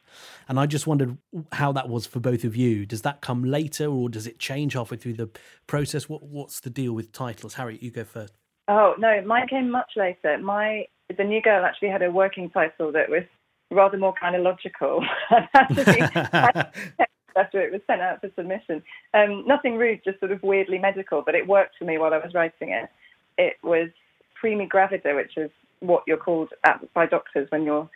And 0.48 0.58
I 0.58 0.64
just 0.64 0.86
wondered 0.86 1.18
how 1.52 1.72
that 1.72 1.90
was 1.90 2.06
for 2.06 2.18
both 2.18 2.44
of 2.44 2.56
you. 2.56 2.86
Does 2.86 3.02
that 3.02 3.20
come 3.20 3.44
later 3.44 3.86
or 3.86 4.08
does 4.08 4.26
it 4.26 4.38
change 4.38 4.72
halfway 4.72 4.96
through 4.96 5.14
the 5.14 5.28
process? 5.66 6.08
What 6.08 6.22
What's 6.22 6.60
the 6.60 6.70
deal 6.70 6.94
with 6.94 7.12
titles? 7.12 7.54
Harry, 7.54 7.78
you 7.82 7.90
go 7.90 8.04
first. 8.04 8.32
Oh 8.68 8.94
no, 8.98 9.20
mine 9.26 9.46
came 9.48 9.70
much 9.70 9.90
later. 9.96 10.38
My 10.38 10.86
the 11.14 11.24
new 11.24 11.42
girl 11.42 11.64
actually 11.64 11.88
had 11.88 12.02
a 12.02 12.10
working 12.10 12.48
title 12.48 12.90
that 12.92 13.10
was 13.10 13.24
rather 13.70 13.98
more 13.98 14.14
kind 14.18 14.34
of 14.34 14.42
logical. 14.42 15.04
after 17.36 17.60
it 17.60 17.72
was 17.72 17.80
sent 17.86 18.00
out 18.00 18.20
for 18.20 18.30
submission. 18.36 18.82
Um, 19.14 19.44
nothing 19.46 19.76
rude, 19.76 20.00
just 20.04 20.20
sort 20.20 20.32
of 20.32 20.42
weirdly 20.42 20.78
medical, 20.78 21.22
but 21.22 21.34
it 21.34 21.46
worked 21.46 21.76
for 21.78 21.84
me 21.84 21.98
while 21.98 22.14
I 22.14 22.18
was 22.18 22.34
writing 22.34 22.70
it. 22.70 22.88
It 23.36 23.56
was 23.62 23.88
primi 24.34 24.66
gravida, 24.68 25.14
which 25.14 25.36
is 25.36 25.50
what 25.80 26.02
you're 26.06 26.16
called 26.16 26.50
at, 26.64 26.80
by 26.94 27.06
doctors 27.06 27.48
when 27.50 27.62
you're 27.64 27.88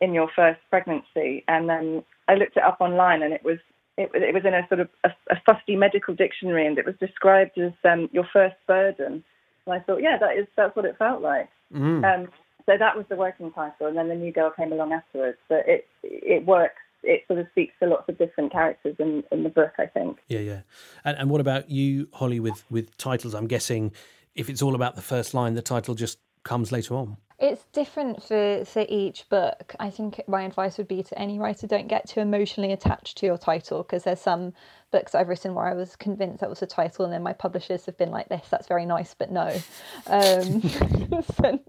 in 0.00 0.12
your 0.14 0.28
first 0.34 0.60
pregnancy. 0.70 1.44
And 1.48 1.68
then 1.68 2.02
I 2.28 2.34
looked 2.34 2.56
it 2.56 2.62
up 2.62 2.78
online, 2.80 3.22
and 3.22 3.32
it 3.32 3.44
was 3.44 3.58
it, 3.96 4.10
was- 4.12 4.22
it 4.22 4.34
was 4.34 4.44
in 4.44 4.54
a 4.54 4.66
sort 4.68 4.80
of 4.80 4.88
a, 5.04 5.10
a 5.30 5.40
fusty 5.46 5.76
medical 5.76 6.14
dictionary, 6.14 6.66
and 6.66 6.78
it 6.78 6.86
was 6.86 6.94
described 7.00 7.58
as 7.58 7.72
um, 7.84 8.08
your 8.12 8.26
first 8.32 8.56
burden. 8.66 9.24
And 9.66 9.74
I 9.74 9.80
thought, 9.80 10.02
yeah, 10.02 10.16
that 10.18 10.36
is 10.36 10.46
that's 10.56 10.74
what 10.76 10.84
it 10.84 10.96
felt 10.98 11.22
like. 11.22 11.48
Um, 12.04 12.28
so 12.66 12.76
that 12.78 12.96
was 12.96 13.06
the 13.08 13.16
working 13.16 13.50
title, 13.52 13.86
and 13.86 13.96
then 13.96 14.08
the 14.08 14.14
new 14.14 14.32
girl 14.32 14.50
came 14.50 14.72
along 14.72 14.92
afterwards. 14.92 15.38
But 15.48 15.66
it 15.68 15.86
it 16.02 16.44
works. 16.46 16.80
It 17.02 17.22
sort 17.26 17.38
of 17.38 17.46
speaks 17.52 17.74
to 17.80 17.88
lots 17.88 18.08
of 18.08 18.18
different 18.18 18.52
characters 18.52 18.96
in, 18.98 19.24
in 19.32 19.42
the 19.42 19.48
book, 19.48 19.72
I 19.78 19.86
think. 19.86 20.18
Yeah, 20.28 20.40
yeah. 20.40 20.60
And, 21.04 21.16
and 21.16 21.30
what 21.30 21.40
about 21.40 21.70
you, 21.70 22.08
Holly, 22.12 22.40
with, 22.40 22.64
with 22.70 22.96
titles? 22.96 23.34
I'm 23.34 23.46
guessing 23.46 23.92
if 24.34 24.48
it's 24.48 24.62
all 24.62 24.74
about 24.74 24.96
the 24.96 25.02
first 25.02 25.34
line, 25.34 25.54
the 25.54 25.62
title 25.62 25.94
just 25.94 26.18
comes 26.42 26.72
later 26.72 26.94
on. 26.94 27.16
It's 27.40 27.64
different 27.72 28.22
for, 28.22 28.66
for 28.66 28.84
each 28.86 29.26
book. 29.30 29.74
I 29.80 29.88
think 29.88 30.20
my 30.28 30.42
advice 30.42 30.76
would 30.76 30.88
be 30.88 31.02
to 31.02 31.18
any 31.18 31.38
writer 31.38 31.66
don't 31.66 31.88
get 31.88 32.06
too 32.06 32.20
emotionally 32.20 32.70
attached 32.70 33.16
to 33.16 33.26
your 33.26 33.38
title 33.38 33.82
because 33.82 34.04
there's 34.04 34.20
some 34.20 34.52
books 34.90 35.14
I've 35.14 35.28
written 35.28 35.54
where 35.54 35.64
I 35.64 35.72
was 35.72 35.96
convinced 35.96 36.40
that 36.40 36.50
was 36.50 36.60
the 36.60 36.66
title, 36.66 37.06
and 37.06 37.14
then 37.14 37.22
my 37.22 37.32
publishers 37.32 37.86
have 37.86 37.96
been 37.96 38.10
like, 38.10 38.28
"This, 38.28 38.46
that's 38.50 38.66
very 38.66 38.84
nice, 38.84 39.14
but 39.14 39.30
no," 39.30 39.46
um, 40.06 40.62
and, 41.44 41.60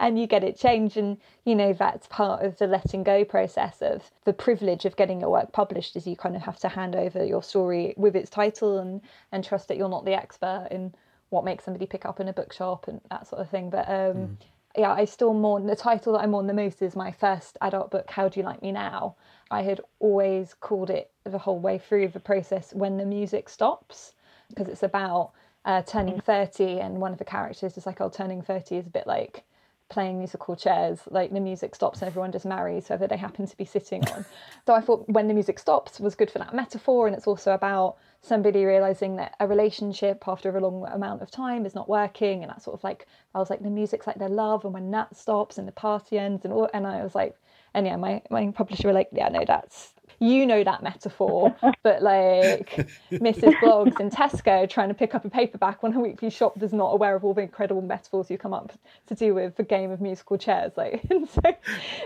and 0.00 0.18
you 0.18 0.26
get 0.26 0.42
it 0.42 0.58
changed, 0.58 0.96
and 0.96 1.18
you 1.44 1.54
know 1.54 1.72
that's 1.72 2.08
part 2.08 2.44
of 2.44 2.58
the 2.58 2.66
letting 2.66 3.04
go 3.04 3.24
process 3.24 3.82
of 3.82 4.10
the 4.24 4.32
privilege 4.32 4.84
of 4.84 4.96
getting 4.96 5.20
your 5.20 5.30
work 5.30 5.52
published. 5.52 5.94
Is 5.94 6.08
you 6.08 6.16
kind 6.16 6.34
of 6.34 6.42
have 6.42 6.58
to 6.60 6.68
hand 6.68 6.96
over 6.96 7.24
your 7.24 7.42
story 7.44 7.94
with 7.96 8.16
its 8.16 8.30
title 8.30 8.78
and 8.78 9.00
and 9.30 9.44
trust 9.44 9.68
that 9.68 9.76
you're 9.76 9.88
not 9.88 10.04
the 10.04 10.14
expert 10.14 10.68
in 10.72 10.92
what 11.34 11.44
makes 11.44 11.64
somebody 11.64 11.86
pick 11.86 12.06
up 12.06 12.20
in 12.20 12.28
a 12.28 12.32
bookshop 12.32 12.88
and 12.88 13.00
that 13.10 13.26
sort 13.26 13.42
of 13.42 13.50
thing. 13.50 13.68
But 13.68 13.88
um, 13.88 14.38
yeah, 14.76 14.92
I 14.92 15.04
still 15.04 15.34
mourn 15.34 15.66
the 15.66 15.76
title 15.76 16.14
that 16.14 16.20
I 16.20 16.26
mourn 16.26 16.46
the 16.46 16.54
most 16.54 16.80
is 16.82 16.96
my 16.96 17.12
first 17.12 17.58
adult 17.60 17.90
book, 17.90 18.10
How 18.10 18.28
Do 18.28 18.40
You 18.40 18.46
Like 18.46 18.62
Me 18.62 18.72
Now? 18.72 19.16
I 19.50 19.62
had 19.62 19.80
always 20.00 20.54
called 20.54 20.90
it 20.90 21.10
the 21.24 21.38
whole 21.38 21.58
way 21.58 21.78
through 21.78 22.08
the 22.08 22.20
process 22.20 22.72
when 22.72 22.96
the 22.96 23.04
music 23.04 23.48
stops, 23.48 24.14
because 24.48 24.68
it's 24.68 24.82
about 24.82 25.32
uh, 25.64 25.82
turning 25.82 26.20
30, 26.20 26.80
and 26.80 27.00
one 27.00 27.12
of 27.12 27.18
the 27.18 27.24
characters 27.24 27.76
is 27.76 27.86
like, 27.86 28.00
oh, 28.00 28.08
turning 28.08 28.42
30 28.42 28.76
is 28.76 28.86
a 28.86 28.90
bit 28.90 29.06
like 29.06 29.44
playing 29.88 30.18
musical 30.18 30.56
chairs, 30.56 31.00
like 31.10 31.32
the 31.32 31.40
music 31.40 31.74
stops 31.74 32.00
and 32.00 32.08
everyone 32.08 32.32
just 32.32 32.44
marries 32.44 32.88
whoever 32.88 33.06
they 33.06 33.16
happen 33.16 33.46
to 33.46 33.56
be 33.56 33.64
sitting 33.64 34.06
on. 34.08 34.24
so 34.66 34.74
I 34.74 34.80
thought 34.80 35.08
when 35.08 35.28
the 35.28 35.34
music 35.34 35.58
stops 35.58 36.00
was 36.00 36.14
good 36.14 36.30
for 36.30 36.38
that 36.38 36.54
metaphor, 36.54 37.06
and 37.06 37.16
it's 37.16 37.26
also 37.26 37.52
about 37.52 37.96
somebody 38.22 38.64
realizing 38.64 39.16
that 39.16 39.34
a 39.40 39.46
relationship 39.46 40.24
after 40.26 40.56
a 40.56 40.60
long 40.60 40.86
amount 40.92 41.22
of 41.22 41.30
time 41.30 41.66
is 41.66 41.74
not 41.74 41.88
working, 41.88 42.42
and 42.42 42.50
that 42.50 42.62
sort 42.62 42.74
of 42.74 42.84
like 42.84 43.06
I 43.34 43.38
was 43.38 43.50
like 43.50 43.62
the 43.62 43.70
music's 43.70 44.06
like 44.06 44.18
their 44.18 44.28
love, 44.28 44.64
and 44.64 44.74
when 44.74 44.90
that 44.90 45.16
stops 45.16 45.58
and 45.58 45.68
the 45.68 45.72
party 45.72 46.18
ends, 46.18 46.44
and 46.44 46.52
all, 46.52 46.68
and 46.74 46.86
I 46.86 47.02
was 47.02 47.14
like, 47.14 47.36
and 47.74 47.86
yeah, 47.86 47.96
my 47.96 48.22
my 48.30 48.50
publisher 48.50 48.88
were 48.88 48.94
like, 48.94 49.08
yeah, 49.12 49.28
no, 49.28 49.44
that's 49.46 49.93
you 50.18 50.46
know 50.46 50.64
that 50.64 50.82
metaphor, 50.82 51.54
but 51.82 52.02
like 52.02 52.88
Mrs. 53.12 53.54
Bloggs 53.60 54.00
in 54.00 54.10
Tesco 54.10 54.68
trying 54.68 54.88
to 54.88 54.94
pick 54.94 55.14
up 55.14 55.24
a 55.24 55.30
paperback 55.30 55.82
when 55.82 55.94
a 55.94 56.00
weekly 56.00 56.30
shop 56.30 56.62
is 56.62 56.72
not 56.72 56.90
aware 56.92 57.14
of 57.14 57.24
all 57.24 57.34
the 57.34 57.42
incredible 57.42 57.82
metaphors 57.82 58.30
you 58.30 58.38
come 58.38 58.54
up 58.54 58.72
to 59.06 59.14
do 59.14 59.34
with 59.34 59.56
the 59.56 59.62
game 59.62 59.90
of 59.90 60.00
musical 60.00 60.38
chairs. 60.38 60.72
Like, 60.76 61.02
so 61.30 61.54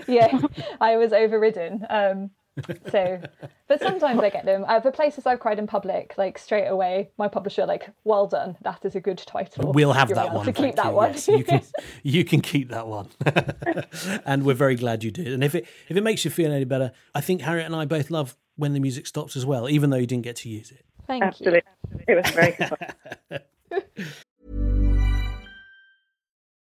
yeah, 0.07 0.39
I 0.81 0.97
was 0.97 1.13
overridden. 1.13 1.87
Um, 1.89 2.31
so 2.91 3.21
but 3.67 3.81
sometimes 3.81 4.21
i 4.21 4.31
get 4.31 4.45
them. 4.45 4.65
Uh, 4.67 4.81
for 4.81 4.91
places 4.91 5.27
i've 5.27 5.41
cried 5.41 5.59
in 5.59 5.67
public 5.67 6.15
like 6.17 6.39
straight 6.39 6.67
away 6.67 7.11
my 7.19 7.29
publisher 7.29 7.67
like 7.67 7.91
well 8.05 8.27
done 8.27 8.57
that 8.63 8.85
is 8.85 8.95
a 8.95 9.01
good 9.01 9.19
title. 9.19 9.73
We'll 9.73 9.93
have 9.93 10.09
that 10.11 10.33
one 10.33 10.47
to 10.47 10.53
keep 10.53 10.77
that 10.77 10.87
you. 10.87 10.93
one. 10.93 11.13
yes, 11.13 11.29
you 11.29 11.45
can 11.45 11.63
you 12.03 12.25
can 12.25 12.41
keep 12.41 12.71
that 12.71 12.87
one. 12.87 13.09
And 14.25 14.45
we're 14.45 14.55
very 14.55 14.75
glad 14.77 15.05
you 15.05 15.11
did. 15.11 15.29
And 15.29 15.43
if 15.43 15.55
it 15.55 15.67
if 15.89 15.97
it 15.97 16.03
makes 16.03 16.25
you 16.25 16.31
feel 16.31 16.53
any 16.53 16.65
better 16.65 16.93
i 17.15 17.21
think 17.21 17.41
harriet 17.43 17.67
and 17.67 17.75
i 17.75 17.85
both 17.85 18.11
love 18.11 18.37
when 18.57 18.73
the 18.73 18.81
music 18.81 19.07
stops 19.07 19.37
as 19.37 19.47
well 19.47 19.69
even 19.69 19.91
though 19.91 19.97
you 19.97 20.07
didn't 20.07 20.25
get 20.25 20.37
to 20.37 20.49
use 20.49 20.71
it. 20.71 20.85
Thank 21.07 21.23
Absolutely. 21.23 21.63
you 21.91 22.05
it 22.09 22.15
was 22.15 22.31
very 22.31 22.57
good 22.59 24.23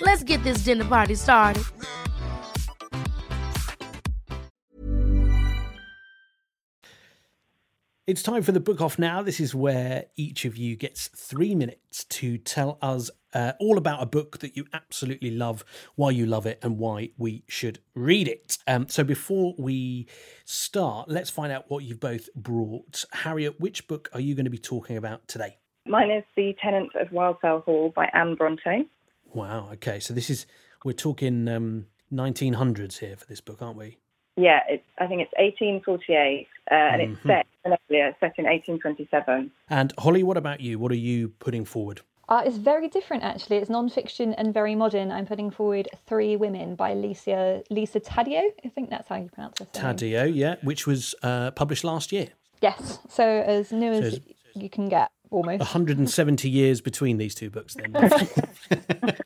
Let's 0.00 0.22
get 0.22 0.42
this 0.42 0.64
dinner 0.64 0.84
party 0.84 1.14
started. 1.14 1.64
It's 8.06 8.22
time 8.22 8.42
for 8.42 8.52
the 8.52 8.60
book 8.60 8.82
off 8.82 8.98
now. 8.98 9.22
This 9.22 9.40
is 9.40 9.54
where 9.54 10.04
each 10.14 10.44
of 10.44 10.58
you 10.58 10.76
gets 10.76 11.08
three 11.08 11.54
minutes 11.54 12.04
to 12.04 12.36
tell 12.36 12.76
us 12.82 13.10
uh, 13.32 13.52
all 13.58 13.78
about 13.78 14.02
a 14.02 14.06
book 14.06 14.40
that 14.40 14.58
you 14.58 14.66
absolutely 14.74 15.30
love, 15.30 15.64
why 15.94 16.10
you 16.10 16.26
love 16.26 16.44
it, 16.44 16.58
and 16.62 16.78
why 16.78 17.12
we 17.16 17.44
should 17.48 17.78
read 17.94 18.28
it. 18.28 18.58
Um, 18.66 18.88
so 18.90 19.04
before 19.04 19.54
we 19.58 20.06
start, 20.44 21.08
let's 21.08 21.30
find 21.30 21.50
out 21.50 21.70
what 21.70 21.84
you've 21.84 21.98
both 21.98 22.28
brought. 22.34 23.06
Harriet, 23.10 23.58
which 23.58 23.88
book 23.88 24.10
are 24.12 24.20
you 24.20 24.34
going 24.34 24.44
to 24.44 24.50
be 24.50 24.58
talking 24.58 24.98
about 24.98 25.26
today? 25.26 25.56
Mine 25.86 26.10
is 26.10 26.24
The 26.36 26.54
Tenant 26.62 26.90
of 26.94 27.08
Wildfell 27.08 27.64
Hall 27.64 27.90
by 27.96 28.10
Anne 28.12 28.34
Bronte. 28.34 28.88
Wow. 29.34 29.68
Okay. 29.74 30.00
So 30.00 30.14
this 30.14 30.30
is 30.30 30.46
we're 30.84 30.92
talking 30.92 31.48
um, 31.48 31.86
1900s 32.12 32.98
here 32.98 33.16
for 33.16 33.26
this 33.26 33.40
book, 33.40 33.60
aren't 33.60 33.76
we? 33.76 33.98
Yeah, 34.36 34.60
it's, 34.68 34.84
I 34.98 35.06
think 35.06 35.20
it's 35.22 35.32
1848, 35.38 36.48
uh, 36.70 36.74
and 36.74 37.02
it's 37.02 37.22
set 37.22 37.46
earlier, 37.64 38.16
set 38.18 38.34
in 38.36 38.46
1827. 38.46 39.50
And 39.70 39.92
Holly, 39.98 40.24
what 40.24 40.36
about 40.36 40.60
you? 40.60 40.78
What 40.78 40.90
are 40.90 40.96
you 40.96 41.28
putting 41.38 41.64
forward? 41.64 42.00
Uh, 42.28 42.42
it's 42.44 42.56
very 42.56 42.88
different, 42.88 43.22
actually. 43.22 43.58
It's 43.58 43.70
non-fiction 43.70 44.34
and 44.34 44.52
very 44.52 44.74
modern. 44.74 45.12
I'm 45.12 45.26
putting 45.26 45.50
forward 45.52 45.88
Three 46.06 46.34
Women 46.36 46.74
by 46.74 46.94
Lisa 46.94 47.62
Lisa 47.70 48.00
Taddeo. 48.00 48.42
I 48.64 48.68
think 48.70 48.90
that's 48.90 49.08
how 49.08 49.16
you 49.16 49.28
pronounce 49.28 49.60
it. 49.60 49.68
name. 49.74 49.84
Taddeo, 49.84 50.34
yeah, 50.34 50.56
which 50.62 50.86
was 50.86 51.14
uh, 51.22 51.50
published 51.52 51.84
last 51.84 52.10
year. 52.10 52.28
Yes, 52.60 52.98
so 53.08 53.24
as 53.24 53.70
new 53.72 53.92
as 53.92 54.14
it's- 54.14 54.34
you 54.54 54.70
can 54.70 54.88
get, 54.88 55.10
almost. 55.34 55.58
170 55.58 56.48
years 56.48 56.80
between 56.80 57.18
these 57.18 57.34
two 57.34 57.50
books, 57.50 57.74
then. 57.74 57.94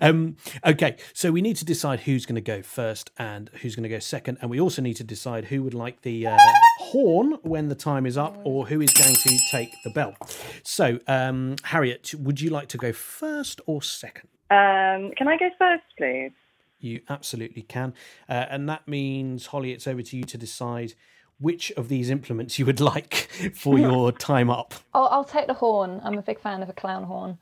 um, 0.00 0.36
okay, 0.64 0.96
so 1.12 1.32
we 1.32 1.42
need 1.42 1.56
to 1.56 1.64
decide 1.64 2.00
who's 2.00 2.26
going 2.26 2.36
to 2.36 2.40
go 2.40 2.62
first 2.62 3.10
and 3.18 3.50
who's 3.60 3.74
going 3.74 3.82
to 3.82 3.88
go 3.88 3.98
second, 3.98 4.38
and 4.40 4.50
we 4.50 4.60
also 4.60 4.80
need 4.80 4.94
to 4.94 5.04
decide 5.04 5.46
who 5.46 5.62
would 5.62 5.74
like 5.74 6.02
the 6.02 6.26
uh, 6.26 6.38
horn 6.78 7.38
when 7.42 7.68
the 7.68 7.74
time 7.74 8.06
is 8.06 8.16
up, 8.16 8.38
or 8.44 8.66
who 8.66 8.80
is 8.80 8.92
going 8.92 9.14
to 9.14 9.38
take 9.50 9.74
the 9.84 9.90
bell. 9.90 10.14
So, 10.62 11.00
um, 11.06 11.56
Harriet, 11.64 12.14
would 12.14 12.40
you 12.40 12.50
like 12.50 12.68
to 12.68 12.78
go 12.78 12.92
first 12.92 13.60
or 13.66 13.82
second? 13.82 14.28
Um, 14.50 15.12
can 15.16 15.28
I 15.28 15.36
go 15.36 15.50
first, 15.58 15.84
please? 15.96 16.32
You 16.80 17.00
absolutely 17.08 17.62
can, 17.62 17.92
uh, 18.28 18.46
and 18.48 18.68
that 18.68 18.86
means 18.86 19.46
Holly, 19.46 19.72
it's 19.72 19.88
over 19.88 20.00
to 20.00 20.16
you 20.16 20.22
to 20.24 20.38
decide 20.38 20.94
which 21.40 21.70
of 21.72 21.88
these 21.88 22.10
implements 22.10 22.58
you 22.58 22.66
would 22.66 22.80
like 22.80 23.28
for 23.54 23.78
your 23.78 24.12
time 24.12 24.50
up. 24.50 24.74
I'll, 24.94 25.08
I'll 25.08 25.24
take 25.24 25.46
the 25.46 25.54
horn. 25.54 26.00
I'm 26.04 26.18
a 26.18 26.22
big 26.22 26.40
fan 26.40 26.62
of 26.62 26.68
a 26.68 26.72
clown 26.72 27.04
horn. 27.04 27.38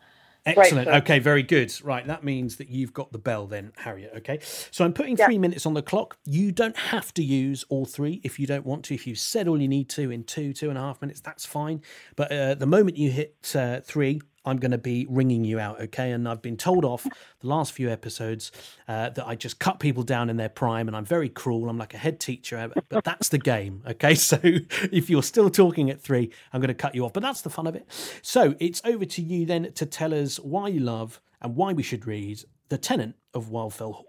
Excellent. 0.47 0.87
sir. 0.87 0.95
Okay, 0.95 1.19
very 1.19 1.43
good. 1.43 1.73
Right, 1.83 2.07
that 2.07 2.23
means 2.23 2.57
that 2.57 2.69
you've 2.69 2.93
got 2.93 3.11
the 3.11 3.19
bell 3.19 3.47
then, 3.47 3.73
Harriet. 3.77 4.13
Okay, 4.19 4.39
so 4.71 4.85
I'm 4.85 4.93
putting 4.93 5.17
three 5.17 5.39
minutes 5.39 5.67
on 5.67 5.75
the 5.75 5.83
clock. 5.83 6.19
You 6.25 6.53
don't 6.53 6.77
have 6.77 7.13
to 7.15 7.23
use 7.25 7.65
all 7.69 7.85
three 7.85 8.21
if 8.23 8.39
you 8.39 8.47
don't 8.47 8.65
want 8.65 8.85
to. 8.87 8.95
If 8.95 9.07
you've 9.07 9.19
said 9.19 9.49
all 9.49 9.61
you 9.61 9.67
need 9.69 9.89
to 9.91 10.11
in 10.11 10.23
two, 10.23 10.53
two 10.53 10.69
and 10.69 10.79
a 10.79 10.81
half 10.81 11.01
minutes, 11.03 11.21
that's 11.21 11.45
fine. 11.45 11.83
But 12.15 12.31
uh, 12.31 12.55
the 12.55 12.67
moment 12.67 12.97
you 12.97 13.11
hit 13.11 13.53
uh, 13.57 13.81
three, 13.81 14.21
I'm 14.47 14.59
going 14.59 14.71
to 14.71 14.79
be 14.79 15.07
ringing 15.11 15.45
you 15.45 15.59
out. 15.59 15.81
Okay, 15.81 16.13
and 16.13 16.29
I've 16.29 16.41
been 16.41 16.57
told 16.57 16.85
off 16.85 17.03
the 17.03 17.47
last 17.47 17.73
few 17.73 17.91
episodes 17.91 18.53
uh, 18.89 19.11
that 19.11 19.27
I 19.27 19.35
just 19.35 19.59
cut 19.59 19.81
people 19.81 20.05
down 20.05 20.31
in 20.31 20.37
their 20.37 20.49
prime, 20.49 20.87
and 20.87 20.97
I'm 20.97 21.05
very 21.05 21.29
cruel. 21.29 21.69
I'm 21.69 21.79
like 21.79 21.95
a 21.95 21.99
head 21.99 22.21
teacher, 22.21 22.71
but 22.89 23.05
that's 23.05 23.29
the 23.29 23.39
game. 23.39 23.83
Okay, 23.87 24.15
so 24.31 24.39
if 24.43 25.11
you're 25.11 25.23
still 25.23 25.51
talking 25.51 25.91
at 25.91 26.01
three, 26.01 26.31
I'm 26.53 26.61
going 26.61 26.69
to 26.69 26.75
cut 26.75 26.95
you 26.95 27.05
off. 27.05 27.13
But 27.13 27.25
that's 27.25 27.43
the 27.43 27.51
fun 27.51 27.67
of 27.67 27.75
it. 27.75 27.87
So 28.23 28.55
it's 28.61 28.81
over 28.85 29.05
to 29.05 29.23
you 29.23 29.45
then 29.45 29.73
to 29.73 29.85
tell 29.85 30.15
us 30.15 30.39
why 30.39 30.69
you 30.69 30.81
love 30.81 31.21
and 31.43 31.57
why 31.57 31.73
we 31.73 31.83
should 31.83 32.07
read 32.07 32.43
The 32.69 32.79
Tenant 32.79 33.17
of 33.35 33.49
Wildfell 33.49 33.95
Hall. 33.95 34.07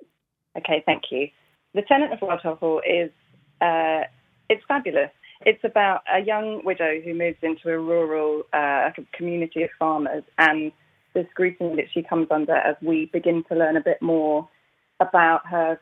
Okay, 0.57 0.83
thank 0.85 1.03
you. 1.11 1.27
The 1.73 1.81
Tenant 1.81 2.13
of 2.13 2.19
Wildfell 2.19 2.59
Hall 2.59 2.81
is 2.87 3.11
uh, 3.61 4.03
it's 4.49 4.63
fabulous. 4.67 5.11
It's 5.41 5.63
about 5.63 6.01
a 6.11 6.19
young 6.19 6.61
widow 6.63 6.99
who 7.03 7.13
moves 7.13 7.37
into 7.41 7.69
a 7.69 7.77
rural 7.77 8.43
uh, 8.53 8.89
community 9.13 9.63
of 9.63 9.69
farmers 9.77 10.23
and 10.37 10.71
the 11.13 11.27
scrutiny 11.31 11.75
that 11.75 11.85
she 11.93 12.03
comes 12.03 12.27
under 12.31 12.55
as 12.55 12.75
we 12.81 13.09
begin 13.11 13.43
to 13.49 13.55
learn 13.55 13.77
a 13.77 13.81
bit 13.81 14.01
more 14.01 14.47
about 14.99 15.45
her 15.47 15.79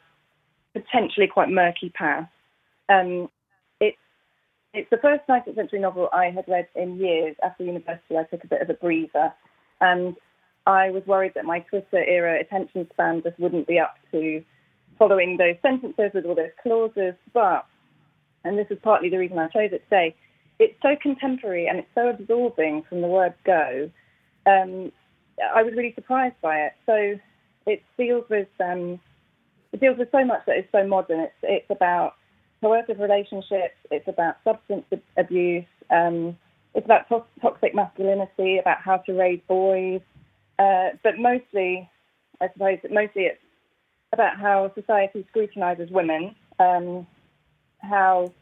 potentially 0.73 1.27
quite 1.27 1.49
murky 1.49 1.89
past. 1.89 2.31
Um, 2.89 3.29
it's 3.79 3.97
it's 4.73 4.89
the 4.89 4.97
first 4.97 5.21
19th 5.29 5.55
century 5.55 5.79
novel 5.79 6.09
I 6.13 6.25
had 6.25 6.45
read 6.47 6.67
in 6.75 6.97
years. 6.97 7.35
After 7.43 7.63
university, 7.63 8.17
I 8.17 8.23
took 8.23 8.43
a 8.43 8.47
bit 8.47 8.61
of 8.61 8.69
a 8.69 8.73
breather, 8.73 9.33
and 9.81 10.15
I 10.67 10.89
was 10.91 11.03
worried 11.05 11.33
that 11.35 11.45
my 11.45 11.59
Twitter 11.59 12.03
era 12.03 12.39
attention 12.39 12.87
span 12.93 13.21
just 13.23 13.39
wouldn't 13.39 13.67
be 13.67 13.79
up 13.79 13.95
to 14.11 14.43
following 14.97 15.37
those 15.37 15.55
sentences 15.61 16.11
with 16.13 16.25
all 16.25 16.35
those 16.35 16.49
clauses. 16.61 17.13
But, 17.33 17.65
and 18.45 18.57
this 18.57 18.67
is 18.69 18.77
partly 18.81 19.09
the 19.09 19.17
reason 19.17 19.37
I 19.37 19.47
chose 19.47 19.71
it 19.73 19.83
today, 19.85 20.15
it's 20.59 20.75
so 20.81 20.95
contemporary 21.01 21.67
and 21.67 21.79
it's 21.79 21.89
so 21.95 22.07
absorbing 22.07 22.83
from 22.87 23.01
the 23.01 23.07
word 23.07 23.33
go. 23.45 23.89
Um, 24.45 24.91
I 25.53 25.63
was 25.63 25.73
really 25.75 25.93
surprised 25.93 26.35
by 26.41 26.57
it. 26.61 26.73
So 26.85 27.19
it 27.65 27.83
deals 27.97 28.23
with 28.29 28.47
um, 28.63 28.99
it 29.73 29.81
deals 29.81 29.97
with 29.97 30.09
so 30.11 30.23
much 30.23 30.41
that 30.47 30.57
is 30.57 30.65
so 30.71 30.87
modern. 30.87 31.19
It's 31.19 31.33
it's 31.43 31.69
about 31.69 32.15
coercive 32.61 32.99
relationships. 32.99 33.75
It's 33.91 34.07
about 34.07 34.37
substance 34.43 34.85
abuse. 35.17 35.65
Um, 35.89 36.37
it's 36.73 36.85
about 36.85 37.07
to- 37.09 37.25
toxic 37.41 37.73
masculinity, 37.73 38.57
about 38.57 38.77
how 38.79 38.97
to 38.97 39.13
raise 39.13 39.39
boys, 39.47 40.01
uh, 40.59 40.89
but 41.03 41.17
mostly, 41.17 41.89
I 42.41 42.49
suppose, 42.51 42.79
mostly 42.91 43.23
it's 43.23 43.41
about 44.11 44.37
how 44.37 44.71
society 44.75 45.25
scrutinises 45.33 45.89
women, 45.91 46.35
um, 46.59 47.07
how 47.85 48.33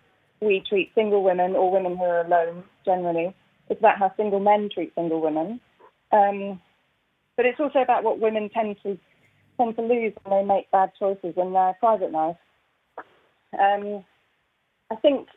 we 0.41 0.64
treat 0.68 0.91
single 0.96 1.24
women 1.24 1.56
or 1.56 1.72
women 1.72 1.98
who 1.98 2.04
are 2.04 2.22
alone 2.22 2.64
generally. 2.86 3.34
It's 3.70 3.80
about 3.80 3.98
how 3.98 4.14
single 4.18 4.39
men 4.39 4.70
treat 4.74 4.94
single 4.96 5.22
women. 5.22 5.60
Um, 6.12 6.62
but 7.36 7.46
it's 7.46 7.60
also 7.60 7.80
about 7.80 8.04
what 8.04 8.20
women 8.20 8.50
tend 8.50 8.78
to 8.84 8.98
tend 9.58 9.76
to 9.76 9.82
lose 9.82 10.14
when 10.24 10.48
they 10.48 10.54
make 10.54 10.72
bad 10.72 10.91
choices 10.98 11.34
in 11.38 11.54
their 11.54 11.74
private 11.80 12.12
life. 12.12 12.38
Um, 13.60 14.04
I 14.91 14.96
think 14.96 15.28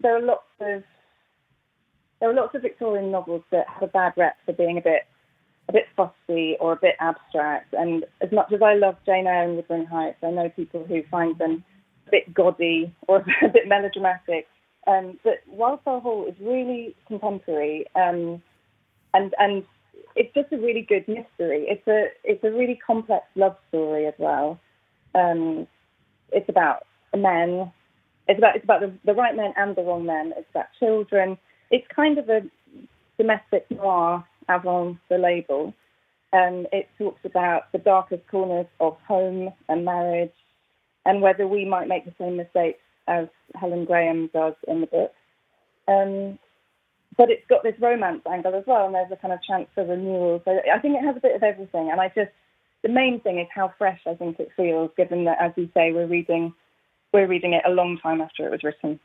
there 0.00 0.16
are 0.16 0.22
lots 0.22 0.46
of 0.60 0.82
there 2.20 2.30
are 2.30 2.34
lots 2.34 2.54
of 2.54 2.62
Victorian 2.62 3.10
novels 3.10 3.42
that 3.52 3.66
have 3.68 3.82
a 3.82 3.86
bad 3.86 4.12
rep 4.16 4.36
for 4.44 4.52
being 4.52 4.78
a 4.78 4.82
bit 4.82 5.02
a 5.68 5.72
bit 5.72 5.84
fussy 5.96 6.56
or 6.60 6.72
a 6.72 6.76
bit 6.76 6.96
abstract. 6.98 7.74
And 7.74 8.04
as 8.20 8.32
much 8.32 8.52
as 8.52 8.62
I 8.62 8.74
love 8.74 8.96
Jane 9.04 9.26
Eyre 9.26 9.44
and 9.44 9.56
Wuthering 9.56 9.86
Heights, 9.86 10.18
I 10.22 10.30
know 10.30 10.48
people 10.48 10.84
who 10.84 11.02
find 11.10 11.36
them 11.38 11.62
bit 12.08 12.32
gaudy 12.32 12.94
or 13.06 13.18
a 13.42 13.48
bit 13.48 13.68
melodramatic. 13.68 14.46
Um, 14.86 15.18
but 15.22 15.42
Wildfell 15.52 16.02
Hall 16.02 16.26
is 16.26 16.34
really 16.40 16.94
contemporary, 17.06 17.86
um, 17.94 18.42
and 19.12 19.34
and 19.38 19.64
it's 20.16 20.32
just 20.34 20.52
a 20.52 20.56
really 20.56 20.82
good 20.82 21.06
mystery. 21.06 21.66
It's 21.68 21.86
a 21.86 22.06
it's 22.24 22.42
a 22.42 22.50
really 22.50 22.78
complex 22.86 23.24
love 23.34 23.56
story 23.68 24.06
as 24.06 24.14
well. 24.18 24.58
Um, 25.14 25.66
it's 26.32 26.48
about 26.48 26.86
men. 27.14 27.72
It's 28.28 28.38
about 28.38 28.56
it's 28.56 28.64
about 28.64 28.80
the, 28.80 28.92
the 29.04 29.14
right 29.14 29.36
men 29.36 29.52
and 29.56 29.76
the 29.76 29.82
wrong 29.82 30.06
men. 30.06 30.32
It's 30.36 30.48
about 30.50 30.66
children. 30.78 31.36
It's 31.70 31.86
kind 31.94 32.18
of 32.18 32.28
a 32.28 32.40
domestic 33.18 33.70
noir 33.70 34.24
avant 34.48 34.98
the 35.08 35.18
label. 35.18 35.74
Um, 36.32 36.66
it 36.72 36.88
talks 36.98 37.20
about 37.24 37.72
the 37.72 37.78
darkest 37.78 38.26
corners 38.28 38.66
of 38.80 38.96
home 39.06 39.50
and 39.68 39.84
marriage, 39.84 40.32
and 41.08 41.22
whether 41.22 41.48
we 41.48 41.64
might 41.64 41.88
make 41.88 42.04
the 42.04 42.12
same 42.18 42.36
mistakes 42.36 42.80
as 43.08 43.28
Helen 43.54 43.86
Graham 43.86 44.28
does 44.34 44.52
in 44.68 44.82
the 44.82 44.86
book. 44.86 45.12
Um, 45.88 46.38
but 47.16 47.30
it's 47.30 47.46
got 47.48 47.62
this 47.62 47.74
romance 47.80 48.20
angle 48.30 48.54
as 48.54 48.64
well, 48.66 48.84
and 48.84 48.94
there's 48.94 49.10
a 49.10 49.16
kind 49.16 49.32
of 49.32 49.42
chance 49.42 49.68
for 49.74 49.84
renewal. 49.84 50.42
So 50.44 50.60
I 50.72 50.78
think 50.78 50.96
it 50.96 51.04
has 51.04 51.16
a 51.16 51.20
bit 51.20 51.34
of 51.34 51.42
everything. 51.42 51.90
And 51.90 51.98
I 51.98 52.08
just, 52.08 52.30
the 52.82 52.90
main 52.90 53.20
thing 53.20 53.40
is 53.40 53.48
how 53.52 53.72
fresh 53.78 54.00
I 54.06 54.14
think 54.14 54.38
it 54.38 54.50
feels, 54.54 54.90
given 54.98 55.24
that, 55.24 55.38
as 55.40 55.52
you 55.56 55.70
say, 55.72 55.92
we're 55.92 56.06
reading, 56.06 56.52
we're 57.14 57.26
reading 57.26 57.54
it 57.54 57.62
a 57.66 57.70
long 57.70 57.98
time 57.98 58.20
after 58.20 58.46
it 58.46 58.50
was 58.50 58.62
written. 58.62 59.00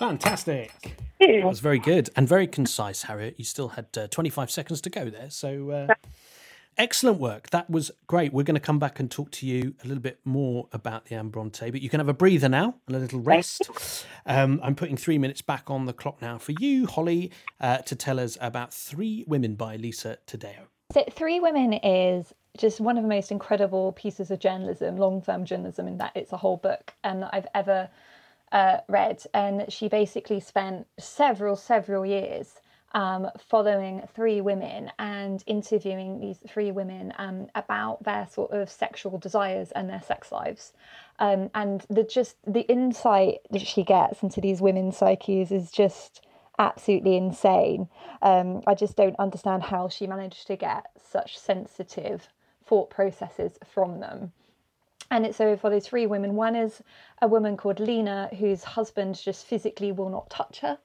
Fantastic. 0.00 0.72
That 1.20 1.44
was 1.44 1.60
very 1.60 1.78
good 1.78 2.10
and 2.16 2.26
very 2.26 2.48
concise, 2.48 3.04
Harriet. 3.04 3.36
You 3.38 3.44
still 3.44 3.68
had 3.68 3.86
uh, 3.96 4.08
25 4.08 4.50
seconds 4.50 4.80
to 4.80 4.90
go 4.90 5.08
there. 5.08 5.30
So 5.30 5.70
uh, 5.70 5.94
excellent 6.78 7.18
work. 7.18 7.50
That 7.50 7.68
was 7.70 7.90
great. 8.06 8.32
We're 8.32 8.44
going 8.44 8.54
to 8.54 8.60
come 8.60 8.78
back 8.78 9.00
and 9.00 9.10
talk 9.10 9.30
to 9.32 9.46
you 9.46 9.74
a 9.84 9.86
little 9.86 10.02
bit 10.02 10.20
more 10.24 10.68
about 10.72 11.06
the 11.06 11.16
Anne 11.16 11.28
Bronte, 11.28 11.70
but 11.70 11.82
you 11.82 11.88
can 11.88 12.00
have 12.00 12.08
a 12.08 12.14
breather 12.14 12.48
now 12.48 12.74
and 12.86 12.96
a 12.96 12.98
little 12.98 13.20
rest. 13.20 14.06
Um, 14.26 14.60
I'm 14.62 14.74
putting 14.74 14.96
three 14.96 15.18
minutes 15.18 15.42
back 15.42 15.70
on 15.70 15.86
the 15.86 15.92
clock 15.92 16.20
now 16.22 16.38
for 16.38 16.52
you, 16.52 16.86
Holly, 16.86 17.30
uh, 17.60 17.78
to 17.78 17.94
tell 17.94 18.20
us 18.20 18.36
about 18.40 18.72
Three 18.72 19.24
Women 19.26 19.54
by 19.54 19.76
Lisa 19.76 20.18
Taddeo. 20.26 20.66
So, 20.92 21.04
Three 21.10 21.40
Women 21.40 21.74
is 21.74 22.34
just 22.58 22.80
one 22.80 22.96
of 22.96 23.02
the 23.02 23.08
most 23.08 23.30
incredible 23.30 23.92
pieces 23.92 24.30
of 24.30 24.40
journalism, 24.40 24.96
long 24.96 25.22
term 25.22 25.44
journalism, 25.44 25.86
in 25.86 25.98
that 25.98 26.12
it's 26.14 26.32
a 26.32 26.36
whole 26.36 26.56
book, 26.56 26.92
and 27.04 27.22
that 27.22 27.30
I've 27.32 27.46
ever 27.54 27.88
uh, 28.52 28.78
read, 28.88 29.22
and 29.32 29.72
she 29.72 29.88
basically 29.88 30.40
spent 30.40 30.86
several, 30.98 31.56
several 31.56 32.04
years 32.04 32.60
um, 32.92 33.28
following 33.38 34.02
three 34.14 34.40
women 34.40 34.90
and 34.98 35.42
interviewing 35.46 36.20
these 36.20 36.38
three 36.48 36.72
women 36.72 37.12
um, 37.18 37.46
about 37.54 38.02
their 38.02 38.26
sort 38.30 38.50
of 38.50 38.68
sexual 38.68 39.18
desires 39.18 39.70
and 39.72 39.88
their 39.88 40.02
sex 40.02 40.32
lives. 40.32 40.72
Um, 41.18 41.50
and 41.54 41.84
the 41.88 42.02
just 42.02 42.36
the 42.46 42.62
insight 42.62 43.38
that 43.50 43.66
she 43.66 43.84
gets 43.84 44.22
into 44.22 44.40
these 44.40 44.60
women's 44.60 44.96
psyches 44.96 45.52
is 45.52 45.70
just 45.70 46.26
absolutely 46.58 47.16
insane. 47.16 47.88
Um, 48.22 48.62
I 48.66 48.74
just 48.74 48.96
don't 48.96 49.16
understand 49.18 49.62
how 49.62 49.88
she 49.88 50.06
managed 50.06 50.46
to 50.48 50.56
get 50.56 50.86
such 51.02 51.38
sensitive 51.38 52.28
thought 52.66 52.90
processes 52.90 53.58
from 53.72 54.00
them. 54.00 54.32
And 55.10 55.26
it's 55.26 55.38
so 55.38 55.56
follows 55.56 55.86
three 55.86 56.06
women. 56.06 56.36
One 56.36 56.54
is 56.54 56.82
a 57.20 57.26
woman 57.26 57.56
called 57.56 57.80
Lena, 57.80 58.28
whose 58.38 58.62
husband 58.62 59.20
just 59.20 59.44
physically 59.44 59.90
will 59.90 60.08
not 60.08 60.30
touch 60.30 60.60
her. 60.60 60.78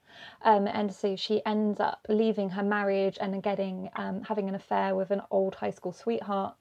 Um, 0.43 0.67
and 0.67 0.93
so 0.93 1.15
she 1.15 1.45
ends 1.45 1.79
up 1.79 2.05
leaving 2.09 2.49
her 2.51 2.63
marriage 2.63 3.17
and 3.19 3.41
getting 3.41 3.89
um, 3.95 4.23
having 4.23 4.49
an 4.49 4.55
affair 4.55 4.95
with 4.95 5.11
an 5.11 5.21
old 5.31 5.55
high 5.55 5.71
school 5.71 5.93
sweetheart. 5.93 6.55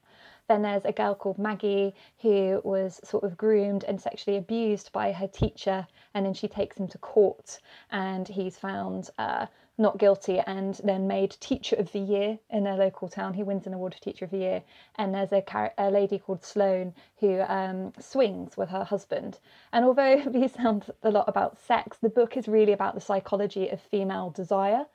Then 0.49 0.63
there's 0.63 0.85
a 0.85 0.93
girl 0.93 1.15
called 1.15 1.39
Maggie 1.39 1.95
who 2.21 2.61
was 2.65 3.01
sort 3.05 3.25
of 3.25 3.37
groomed 3.37 3.85
and 3.85 4.01
sexually 4.01 4.37
abused 4.37 4.93
by 4.93 5.13
her 5.13 5.29
teacher, 5.29 5.87
and 6.15 6.27
then 6.27 6.35
she 6.35 6.49
takes 6.49 6.77
him 6.77 6.89
to 6.89 6.99
court, 6.99 7.61
and 7.91 8.29
he's 8.29 8.59
found 8.59 9.11
uh, 9.19 9.47
not 9.77 9.99
guilty 9.99 10.39
and 10.47 10.81
then 10.85 11.07
made 11.07 11.33
Teacher 11.41 11.77
of 11.77 11.91
the 11.93 11.99
Year 11.99 12.39
in 12.51 12.67
a 12.67 12.77
local 12.77 13.09
town. 13.09 13.35
He 13.35 13.43
wins 13.43 13.67
an 13.67 13.75
award 13.75 13.95
for 13.95 14.01
Teacher 14.01 14.25
of 14.25 14.31
the 14.31 14.39
Year. 14.39 14.63
And 14.97 15.15
there's 15.15 15.33
a, 15.33 15.43
a 15.79 15.91
lady 15.91 16.19
called 16.19 16.45
Sloane 16.45 16.95
who 17.19 17.41
um, 17.43 17.93
swings 17.99 18.57
with 18.57 18.69
her 18.69 18.85
husband. 18.85 19.39
And 19.73 19.85
although 19.85 20.23
these 20.27 20.53
sound 20.53 20.87
a 21.03 21.11
lot 21.11 21.29
about 21.29 21.59
sex, 21.61 21.99
the 21.99 22.09
book 22.09 22.37
is 22.37 22.47
really 22.47 22.73
about 22.73 22.95
the 22.95 23.01
psychology 23.01 23.69
of 23.69 23.81
female 23.81 24.31
desire. 24.31 24.87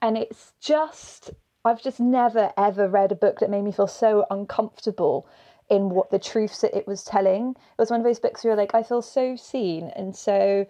And 0.00 0.16
it's 0.16 0.52
just, 0.60 1.30
I've 1.64 1.82
just 1.82 2.00
never 2.00 2.52
ever 2.56 2.88
read 2.88 3.12
a 3.12 3.16
book 3.16 3.40
that 3.40 3.50
made 3.50 3.62
me 3.62 3.72
feel 3.72 3.86
so 3.86 4.26
uncomfortable 4.30 5.26
in 5.68 5.90
what 5.90 6.10
the 6.10 6.18
truths 6.18 6.62
that 6.62 6.76
it 6.76 6.86
was 6.86 7.04
telling. 7.04 7.50
It 7.50 7.78
was 7.78 7.90
one 7.90 8.00
of 8.00 8.04
those 8.04 8.18
books 8.18 8.44
where 8.44 8.56
like, 8.56 8.74
I 8.74 8.82
feel 8.82 9.02
so 9.02 9.36
seen 9.36 9.92
and 9.94 10.14
so 10.16 10.66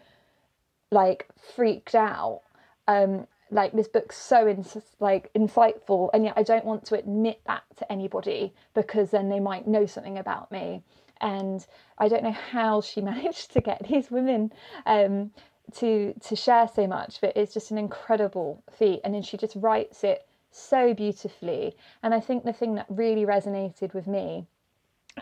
like 0.91 1.26
freaked 1.55 1.95
out. 1.95 2.43
Um, 2.88 3.26
like 3.51 3.72
this 3.72 3.88
book's 3.88 4.16
so 4.16 4.62
like 5.01 5.32
insightful 5.34 6.11
and 6.14 6.24
yet 6.24 6.34
i 6.36 6.43
don't 6.43 6.64
want 6.64 6.84
to 6.84 6.97
admit 6.97 7.41
that 7.47 7.62
to 7.76 7.91
anybody 7.91 8.53
because 8.74 9.11
then 9.11 9.28
they 9.28 9.41
might 9.41 9.66
know 9.66 9.86
something 9.86 10.18
about 10.18 10.51
me 10.53 10.82
and 11.20 11.66
i 11.99 12.09
don't 12.09 12.22
know 12.22 12.30
how 12.30 12.80
she 12.80 13.01
managed 13.12 13.53
to 13.53 13.61
get 13.61 13.84
these 13.88 14.11
women 14.11 14.53
um, 14.86 15.30
to 15.74 16.14
to 16.20 16.36
share 16.36 16.68
so 16.72 16.86
much 16.86 17.20
but 17.20 17.36
it's 17.36 17.53
just 17.53 17.70
an 17.70 17.78
incredible 17.78 18.62
feat 18.70 19.01
and 19.05 19.14
then 19.14 19.22
she 19.22 19.36
just 19.36 19.57
writes 19.57 20.05
it 20.05 20.26
so 20.51 20.95
beautifully 20.95 21.77
and 22.03 22.15
i 22.15 22.21
think 22.21 22.45
the 22.45 22.53
thing 22.53 22.75
that 22.75 22.87
really 22.89 23.25
resonated 23.25 23.95
with 23.95 24.07
me 24.07 24.47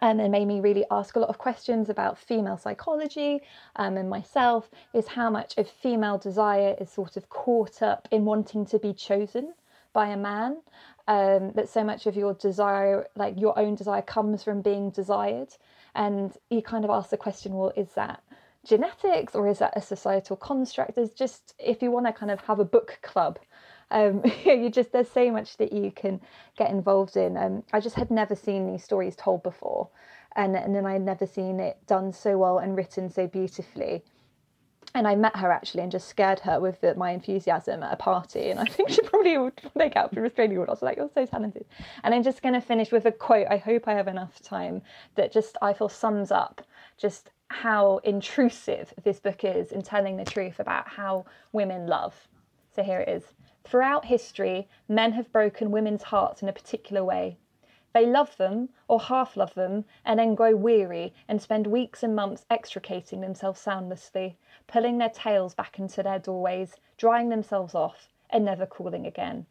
and 0.02 0.20
and 0.20 0.32
made 0.32 0.46
me 0.46 0.60
really 0.60 0.84
ask 0.90 1.16
a 1.16 1.20
lot 1.20 1.28
of 1.28 1.38
questions 1.38 1.88
about 1.88 2.18
female 2.18 2.58
psychology 2.58 3.40
um, 3.76 3.96
and 3.96 4.08
myself 4.10 4.70
is 4.92 5.06
how 5.06 5.30
much 5.30 5.56
of 5.56 5.68
female 5.68 6.18
desire 6.18 6.76
is 6.80 6.90
sort 6.90 7.16
of 7.16 7.28
caught 7.28 7.82
up 7.82 8.06
in 8.10 8.24
wanting 8.24 8.66
to 8.66 8.78
be 8.78 8.92
chosen 8.92 9.54
by 9.92 10.08
a 10.08 10.16
man. 10.16 10.58
Um, 11.06 11.52
that 11.52 11.68
so 11.68 11.82
much 11.82 12.06
of 12.06 12.16
your 12.16 12.34
desire, 12.34 13.06
like 13.16 13.40
your 13.40 13.58
own 13.58 13.74
desire, 13.74 14.02
comes 14.02 14.44
from 14.44 14.60
being 14.60 14.90
desired. 14.90 15.48
And 15.94 16.36
you 16.50 16.60
kind 16.62 16.84
of 16.84 16.90
ask 16.90 17.10
the 17.10 17.16
question, 17.16 17.54
well, 17.54 17.72
is 17.76 17.88
that 17.94 18.22
genetics 18.64 19.34
or 19.34 19.48
is 19.48 19.58
that 19.58 19.72
a 19.74 19.80
societal 19.80 20.36
construct? 20.36 20.98
is 20.98 21.14
just, 21.14 21.54
if 21.58 21.82
you 21.82 21.90
want 21.90 22.06
to 22.06 22.12
kind 22.12 22.30
of 22.30 22.40
have 22.42 22.60
a 22.60 22.64
book 22.64 22.98
club 23.02 23.38
um, 23.90 24.22
you 24.44 24.70
just 24.70 24.92
there's 24.92 25.10
so 25.10 25.30
much 25.30 25.56
that 25.56 25.72
you 25.72 25.90
can 25.90 26.20
get 26.56 26.70
involved 26.70 27.16
in. 27.16 27.36
Um, 27.36 27.62
I 27.72 27.80
just 27.80 27.96
had 27.96 28.10
never 28.10 28.34
seen 28.34 28.70
these 28.70 28.84
stories 28.84 29.16
told 29.16 29.42
before, 29.42 29.88
and 30.36 30.56
and 30.56 30.74
then 30.74 30.86
I 30.86 30.92
had 30.92 31.02
never 31.02 31.26
seen 31.26 31.60
it 31.60 31.78
done 31.86 32.12
so 32.12 32.38
well 32.38 32.58
and 32.58 32.76
written 32.76 33.10
so 33.10 33.26
beautifully. 33.26 34.02
And 34.94 35.06
I 35.06 35.16
met 35.16 35.36
her 35.36 35.52
actually 35.52 35.82
and 35.82 35.92
just 35.92 36.08
scared 36.08 36.40
her 36.40 36.60
with 36.60 36.80
the, 36.80 36.94
my 36.94 37.10
enthusiasm 37.10 37.82
at 37.82 37.92
a 37.92 37.96
party. 37.96 38.50
And 38.50 38.58
I 38.58 38.64
think 38.64 38.88
she 38.88 39.02
probably 39.02 39.36
would 39.36 39.60
make 39.74 39.96
out 39.96 40.14
for 40.14 40.22
restraining 40.22 40.56
order. 40.56 40.70
I 40.70 40.72
was 40.72 40.82
like, 40.82 40.96
you're 40.96 41.10
so 41.14 41.26
talented. 41.26 41.66
And 42.02 42.14
I'm 42.14 42.22
just 42.22 42.40
going 42.40 42.54
to 42.54 42.60
finish 42.60 42.90
with 42.90 43.04
a 43.04 43.12
quote. 43.12 43.46
I 43.50 43.58
hope 43.58 43.86
I 43.86 43.92
have 43.92 44.08
enough 44.08 44.40
time 44.40 44.80
that 45.14 45.30
just 45.30 45.58
I 45.60 45.74
feel 45.74 45.90
sums 45.90 46.30
up 46.30 46.62
just 46.96 47.30
how 47.48 47.98
intrusive 47.98 48.92
this 49.04 49.20
book 49.20 49.44
is 49.44 49.72
in 49.72 49.82
telling 49.82 50.16
the 50.16 50.24
truth 50.24 50.58
about 50.58 50.88
how 50.88 51.26
women 51.52 51.86
love. 51.86 52.14
So 52.74 52.82
here 52.82 53.00
it 53.00 53.08
is. 53.08 53.24
Throughout 53.68 54.06
history, 54.06 54.66
men 54.88 55.12
have 55.12 55.30
broken 55.30 55.70
women's 55.70 56.04
hearts 56.04 56.42
in 56.42 56.48
a 56.48 56.54
particular 56.54 57.04
way. 57.04 57.36
They 57.92 58.06
love 58.06 58.34
them, 58.38 58.70
or 58.88 58.98
half 58.98 59.36
love 59.36 59.52
them, 59.52 59.84
and 60.06 60.18
then 60.18 60.34
grow 60.34 60.56
weary 60.56 61.12
and 61.28 61.42
spend 61.42 61.66
weeks 61.66 62.02
and 62.02 62.16
months 62.16 62.46
extricating 62.48 63.20
themselves 63.20 63.60
soundlessly, 63.60 64.38
pulling 64.66 64.96
their 64.96 65.10
tails 65.10 65.54
back 65.54 65.78
into 65.78 66.02
their 66.02 66.18
doorways, 66.18 66.76
drying 66.96 67.28
themselves 67.28 67.74
off, 67.74 68.08
and 68.30 68.42
never 68.42 68.64
calling 68.64 69.06
again. 69.06 69.44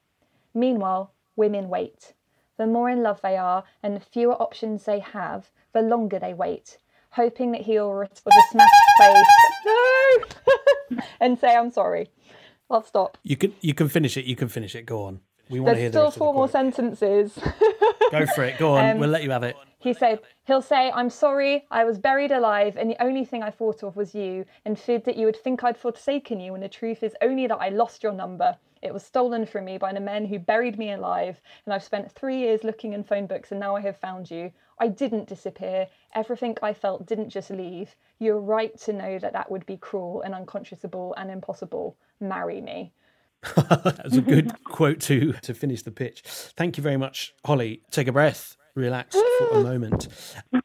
Meanwhile, 0.52 1.12
women 1.36 1.70
wait. 1.70 2.14
The 2.58 2.66
more 2.66 2.90
in 2.90 3.04
love 3.04 3.22
they 3.22 3.38
are, 3.38 3.66
and 3.84 3.96
the 3.96 4.00
fewer 4.00 4.42
options 4.42 4.86
they 4.86 5.00
have, 5.00 5.52
the 5.74 5.84
longer 5.84 6.18
they 6.18 6.34
wait, 6.34 6.80
hoping 7.12 7.52
that 7.52 7.62
he'll 7.62 7.94
with 7.94 8.10
a 8.26 8.44
smashed 8.50 8.74
face, 8.98 9.26
no, 9.68 11.02
and 11.20 11.38
say, 11.38 11.56
I'm 11.56 11.70
sorry. 11.70 12.10
I'll 12.70 12.84
stop. 12.84 13.18
You 13.24 13.38
can 13.38 13.54
you 13.62 13.74
can 13.74 13.88
finish 13.88 14.18
it. 14.18 14.26
You 14.26 14.36
can 14.36 14.48
finish 14.48 14.76
it. 14.76 14.86
Go 14.86 15.04
on. 15.04 15.22
We 15.50 15.60
want 15.60 15.76
to 15.76 15.82
hear 15.82 15.90
There's 15.90 16.06
the 16.06 16.12
still 16.12 16.12
the 16.12 16.26
four 16.26 16.34
more 16.34 16.50
sentences. 16.50 17.40
Go 18.12 18.26
for 18.28 18.44
it. 18.44 18.58
Go 18.58 18.76
on. 18.76 18.92
Um, 18.92 19.00
we'll 19.00 19.10
let 19.10 19.24
you 19.24 19.32
have 19.32 19.44
it. 19.44 19.56
He 19.80 19.94
said, 19.94 20.20
he'll 20.46 20.62
say, 20.62 20.92
I'm 20.92 21.10
sorry, 21.10 21.66
I 21.72 21.86
was 21.86 22.00
buried 22.00 22.32
alive, 22.32 22.76
and 22.78 22.90
the 22.90 23.02
only 23.02 23.24
thing 23.24 23.44
I 23.44 23.52
thought 23.52 23.84
of 23.84 23.96
was 23.96 24.16
you, 24.16 24.44
and 24.66 24.78
feared 24.78 25.06
that 25.06 25.16
you 25.18 25.28
would 25.28 25.38
think 25.38 25.64
I'd 25.64 25.78
forsaken 25.78 26.40
you, 26.40 26.52
when 26.52 26.62
the 26.62 26.68
truth 26.68 27.04
is 27.04 27.16
only 27.22 27.48
that 27.48 27.58
I 27.58 27.70
lost 27.70 28.04
your 28.04 28.12
number. 28.12 28.58
It 28.82 28.94
was 28.94 29.04
stolen 29.04 29.46
from 29.46 29.66
me 29.66 29.78
by 29.78 29.94
the 29.94 30.00
men 30.00 30.26
who 30.26 30.40
buried 30.40 30.78
me 30.78 30.92
alive, 30.92 31.40
and 31.66 31.74
I've 31.74 31.84
spent 31.84 32.12
three 32.12 32.38
years 32.38 32.64
looking 32.64 32.94
in 32.94 33.04
phone 33.04 33.28
books, 33.28 33.52
and 33.52 33.60
now 33.60 33.76
I 33.76 33.82
have 33.82 33.98
found 33.98 34.30
you. 34.32 34.52
I 34.80 34.88
didn't 34.88 35.28
disappear. 35.28 35.88
Everything 36.14 36.58
I 36.62 36.74
felt 36.74 37.06
didn't 37.06 37.30
just 37.30 37.50
leave. 37.50 37.96
You're 38.20 38.40
right 38.40 38.78
to 38.82 38.94
know 38.94 39.20
that 39.20 39.34
that 39.34 39.52
would 39.52 39.66
be 39.66 39.78
cruel 39.78 40.22
and 40.22 40.34
unconscionable 40.34 41.14
and 41.18 41.32
impossible. 41.32 41.98
Marry 42.20 42.62
me. 42.62 42.94
that 43.56 44.02
was 44.04 44.18
a 44.18 44.22
good 44.22 44.64
quote 44.64 45.00
to 45.00 45.34
to 45.34 45.54
finish 45.54 45.84
the 45.84 45.92
pitch. 45.92 46.24
Thank 46.26 46.78
you 46.78 46.84
very 46.84 46.98
much, 46.98 47.34
Holly. 47.46 47.82
Take 47.92 48.08
a 48.08 48.12
breath, 48.12 48.58
relax 48.76 49.16
for 49.16 49.50
a 49.52 49.64
moment. 49.64 50.08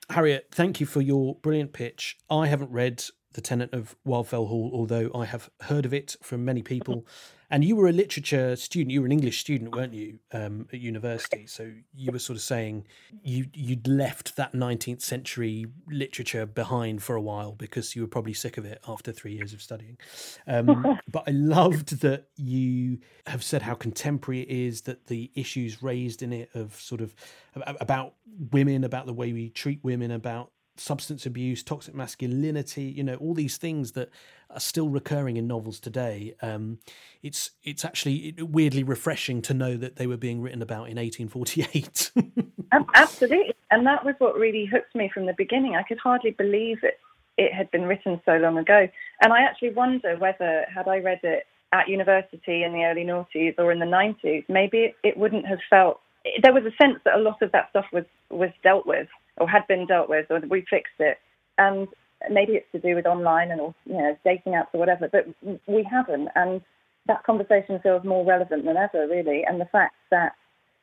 Harriet, 0.09 0.49
thank 0.51 0.81
you 0.81 0.87
for 0.87 1.01
your 1.01 1.37
brilliant 1.37 1.73
pitch. 1.73 2.17
I 2.31 2.47
haven't 2.47 2.71
read 2.71 3.05
The 3.35 3.41
Tenant 3.41 3.75
of 3.75 3.95
Wildfell 4.07 4.49
Hall, 4.49 4.71
although 4.73 5.11
I 5.15 5.27
have 5.27 5.51
heard 5.63 5.85
of 5.85 5.93
it 5.93 6.17
from 6.23 6.45
many 6.45 6.63
people. 6.63 7.07
And 7.53 7.62
you 7.62 7.76
were 7.76 7.86
a 7.86 7.92
literature 7.92 8.57
student. 8.57 8.92
You 8.92 9.03
were 9.03 9.07
an 9.07 9.12
English 9.12 9.38
student, 9.38 9.76
weren't 9.76 9.92
you, 9.92 10.18
um, 10.32 10.66
at 10.72 10.80
university? 10.80 11.46
So 11.46 11.70
you 11.94 12.11
were 12.11 12.18
sort 12.18 12.38
of 12.38 12.42
saying 12.42 12.86
you 13.22 13.44
you'd 13.53 13.86
left 13.86 14.36
that 14.36 14.55
19th 14.55 15.03
century 15.03 15.66
literature 15.86 16.46
behind 16.46 17.03
for 17.03 17.14
a 17.14 17.20
while 17.20 17.53
because 17.53 17.94
you 17.94 18.00
were 18.00 18.09
probably 18.09 18.32
sick 18.32 18.57
of 18.57 18.64
it 18.64 18.80
after 18.88 19.12
three 19.12 19.34
years 19.34 19.53
of 19.53 19.61
studying. 19.61 19.98
Um, 20.46 20.98
but 21.12 21.24
I 21.26 21.32
loved 21.32 22.00
that 22.00 22.28
you 22.36 23.00
have 23.26 23.44
said 23.44 23.61
how 23.61 23.74
contemporary 23.74 24.40
it 24.40 24.48
is, 24.48 24.80
that 24.82 25.09
the 25.09 25.30
issues 25.34 25.82
raised 25.82 26.22
in 26.22 26.32
it 26.32 26.48
of 26.55 26.80
sort 26.80 27.03
of 27.03 27.14
about 27.55 28.14
women, 28.50 28.82
about 28.82 29.05
the 29.05 29.12
way 29.12 29.34
we 29.34 29.50
treat 29.50 29.84
women, 29.84 30.11
about 30.11 30.53
substance 30.76 31.26
abuse, 31.26 31.62
toxic 31.62 31.94
masculinity, 31.94 32.84
you 32.84 33.05
know, 33.05 33.16
all 33.16 33.34
these 33.34 33.57
things 33.57 33.92
that 33.92 34.09
are 34.55 34.61
still 34.61 34.88
recurring 34.88 35.36
in 35.36 35.46
novels 35.46 35.80
today. 35.80 36.34
Um, 36.42 36.78
it's 37.22 37.50
it's 37.62 37.84
actually 37.84 38.34
weirdly 38.38 38.82
refreshing 38.82 39.42
to 39.42 39.55
know 39.55 39.76
that 39.76 39.96
they 39.96 40.07
were 40.07 40.16
being 40.16 40.40
written 40.40 40.62
about 40.62 40.88
in 40.88 40.96
1848. 40.96 42.12
Absolutely. 42.94 43.55
And 43.70 43.86
that 43.86 44.05
was 44.05 44.14
what 44.18 44.36
really 44.36 44.66
hooked 44.66 44.94
me 44.94 45.11
from 45.12 45.26
the 45.26 45.34
beginning. 45.36 45.76
I 45.76 45.82
could 45.82 45.98
hardly 45.98 46.32
believe 46.32 46.78
it, 46.82 46.98
it 47.36 47.53
had 47.53 47.70
been 47.70 47.84
written 47.84 48.20
so 48.24 48.36
long 48.36 48.59
ago. 48.59 48.88
And 49.22 49.32
I 49.32 49.42
actually 49.42 49.72
wonder 49.72 50.16
whether, 50.16 50.64
had 50.74 50.88
I 50.88 50.98
read 50.98 51.20
it 51.22 51.46
at 51.72 51.88
university 51.88 52.62
in 52.64 52.72
the 52.72 52.84
early 52.84 53.05
noughties 53.05 53.55
or 53.59 53.72
in 53.72 53.78
the 53.78 53.86
90s, 53.86 54.44
maybe 54.48 54.94
it, 55.03 55.16
wouldn't 55.16 55.46
have 55.46 55.61
felt. 55.70 56.00
There 56.42 56.53
was 56.53 56.64
a 56.64 56.82
sense 56.82 56.98
that 57.05 57.14
a 57.14 57.22
lot 57.22 57.40
of 57.42 57.53
that 57.53 57.70
stuff 57.70 57.86
was, 57.92 58.05
was 58.30 58.50
dealt 58.62 58.86
with 58.86 59.09
or 59.38 59.48
had 59.48 59.66
been 59.68 59.86
dealt 59.86 60.09
with 60.09 60.26
or 60.30 60.40
we 60.40 60.64
fixed 60.68 60.92
it. 60.98 61.18
And 61.59 61.88
maybe 62.31 62.53
it's 62.53 62.70
to 62.73 62.79
do 62.79 62.95
with 62.95 63.07
online 63.07 63.51
and 63.51 63.61
or, 63.61 63.75
you 63.87 63.95
know, 63.95 64.16
dating 64.25 64.53
apps 64.53 64.73
or 64.73 64.81
whatever, 64.81 65.09
but 65.11 65.27
we 65.66 65.87
haven't. 65.91 66.29
And 66.35 66.61
that 67.07 67.25
conversation 67.25 67.81
feels 67.83 68.05
more 68.05 68.25
relevant 68.25 68.64
than 68.64 68.77
ever, 68.77 69.07
really. 69.09 69.43
And 69.47 69.61
the 69.61 69.66
fact 69.66 69.95
that 70.11 70.33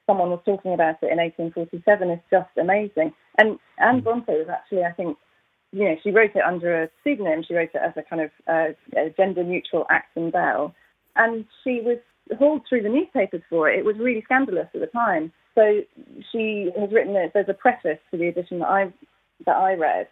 someone 0.06 0.30
was 0.30 0.42
talking 0.46 0.74
about 0.74 0.98
it 1.02 1.12
in 1.12 1.18
1847 1.18 2.10
is 2.10 2.20
just 2.32 2.50
amazing. 2.58 3.14
And 3.38 3.60
Anne 3.78 4.02
Bronte 4.02 4.32
was 4.32 4.48
actually, 4.50 4.84
I 4.84 4.92
think, 4.92 5.18
you 5.72 5.86
know, 5.86 5.96
she 6.04 6.12
wrote 6.12 6.36
it 6.36 6.44
under 6.44 6.84
a 6.84 6.90
pseudonym. 7.04 7.44
She 7.48 7.54
wrote 7.54 7.70
it 7.74 7.82
as 7.86 7.94
a 7.96 8.02
kind 8.02 8.24
of 8.24 8.32
uh, 8.48 8.74
a 8.98 9.10
gender-neutral 9.16 9.86
Acton 9.90 10.32
Bell, 10.32 10.74
and 11.16 11.46
she 11.64 11.82
was 11.82 12.00
hauled 12.38 12.64
through 12.68 12.82
the 12.82 12.90
newspapers 12.90 13.42
for 13.50 13.70
it. 13.70 13.80
It 13.80 13.86
was 13.86 13.98
really 14.00 14.24
scandalous 14.24 14.68
at 14.74 14.82
the 14.82 14.88
time. 14.88 15.32
So 15.54 15.82
she 16.32 16.72
has 16.80 16.92
written 16.92 17.16
it. 17.16 17.32
There's 17.34 17.50
a 17.50 17.54
preface 17.54 18.00
to 18.12 18.18
the 18.18 18.28
edition 18.28 18.60
that 18.60 18.70
I 18.70 18.94
that 19.46 19.56
I 19.56 19.74
read, 19.74 20.08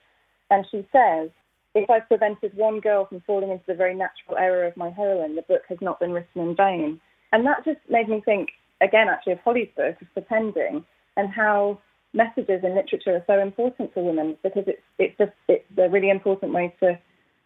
and 0.50 0.66
she 0.72 0.88
says, 0.92 1.30
"If 1.76 1.90
I've 1.90 2.08
prevented 2.08 2.56
one 2.56 2.80
girl 2.80 3.06
from 3.06 3.22
falling 3.22 3.52
into 3.52 3.66
the 3.68 3.76
very 3.76 3.96
natural 3.96 4.38
error 4.38 4.66
of 4.66 4.78
my 4.78 4.90
heroine, 4.90 5.36
the 5.36 5.42
book 5.44 5.64
has 5.70 5.80
not 5.82 6.00
been 6.00 6.12
written 6.12 6.42
in 6.42 6.56
vain." 6.56 7.00
And 7.32 7.46
that 7.46 7.66
just 7.66 7.80
made 7.90 8.08
me 8.08 8.22
think 8.22 8.50
again, 8.82 9.08
actually, 9.10 9.34
of 9.34 9.40
Holly's 9.40 9.70
book 9.76 10.02
of 10.02 10.14
pretending 10.14 10.86
and 11.16 11.30
how 11.30 11.80
messages 12.14 12.64
in 12.64 12.76
literature 12.76 13.16
are 13.16 13.24
so 13.28 13.40
important 13.40 13.94
for 13.94 14.04
women 14.04 14.38
because 14.44 14.64
it's 14.68 14.82
it's 14.98 15.18
just 15.18 15.32
it's 15.48 15.66
a 15.78 15.90
really 15.90 16.10
important 16.10 16.54
way 16.54 16.74
to 16.80 16.98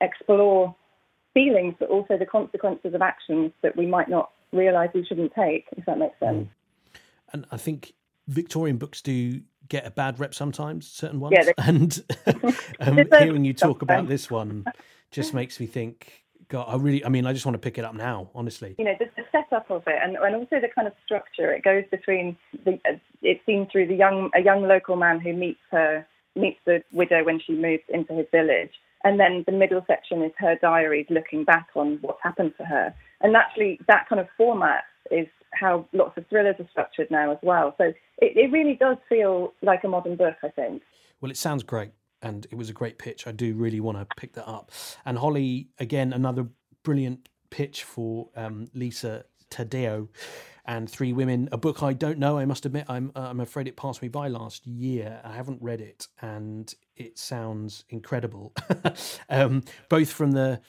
explore 0.02 0.76
feelings, 1.34 1.76
but 1.80 1.90
also 1.90 2.18
the 2.18 2.26
consequences 2.26 2.94
of 2.94 3.02
actions 3.02 3.52
that 3.62 3.76
we 3.76 3.86
might 3.86 4.10
not 4.10 4.32
realise 4.52 4.90
we 4.94 5.06
shouldn't 5.06 5.34
take. 5.34 5.66
If 5.78 5.86
that 5.86 5.98
makes 5.98 6.20
sense. 6.20 6.50
and 7.34 7.46
I 7.52 7.58
think 7.58 7.94
Victorian 8.28 8.78
books 8.78 9.02
do 9.02 9.42
get 9.72 9.88
a 9.88 9.92
bad 9.92 10.20
rep 10.20 10.36
sometimes, 10.36 10.86
certain 10.86 11.20
ones. 11.22 11.38
Yeah, 11.40 11.54
and 11.58 12.04
um, 12.82 12.98
hearing 13.18 13.46
you 13.46 13.54
talk 13.54 13.82
about 13.82 14.08
this 14.08 14.30
one 14.30 14.66
just 15.12 15.34
makes 15.34 15.60
me 15.60 15.66
think, 15.66 16.24
God, 16.50 16.66
I 16.68 16.76
really, 16.76 17.04
I 17.06 17.10
mean, 17.10 17.26
I 17.26 17.32
just 17.32 17.46
want 17.46 17.54
to 17.54 17.60
pick 17.60 17.78
it 17.78 17.86
up 17.86 17.96
now, 17.96 18.30
honestly. 18.36 18.76
you 18.78 18.84
know, 18.84 18.96
the, 19.00 19.06
the 19.16 19.24
setup 19.32 19.72
of 19.72 19.84
it, 19.88 19.96
and, 20.04 20.18
and 20.18 20.36
also 20.36 20.60
the 20.60 20.68
kind 20.76 20.88
of 20.88 20.94
structure. 21.06 21.52
It 21.52 21.64
goes 21.64 21.86
between 21.90 22.38
the. 22.66 22.74
uh, 22.86 22.98
It's 23.22 23.44
seen 23.46 23.68
through 23.72 23.88
the 23.88 23.96
young 23.96 24.30
a 24.36 24.42
young 24.42 24.64
local 24.64 24.98
man 24.98 25.22
who 25.22 25.34
meets 25.34 25.62
her 25.72 26.06
meets 26.36 26.60
the 26.66 26.84
widow 26.92 27.24
when 27.24 27.40
she 27.40 27.54
moves 27.54 27.84
into 27.88 28.14
his 28.14 28.28
village, 28.32 28.74
and 29.06 29.18
then 29.20 29.44
the 29.46 29.54
middle 29.54 29.84
section 29.88 30.22
is 30.22 30.34
her 30.38 30.56
diaries 30.62 31.08
looking 31.10 31.46
back 31.46 31.68
on 31.76 31.98
what's 32.02 32.22
happened 32.22 32.54
to 32.58 32.66
her. 32.66 32.94
And 33.22 33.36
actually, 33.36 33.80
that 33.88 34.10
kind 34.10 34.20
of 34.20 34.28
format 34.38 34.84
is 35.10 35.28
how 35.54 35.88
lots 35.94 36.18
of 36.18 36.26
thrillers 36.28 36.56
are 36.60 36.68
structured 36.72 37.10
now 37.12 37.32
as 37.32 37.38
well. 37.42 37.76
So 37.78 37.86
it, 37.86 37.96
it 38.38 38.52
really 38.52 38.76
does 38.76 38.98
feel 39.10 39.54
like 39.62 39.84
a 39.84 39.88
modern 39.88 40.16
book, 40.16 40.36
I 40.44 40.50
think. 40.50 40.82
Well, 41.20 41.32
it 41.32 41.38
sounds 41.38 41.64
great, 41.64 41.92
and 42.22 42.48
it 42.52 42.56
was 42.56 42.70
a 42.70 42.74
great 42.74 42.98
pitch. 42.98 43.28
I 43.28 43.32
do 43.32 43.54
really 43.54 43.80
want 43.80 43.98
to 43.98 44.08
pick 44.18 44.34
that 44.34 44.48
up. 44.48 44.72
And 45.06 45.18
Holly, 45.18 45.70
again, 45.80 46.14
another 46.14 46.48
brilliant 46.84 47.30
pitch 47.50 47.84
for 47.84 48.30
um, 48.36 48.70
Lisa 48.74 49.26
Taddeo 49.52 50.08
and 50.66 50.90
Three 50.90 51.14
Women, 51.14 51.50
a 51.52 51.58
book 51.58 51.84
I 51.84 51.94
don't 51.94 52.18
know. 52.18 52.38
I 52.38 52.46
must 52.46 52.66
admit, 52.66 52.86
I'm 52.88 53.12
uh, 53.16 53.22
I'm 53.22 53.40
afraid 53.40 53.68
it 53.68 53.76
passed 53.76 54.02
me 54.02 54.08
by 54.08 54.28
last 54.28 54.66
year. 54.66 55.20
I 55.24 55.34
haven't 55.34 55.62
read 55.62 55.82
it, 55.82 56.08
and 56.22 56.74
it 56.96 57.18
sounds 57.18 57.84
incredible, 57.90 58.54
um, 59.30 59.64
both 59.90 60.12
from 60.12 60.32
the 60.32 60.62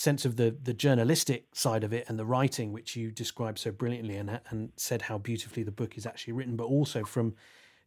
sense 0.00 0.24
of 0.24 0.36
the 0.36 0.56
the 0.62 0.72
journalistic 0.72 1.44
side 1.52 1.84
of 1.84 1.92
it 1.92 2.06
and 2.08 2.18
the 2.18 2.24
writing, 2.24 2.72
which 2.72 2.96
you 2.96 3.10
described 3.10 3.58
so 3.58 3.70
brilliantly 3.70 4.16
and 4.16 4.40
and 4.48 4.72
said 4.76 5.02
how 5.02 5.18
beautifully 5.18 5.62
the 5.62 5.70
book 5.70 5.98
is 5.98 6.06
actually 6.06 6.32
written, 6.32 6.56
but 6.56 6.64
also 6.64 7.04
from 7.04 7.34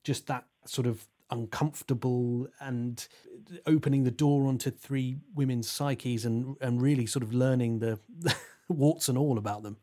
just 0.04 0.28
that 0.28 0.46
sort 0.66 0.86
of 0.86 1.08
uncomfortable 1.32 2.48
and 2.60 3.08
opening 3.66 4.04
the 4.04 4.12
door 4.12 4.48
onto 4.48 4.70
three 4.70 5.18
women's 5.34 5.68
psyches 5.68 6.24
and 6.24 6.56
and 6.62 6.82
really 6.84 7.08
sort 7.08 7.24
of 7.24 7.34
learning 7.34 7.80
the 7.80 8.00
warts 8.68 9.10
and 9.10 9.18
all 9.18 9.40
about 9.40 9.64
them. 9.64 9.78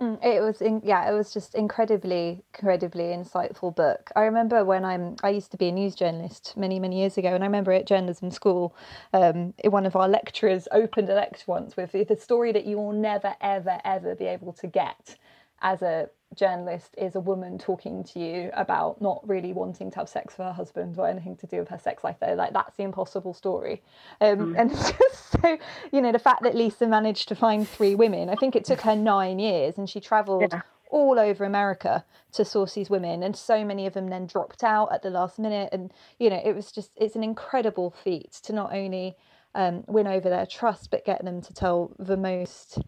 Mm, 0.00 0.18
It 0.24 0.40
was, 0.40 0.62
in, 0.62 0.80
yeah, 0.82 1.10
it 1.10 1.12
was 1.12 1.32
just 1.32 1.54
incredibly, 1.54 2.42
incredibly 2.54 3.04
insightful 3.04 3.74
book. 3.74 4.10
I 4.16 4.22
remember 4.22 4.64
when 4.64 4.82
I'm, 4.84 5.16
I 5.22 5.28
used 5.28 5.50
to 5.50 5.58
be 5.58 5.68
a 5.68 5.72
news 5.72 5.94
journalist 5.94 6.54
many, 6.56 6.80
many 6.80 6.98
years 6.98 7.18
ago, 7.18 7.34
and 7.34 7.44
I 7.44 7.46
remember 7.46 7.72
at 7.72 7.86
journalism 7.86 8.30
school, 8.30 8.74
um, 9.12 9.52
one 9.64 9.84
of 9.84 9.96
our 9.96 10.08
lecturers 10.08 10.68
opened 10.72 11.10
a 11.10 11.14
lecture 11.14 11.44
once 11.46 11.76
with 11.76 11.92
the 11.92 12.16
story 12.16 12.50
that 12.52 12.64
you 12.64 12.78
will 12.78 12.92
never, 12.92 13.34
ever, 13.42 13.78
ever 13.84 14.14
be 14.14 14.24
able 14.24 14.54
to 14.54 14.66
get 14.66 15.16
as 15.62 15.82
a 15.82 16.08
journalist 16.36 16.94
is 16.96 17.16
a 17.16 17.20
woman 17.20 17.58
talking 17.58 18.04
to 18.04 18.20
you 18.20 18.50
about 18.54 19.00
not 19.02 19.20
really 19.28 19.52
wanting 19.52 19.90
to 19.90 19.96
have 19.96 20.08
sex 20.08 20.38
with 20.38 20.46
her 20.46 20.52
husband 20.52 20.96
or 20.96 21.08
anything 21.08 21.36
to 21.36 21.46
do 21.46 21.58
with 21.58 21.68
her 21.68 21.78
sex 21.78 22.04
life 22.04 22.16
though 22.20 22.34
like 22.34 22.52
that's 22.52 22.76
the 22.76 22.84
impossible 22.84 23.34
story. 23.34 23.82
Um, 24.20 24.54
and 24.56 24.70
just 24.74 25.30
so 25.32 25.58
you 25.92 26.00
know 26.00 26.12
the 26.12 26.20
fact 26.20 26.42
that 26.44 26.54
lisa 26.54 26.86
managed 26.86 27.28
to 27.28 27.34
find 27.34 27.68
three 27.68 27.94
women 27.94 28.28
i 28.28 28.34
think 28.36 28.54
it 28.54 28.64
took 28.64 28.80
her 28.82 28.94
nine 28.94 29.38
years 29.38 29.76
and 29.76 29.90
she 29.90 30.00
traveled 30.00 30.54
all 30.90 31.18
over 31.18 31.44
america 31.44 32.04
to 32.32 32.44
source 32.44 32.74
these 32.74 32.90
women 32.90 33.22
and 33.22 33.36
so 33.36 33.64
many 33.64 33.86
of 33.86 33.94
them 33.94 34.08
then 34.08 34.26
dropped 34.26 34.62
out 34.62 34.92
at 34.92 35.02
the 35.02 35.10
last 35.10 35.38
minute. 35.38 35.68
And 35.72 35.92
you 36.18 36.30
know 36.30 36.40
it 36.44 36.54
was 36.54 36.70
just 36.72 36.90
it's 36.96 37.16
an 37.16 37.24
incredible 37.24 37.90
feat 37.90 38.32
to 38.44 38.52
not 38.52 38.72
only 38.72 39.16
um, 39.54 39.84
win 39.88 40.06
over 40.06 40.28
their 40.28 40.46
trust 40.46 40.90
but 40.90 41.04
get 41.04 41.24
them 41.24 41.40
to 41.42 41.52
tell 41.52 41.92
the 41.98 42.16
most 42.16 42.78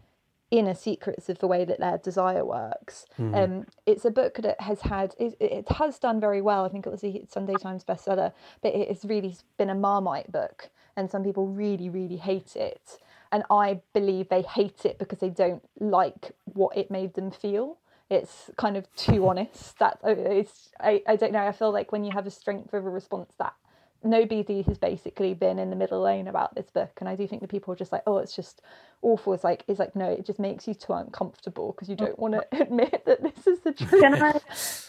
inner 0.53 0.75
secrets 0.75 1.29
of 1.29 1.39
the 1.39 1.47
way 1.47 1.65
that 1.65 1.79
their 1.79 1.97
desire 1.97 2.45
works. 2.45 3.07
Um, 3.33 3.65
it's 3.87 4.05
a 4.05 4.11
book 4.11 4.35
that 4.35 4.61
has 4.61 4.81
had 4.81 5.15
it, 5.19 5.35
it 5.39 5.67
has 5.69 5.97
done 5.97 6.19
very 6.19 6.41
well. 6.41 6.63
I 6.63 6.69
think 6.69 6.85
it 6.85 6.91
was 6.91 7.03
a 7.03 7.25
Sunday 7.27 7.55
Times 7.55 7.83
bestseller, 7.83 8.31
but 8.61 8.75
it 8.75 8.87
has 8.87 9.03
really 9.03 9.35
been 9.57 9.71
a 9.71 9.75
Marmite 9.75 10.31
book, 10.31 10.69
and 10.95 11.09
some 11.09 11.23
people 11.23 11.47
really 11.47 11.89
really 11.89 12.17
hate 12.17 12.55
it. 12.55 12.99
And 13.31 13.43
I 13.49 13.81
believe 13.93 14.29
they 14.29 14.43
hate 14.43 14.85
it 14.85 14.99
because 14.99 15.17
they 15.17 15.31
don't 15.31 15.63
like 15.79 16.33
what 16.45 16.77
it 16.77 16.91
made 16.91 17.15
them 17.15 17.31
feel. 17.31 17.79
It's 18.11 18.51
kind 18.55 18.77
of 18.77 18.85
too 18.95 19.27
honest. 19.29 19.79
That 19.79 19.97
it's 20.03 20.69
I, 20.79 21.01
I 21.07 21.15
don't 21.15 21.33
know. 21.33 21.47
I 21.47 21.51
feel 21.51 21.71
like 21.71 21.91
when 21.91 22.03
you 22.03 22.11
have 22.11 22.27
a 22.27 22.31
strength 22.31 22.73
of 22.75 22.85
a 22.85 22.89
response 22.89 23.33
that 23.39 23.55
nobody 24.03 24.61
has 24.61 24.77
basically 24.77 25.33
been 25.33 25.59
in 25.59 25.69
the 25.69 25.75
middle 25.75 26.01
lane 26.01 26.27
about 26.27 26.53
this 26.55 26.69
book 26.69 26.91
and 26.99 27.09
i 27.09 27.15
do 27.15 27.27
think 27.27 27.41
the 27.41 27.47
people 27.47 27.73
are 27.73 27.77
just 27.77 27.91
like 27.91 28.03
oh 28.07 28.17
it's 28.17 28.35
just 28.35 28.61
awful 29.01 29.33
it's 29.33 29.43
like 29.43 29.63
it's 29.67 29.79
like 29.79 29.95
no 29.95 30.09
it 30.09 30.25
just 30.25 30.39
makes 30.39 30.67
you 30.67 30.73
too 30.73 30.93
uncomfortable 30.93 31.71
because 31.71 31.89
you 31.89 31.95
don't 31.95 32.17
want 32.19 32.33
to 32.33 32.43
admit 32.61 33.03
that 33.05 33.21
this 33.21 33.47
is 33.47 33.59
the 33.61 33.71
truth 33.73 34.03
I, 34.03 34.39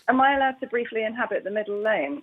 am 0.09 0.21
I 0.21 0.37
allowed 0.37 0.59
to 0.61 0.67
briefly 0.67 1.05
inhabit 1.05 1.45
the 1.45 1.51
middle 1.51 1.81
lane? 1.81 2.23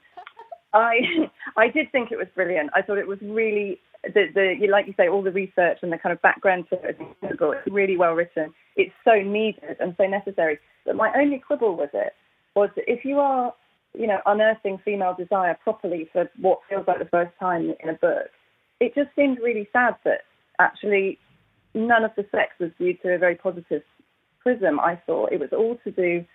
I 0.73 1.29
I 1.57 1.67
did 1.67 1.91
think 1.91 2.11
it 2.11 2.17
was 2.17 2.27
brilliant. 2.35 2.71
I 2.75 2.81
thought 2.81 2.97
it 2.97 3.07
was 3.07 3.19
really 3.21 3.79
the 4.03 4.27
the 4.33 4.67
like 4.69 4.87
you 4.87 4.93
say 4.97 5.07
all 5.07 5.21
the 5.21 5.31
research 5.31 5.79
and 5.81 5.91
the 5.91 5.97
kind 5.97 6.13
of 6.13 6.21
background 6.21 6.65
to. 6.69 6.79
It's 6.83 7.67
really 7.67 7.97
well 7.97 8.13
written. 8.13 8.53
It's 8.75 8.93
so 9.03 9.21
needed 9.21 9.77
and 9.79 9.95
so 9.97 10.07
necessary. 10.07 10.59
But 10.85 10.95
my 10.95 11.11
only 11.15 11.39
quibble 11.39 11.75
with 11.75 11.91
it 11.93 12.13
was 12.55 12.69
that 12.75 12.89
if 12.91 13.05
you 13.05 13.19
are 13.19 13.53
you 13.93 14.07
know 14.07 14.19
unearthing 14.25 14.79
female 14.83 15.15
desire 15.17 15.57
properly 15.63 16.09
for 16.11 16.29
what 16.39 16.59
feels 16.69 16.85
like 16.87 16.99
the 16.99 17.05
first 17.05 17.31
time 17.39 17.73
in 17.79 17.89
a 17.89 17.93
book, 17.93 18.29
it 18.79 18.95
just 18.95 19.09
seemed 19.15 19.39
really 19.39 19.67
sad 19.73 19.95
that 20.05 20.21
actually 20.59 21.17
none 21.73 22.03
of 22.03 22.11
the 22.15 22.25
sex 22.31 22.53
was 22.59 22.71
viewed 22.77 23.01
through 23.01 23.15
a 23.15 23.19
very 23.19 23.35
positive 23.35 23.83
prism. 24.41 24.79
I 24.79 24.95
thought 25.05 25.31
it 25.31 25.39
was 25.39 25.49
all 25.51 25.77
to 25.83 25.91
do. 25.91 26.25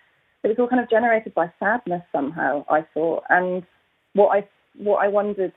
It 0.43 0.47
was 0.47 0.57
all 0.59 0.67
kind 0.67 0.81
of 0.81 0.89
generated 0.89 1.33
by 1.33 1.51
sadness 1.59 2.03
somehow. 2.11 2.65
I 2.69 2.85
thought, 2.93 3.23
and 3.29 3.63
what 4.13 4.29
I 4.35 4.47
what 4.77 5.03
I 5.03 5.07
wondered 5.07 5.53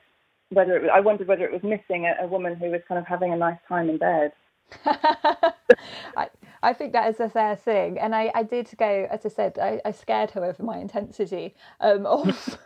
whether 0.50 0.76
it 0.76 0.82
was, 0.82 0.90
I 0.92 1.00
wondered 1.00 1.28
whether 1.28 1.44
it 1.44 1.52
was 1.52 1.62
missing 1.62 2.06
a, 2.06 2.24
a 2.24 2.26
woman 2.26 2.56
who 2.56 2.70
was 2.70 2.80
kind 2.88 2.98
of 2.98 3.06
having 3.06 3.32
a 3.32 3.36
nice 3.36 3.58
time 3.68 3.88
in 3.88 3.98
bed. 3.98 4.32
I, 6.16 6.28
I 6.62 6.72
think 6.72 6.92
that 6.92 7.08
is 7.08 7.20
a 7.20 7.28
fair 7.28 7.56
thing. 7.56 7.98
And 7.98 8.14
I, 8.14 8.30
I 8.34 8.42
did 8.42 8.70
go, 8.76 9.08
as 9.10 9.24
I 9.24 9.28
said, 9.30 9.58
I, 9.58 9.80
I 9.84 9.92
scared 9.92 10.30
her 10.32 10.44
over 10.44 10.62
my 10.62 10.78
intensity 10.78 11.54
um, 11.80 12.06
of 12.06 12.58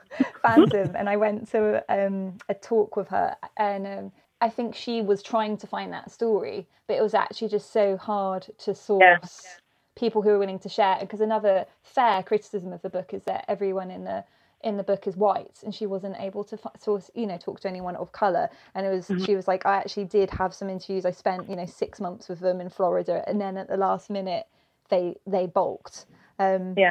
fandom. 0.45 0.95
And 0.99 1.09
I 1.09 1.16
went 1.16 1.49
to 1.53 1.84
um, 1.88 2.38
a 2.49 2.55
talk 2.55 2.97
with 2.97 3.09
her. 3.09 3.36
And 3.57 3.86
um, 3.86 4.12
I 4.40 4.49
think 4.49 4.74
she 4.74 5.01
was 5.01 5.22
trying 5.22 5.57
to 5.59 5.66
find 5.66 5.92
that 5.92 6.11
story, 6.11 6.66
but 6.86 6.97
it 6.97 7.03
was 7.03 7.14
actually 7.14 7.49
just 7.49 7.72
so 7.72 7.97
hard 7.97 8.47
to 8.59 8.74
source. 8.74 9.03
Yeah. 9.03 9.51
People 9.97 10.22
who 10.22 10.30
are 10.30 10.38
willing 10.40 10.59
to 10.59 10.68
share, 10.68 10.99
because 11.01 11.20
another 11.20 11.66
fair 11.84 12.22
criticism 12.24 12.72
of 12.72 12.82
the 12.82 12.90
book 12.90 13.14
is 13.14 13.22
that 13.24 13.45
everyone 13.47 13.92
in 13.92 14.03
the 14.03 14.24
in 14.64 14.76
the 14.76 14.82
book 14.82 15.06
is 15.06 15.16
white 15.16 15.60
and 15.64 15.74
she 15.74 15.86
wasn't 15.86 16.16
able 16.18 16.44
to 16.44 16.58
source 16.78 17.10
you 17.14 17.26
know 17.26 17.36
talk 17.38 17.60
to 17.60 17.68
anyone 17.68 17.96
of 17.96 18.12
color. 18.12 18.48
And 18.74 18.86
it 18.86 18.90
was 18.90 19.12
she 19.18 19.36
was 19.36 19.46
like 19.48 19.66
i 19.66 19.76
actually 19.76 20.06
did 20.06 20.30
have 20.30 20.54
some 20.54 20.70
interviews. 20.70 21.04
I 21.04 21.10
spent 21.12 21.48
you 21.50 21.56
know 21.56 21.66
six 21.66 22.00
months 22.00 22.28
with 22.28 22.40
them 22.40 22.60
in 22.60 22.70
florida 22.70 23.22
and 23.28 23.40
then 23.40 23.56
at 23.56 23.68
the 23.68 23.76
last 23.76 24.10
minute 24.10 24.46
they 24.90 25.16
they 25.26 25.46
balked. 25.46 26.06
Um 26.38 26.78
Yeah. 26.78 26.90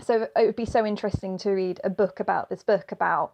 so 0.00 0.26
it 0.36 0.46
would 0.46 0.56
be 0.56 0.66
so 0.66 0.84
interesting 0.86 1.38
to 1.38 1.50
read 1.50 1.80
a 1.84 1.90
book 1.90 2.20
about 2.20 2.50
this 2.50 2.62
book 2.64 2.92
about 2.92 3.32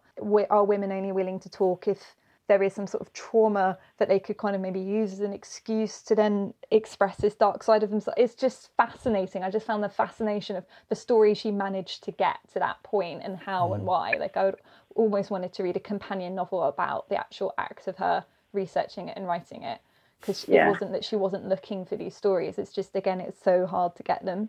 are 0.50 0.64
women 0.64 0.92
only 0.92 1.12
willing 1.12 1.40
to 1.40 1.48
talk 1.50 1.88
if 1.88 2.16
there 2.48 2.62
is 2.62 2.72
some 2.72 2.86
sort 2.86 3.02
of 3.02 3.12
trauma 3.12 3.78
that 3.98 4.08
they 4.08 4.18
could 4.18 4.38
kind 4.38 4.56
of 4.56 4.60
maybe 4.60 4.80
use 4.80 5.12
as 5.12 5.20
an 5.20 5.32
excuse 5.32 6.02
to 6.02 6.14
then 6.14 6.52
express 6.70 7.18
this 7.18 7.34
dark 7.34 7.62
side 7.62 7.82
of 7.82 7.90
themselves. 7.90 8.16
It's 8.18 8.34
just 8.34 8.70
fascinating. 8.76 9.44
I 9.44 9.50
just 9.50 9.66
found 9.66 9.84
the 9.84 9.88
fascination 9.88 10.56
of 10.56 10.64
the 10.88 10.96
story 10.96 11.34
she 11.34 11.50
managed 11.50 12.02
to 12.04 12.10
get 12.10 12.38
to 12.54 12.58
that 12.58 12.82
point 12.82 13.20
and 13.22 13.36
how 13.38 13.74
and 13.74 13.84
why. 13.84 14.14
Like 14.18 14.36
I 14.36 14.46
would 14.46 14.56
almost 14.94 15.30
wanted 15.30 15.52
to 15.54 15.62
read 15.62 15.76
a 15.76 15.80
companion 15.80 16.34
novel 16.34 16.64
about 16.64 17.08
the 17.08 17.16
actual 17.16 17.54
act 17.58 17.86
of 17.86 17.96
her 17.98 18.24
researching 18.52 19.08
it 19.08 19.16
and 19.16 19.26
writing 19.26 19.62
it 19.62 19.80
because 20.20 20.48
Yeah. 20.48 20.66
it 20.66 20.72
wasn't 20.72 20.92
that 20.92 21.04
she 21.04 21.16
wasn't 21.16 21.46
looking 21.48 21.84
for 21.84 21.96
these 21.96 22.16
stories. 22.16 22.58
It's 22.58 22.72
just 22.72 22.96
again, 22.96 23.20
it's 23.20 23.40
so 23.42 23.66
hard 23.66 23.94
to 23.96 24.02
get 24.02 24.24
them. 24.24 24.48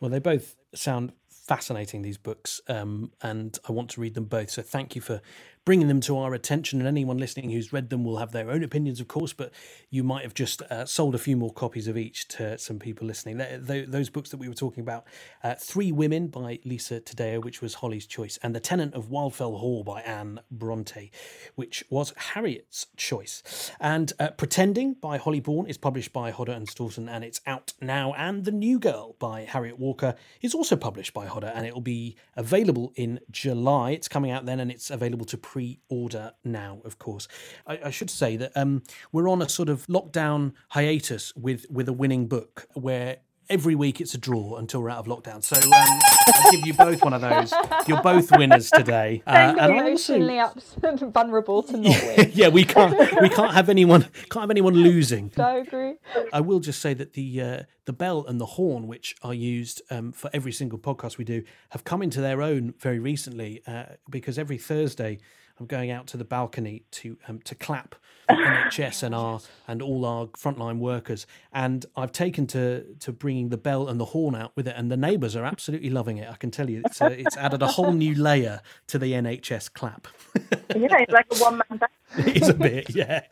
Well, 0.00 0.10
they 0.10 0.18
both 0.18 0.56
sound 0.74 1.12
fascinating, 1.28 2.02
these 2.02 2.18
books, 2.18 2.60
um, 2.68 3.10
and 3.22 3.58
I 3.68 3.72
want 3.72 3.90
to 3.90 4.00
read 4.00 4.14
them 4.14 4.26
both. 4.26 4.50
So 4.50 4.62
thank 4.62 4.94
you 4.94 5.00
for 5.00 5.20
bringing 5.68 5.88
them 5.88 6.00
to 6.00 6.16
our 6.16 6.32
attention. 6.32 6.78
And 6.78 6.88
anyone 6.88 7.18
listening 7.18 7.50
who's 7.50 7.74
read 7.74 7.90
them 7.90 8.02
will 8.02 8.16
have 8.16 8.32
their 8.32 8.50
own 8.50 8.64
opinions, 8.64 9.00
of 9.00 9.08
course, 9.08 9.34
but 9.34 9.52
you 9.90 10.02
might 10.02 10.22
have 10.22 10.32
just 10.32 10.62
uh, 10.62 10.86
sold 10.86 11.14
a 11.14 11.18
few 11.18 11.36
more 11.36 11.52
copies 11.52 11.86
of 11.86 11.98
each 11.98 12.26
to 12.28 12.56
some 12.56 12.78
people 12.78 13.06
listening. 13.06 13.36
Th- 13.36 13.66
th- 13.66 13.88
those 13.90 14.08
books 14.08 14.30
that 14.30 14.38
we 14.38 14.48
were 14.48 14.54
talking 14.54 14.80
about 14.80 15.04
uh, 15.44 15.56
Three 15.56 15.92
Women 15.92 16.28
by 16.28 16.58
Lisa 16.64 17.00
Taddeo, 17.00 17.44
which 17.44 17.60
was 17.60 17.74
Holly's 17.74 18.06
choice, 18.06 18.38
and 18.42 18.54
The 18.54 18.60
Tenant 18.60 18.94
of 18.94 19.10
Wildfell 19.10 19.58
Hall 19.58 19.84
by 19.84 20.00
Anne 20.00 20.40
Bronte, 20.50 21.10
which 21.54 21.84
was 21.90 22.14
Harriet's 22.16 22.86
choice. 22.96 23.70
And 23.78 24.14
uh, 24.18 24.30
Pretending 24.30 24.94
by 24.94 25.18
Holly 25.18 25.40
Bourne 25.40 25.66
is 25.66 25.76
published 25.76 26.14
by 26.14 26.30
Hodder 26.30 26.52
and 26.52 26.66
Stoughton, 26.66 27.10
and 27.10 27.22
it's 27.22 27.42
out 27.46 27.74
now. 27.82 28.14
And 28.14 28.46
The 28.46 28.52
New 28.52 28.78
Girl 28.78 29.16
by 29.18 29.42
Harriet 29.42 29.78
Walker 29.78 30.14
is 30.40 30.54
also 30.54 30.76
published 30.76 31.12
by 31.12 31.26
Hodder, 31.26 31.52
and 31.54 31.66
it 31.66 31.74
will 31.74 31.82
be 31.82 32.16
available 32.36 32.94
in 32.96 33.20
July. 33.30 33.90
It's 33.90 34.08
coming 34.08 34.30
out 34.30 34.46
then, 34.46 34.60
and 34.60 34.70
it's 34.70 34.90
available 34.90 35.26
to 35.26 35.36
pre-order 35.62 36.32
now. 36.44 36.80
Of 36.84 36.98
course, 36.98 37.26
I, 37.66 37.80
I 37.86 37.90
should 37.90 38.10
say 38.10 38.36
that 38.36 38.52
um, 38.54 38.82
we're 39.10 39.28
on 39.28 39.42
a 39.42 39.48
sort 39.48 39.68
of 39.68 39.86
lockdown 39.88 40.52
hiatus 40.68 41.34
with 41.34 41.66
with 41.70 41.88
a 41.88 41.92
winning 41.92 42.28
book 42.28 42.66
where. 42.74 43.18
Every 43.50 43.74
week 43.74 43.98
it's 44.02 44.12
a 44.12 44.18
draw 44.18 44.56
until 44.58 44.82
we're 44.82 44.90
out 44.90 44.98
of 44.98 45.06
lockdown. 45.06 45.42
So 45.42 45.56
um, 45.56 45.72
I'll 45.72 46.52
give 46.52 46.66
you 46.66 46.74
both 46.74 47.02
one 47.02 47.14
of 47.14 47.22
those. 47.22 47.50
You're 47.86 48.02
both 48.02 48.30
winners 48.36 48.70
today. 48.70 49.22
Uh, 49.26 49.30
and 49.30 49.58
also- 49.58 49.72
Emotionally 49.86 50.38
ups- 50.38 50.76
vulnerable 51.14 51.62
to 51.62 51.78
not 51.78 51.96
win. 52.02 52.30
yeah, 52.34 52.48
we 52.48 52.64
can't 52.64 52.94
we 53.22 53.30
can't 53.30 53.54
have 53.54 53.70
anyone 53.70 54.02
can't 54.28 54.42
have 54.42 54.50
anyone 54.50 54.74
losing. 54.74 55.32
I 55.38 55.52
agree. 55.60 55.94
I 56.30 56.42
will 56.42 56.60
just 56.60 56.82
say 56.82 56.92
that 56.92 57.14
the 57.14 57.40
uh, 57.40 57.62
the 57.86 57.94
bell 57.94 58.26
and 58.28 58.38
the 58.38 58.44
horn, 58.58 58.86
which 58.86 59.16
are 59.22 59.32
used 59.32 59.80
um, 59.90 60.12
for 60.12 60.28
every 60.34 60.52
single 60.52 60.78
podcast 60.78 61.16
we 61.16 61.24
do, 61.24 61.42
have 61.70 61.84
come 61.84 62.02
into 62.02 62.20
their 62.20 62.42
own 62.42 62.74
very 62.78 62.98
recently. 62.98 63.62
Uh, 63.66 63.84
because 64.10 64.38
every 64.38 64.58
Thursday, 64.58 65.20
I'm 65.58 65.66
going 65.66 65.90
out 65.90 66.06
to 66.08 66.16
the 66.16 66.24
balcony 66.24 66.84
to 66.92 67.16
um, 67.26 67.40
to 67.40 67.54
clap 67.54 67.94
NHS 68.28 69.02
and 69.02 69.14
our 69.14 69.40
and 69.66 69.82
all 69.82 70.04
our 70.04 70.26
frontline 70.28 70.78
workers, 70.78 71.26
and 71.52 71.84
I've 71.96 72.12
taken 72.12 72.46
to 72.48 72.84
to 73.00 73.12
bringing 73.12 73.48
the 73.48 73.56
bell 73.56 73.88
and 73.88 73.98
the 73.98 74.06
horn 74.06 74.34
out 74.34 74.52
with 74.54 74.68
it, 74.68 74.74
and 74.76 74.90
the 74.90 74.96
neighbours 74.96 75.36
are 75.36 75.44
absolutely 75.44 75.90
loving 75.90 76.18
it. 76.18 76.28
I 76.28 76.36
can 76.36 76.50
tell 76.50 76.68
you, 76.68 76.82
it's 76.84 77.00
uh, 77.00 77.06
it's 77.06 77.36
added 77.36 77.62
a 77.62 77.68
whole 77.68 77.92
new 77.92 78.14
layer 78.14 78.60
to 78.88 78.98
the 78.98 79.12
NHS 79.12 79.72
clap. 79.72 80.08
Yeah, 80.76 80.98
it's 80.98 81.12
like 81.12 81.26
a 81.32 81.36
one 81.36 81.58
man 81.58 81.78
band. 81.78 81.92
it 82.18 82.42
is 82.42 82.48
a 82.48 82.54
bit, 82.54 82.94
yeah. 82.94 83.24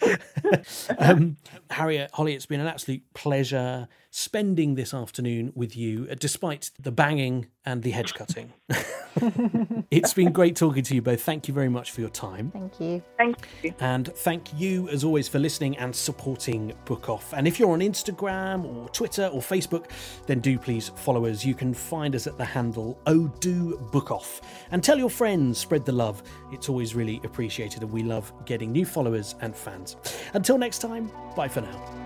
um, 0.98 1.36
Harriet, 1.70 2.10
Holly, 2.12 2.34
it's 2.34 2.46
been 2.46 2.60
an 2.60 2.66
absolute 2.66 3.02
pleasure 3.14 3.88
spending 4.10 4.74
this 4.74 4.92
afternoon 4.92 5.52
with 5.54 5.76
you, 5.76 6.06
uh, 6.10 6.14
despite 6.18 6.70
the 6.78 6.92
banging 6.92 7.46
and 7.64 7.82
the 7.82 7.90
hedge 7.90 8.12
cutting. 8.12 8.52
it's 9.90 10.12
been 10.12 10.30
great 10.30 10.56
talking 10.56 10.82
to 10.82 10.94
you 10.94 11.00
both. 11.00 11.22
Thank 11.22 11.48
you 11.48 11.54
very 11.54 11.70
much 11.70 11.90
for 11.90 12.02
your 12.02 12.10
time. 12.10 12.50
Thank 12.50 12.80
you. 12.80 13.02
Thank 13.16 13.48
you. 13.62 13.74
And 13.80 14.08
thank 14.14 14.58
you, 14.58 14.85
as 14.88 15.04
always, 15.04 15.28
for 15.28 15.38
listening 15.38 15.76
and 15.78 15.94
supporting 15.94 16.72
Book 16.84 17.08
Off. 17.08 17.32
And 17.32 17.46
if 17.46 17.58
you're 17.58 17.72
on 17.72 17.80
Instagram 17.80 18.64
or 18.64 18.88
Twitter 18.90 19.26
or 19.26 19.40
Facebook, 19.40 19.90
then 20.26 20.40
do 20.40 20.58
please 20.58 20.90
follow 20.96 21.26
us. 21.26 21.44
You 21.44 21.54
can 21.54 21.74
find 21.74 22.14
us 22.14 22.26
at 22.26 22.38
the 22.38 22.44
handle 22.44 22.98
Odo 23.06 23.76
Book 23.92 24.10
Off. 24.10 24.40
And 24.70 24.82
tell 24.82 24.98
your 24.98 25.10
friends, 25.10 25.58
spread 25.58 25.84
the 25.84 25.92
love. 25.92 26.22
It's 26.52 26.68
always 26.68 26.94
really 26.94 27.20
appreciated, 27.24 27.82
and 27.82 27.92
we 27.92 28.02
love 28.02 28.32
getting 28.44 28.72
new 28.72 28.84
followers 28.84 29.34
and 29.40 29.54
fans. 29.54 29.96
Until 30.34 30.58
next 30.58 30.78
time, 30.78 31.10
bye 31.34 31.48
for 31.48 31.60
now. 31.60 32.05